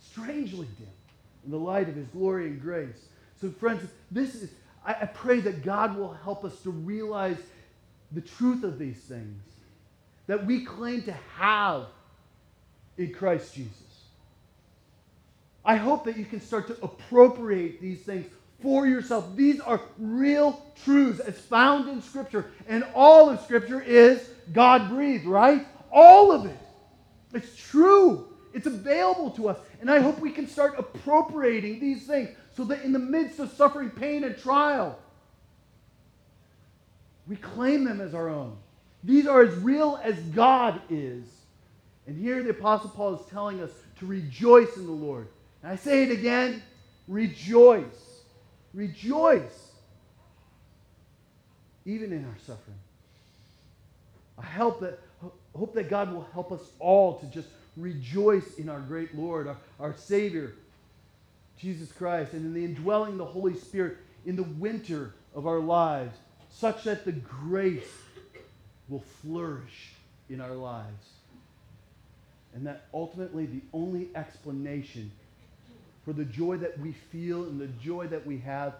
Strangely 0.00 0.68
dim 0.78 0.88
in 1.44 1.50
the 1.50 1.58
light 1.58 1.88
of 1.88 1.96
his 1.96 2.06
glory 2.08 2.46
and 2.46 2.60
grace. 2.60 3.06
So, 3.40 3.50
friends, 3.50 3.82
this 4.10 4.36
is, 4.36 4.50
I, 4.86 4.94
I 5.02 5.06
pray 5.06 5.40
that 5.40 5.64
God 5.64 5.96
will 5.96 6.14
help 6.14 6.44
us 6.44 6.60
to 6.62 6.70
realize 6.70 7.38
the 8.12 8.20
truth 8.20 8.62
of 8.62 8.78
these 8.78 8.98
things 8.98 9.42
that 10.26 10.46
we 10.46 10.64
claim 10.64 11.02
to 11.02 11.12
have 11.36 11.86
in 12.96 13.12
Christ 13.12 13.54
Jesus. 13.54 13.81
I 15.64 15.76
hope 15.76 16.04
that 16.04 16.16
you 16.16 16.24
can 16.24 16.40
start 16.40 16.66
to 16.68 16.76
appropriate 16.82 17.80
these 17.80 18.00
things 18.00 18.26
for 18.60 18.86
yourself. 18.86 19.36
These 19.36 19.60
are 19.60 19.80
real 19.98 20.64
truths 20.84 21.20
as 21.20 21.38
found 21.38 21.88
in 21.88 22.02
Scripture. 22.02 22.50
And 22.68 22.84
all 22.94 23.28
of 23.28 23.40
Scripture 23.40 23.80
is 23.80 24.28
God 24.52 24.88
breathed, 24.88 25.24
right? 25.24 25.66
All 25.92 26.32
of 26.32 26.46
it. 26.46 26.58
It's 27.32 27.56
true. 27.56 28.28
It's 28.54 28.66
available 28.66 29.30
to 29.32 29.48
us. 29.48 29.58
And 29.80 29.90
I 29.90 30.00
hope 30.00 30.18
we 30.18 30.30
can 30.30 30.46
start 30.46 30.74
appropriating 30.78 31.80
these 31.80 32.06
things 32.06 32.30
so 32.56 32.64
that 32.64 32.82
in 32.82 32.92
the 32.92 32.98
midst 32.98 33.38
of 33.38 33.50
suffering, 33.52 33.90
pain, 33.90 34.24
and 34.24 34.36
trial, 34.36 34.98
we 37.26 37.36
claim 37.36 37.84
them 37.84 38.00
as 38.00 38.14
our 38.14 38.28
own. 38.28 38.56
These 39.04 39.26
are 39.26 39.42
as 39.42 39.54
real 39.54 39.98
as 40.02 40.16
God 40.16 40.80
is. 40.90 41.24
And 42.06 42.18
here 42.18 42.42
the 42.42 42.50
Apostle 42.50 42.90
Paul 42.90 43.14
is 43.14 43.26
telling 43.30 43.60
us 43.60 43.70
to 44.00 44.06
rejoice 44.06 44.76
in 44.76 44.86
the 44.86 44.92
Lord. 44.92 45.28
And 45.62 45.72
I 45.72 45.76
say 45.76 46.02
it 46.02 46.10
again 46.10 46.62
rejoice. 47.08 48.22
Rejoice. 48.74 49.70
Even 51.84 52.12
in 52.12 52.24
our 52.24 52.38
suffering. 52.38 52.78
I 54.38 54.46
hope 54.46 54.80
that, 54.80 54.98
hope 55.54 55.74
that 55.74 55.90
God 55.90 56.12
will 56.12 56.26
help 56.32 56.52
us 56.52 56.62
all 56.78 57.18
to 57.18 57.26
just 57.26 57.48
rejoice 57.76 58.54
in 58.54 58.68
our 58.68 58.80
great 58.80 59.16
Lord, 59.16 59.48
our, 59.48 59.56
our 59.78 59.94
Savior, 59.96 60.54
Jesus 61.58 61.90
Christ, 61.92 62.32
and 62.32 62.44
in 62.44 62.54
the 62.54 62.64
indwelling 62.64 63.18
the 63.18 63.24
Holy 63.24 63.54
Spirit 63.54 63.98
in 64.26 64.36
the 64.36 64.42
winter 64.42 65.14
of 65.34 65.46
our 65.46 65.58
lives, 65.58 66.16
such 66.50 66.84
that 66.84 67.04
the 67.04 67.12
grace 67.12 67.88
will 68.88 69.04
flourish 69.22 69.94
in 70.28 70.40
our 70.40 70.54
lives. 70.54 71.06
And 72.54 72.66
that 72.66 72.86
ultimately 72.92 73.46
the 73.46 73.62
only 73.72 74.10
explanation 74.14 75.10
for 76.04 76.12
the 76.12 76.24
joy 76.24 76.56
that 76.56 76.78
we 76.80 76.92
feel 76.92 77.44
and 77.44 77.60
the 77.60 77.68
joy 77.68 78.08
that 78.08 78.26
we 78.26 78.38
have 78.38 78.74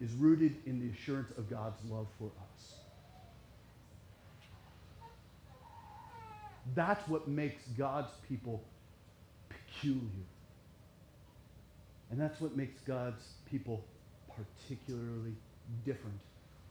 is 0.00 0.12
rooted 0.12 0.56
in 0.66 0.80
the 0.80 0.90
assurance 0.92 1.30
of 1.36 1.48
God's 1.48 1.78
love 1.88 2.06
for 2.18 2.30
us. 2.52 2.74
That's 6.74 7.06
what 7.08 7.28
makes 7.28 7.62
God's 7.76 8.12
people 8.28 8.62
peculiar. 9.48 10.26
And 12.10 12.20
that's 12.20 12.40
what 12.40 12.56
makes 12.56 12.80
God's 12.80 13.22
people 13.50 13.84
particularly 14.36 15.34
different 15.84 16.18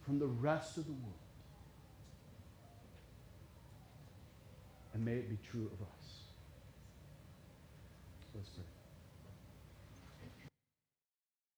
from 0.04 0.18
the 0.18 0.26
rest 0.26 0.78
of 0.78 0.86
the 0.86 0.92
world. 0.92 1.14
And 4.94 5.04
may 5.04 5.12
it 5.12 5.28
be 5.28 5.38
true 5.50 5.70
of 5.72 5.82
us. 5.82 6.22
Let's 8.34 8.48
pray. 8.50 8.77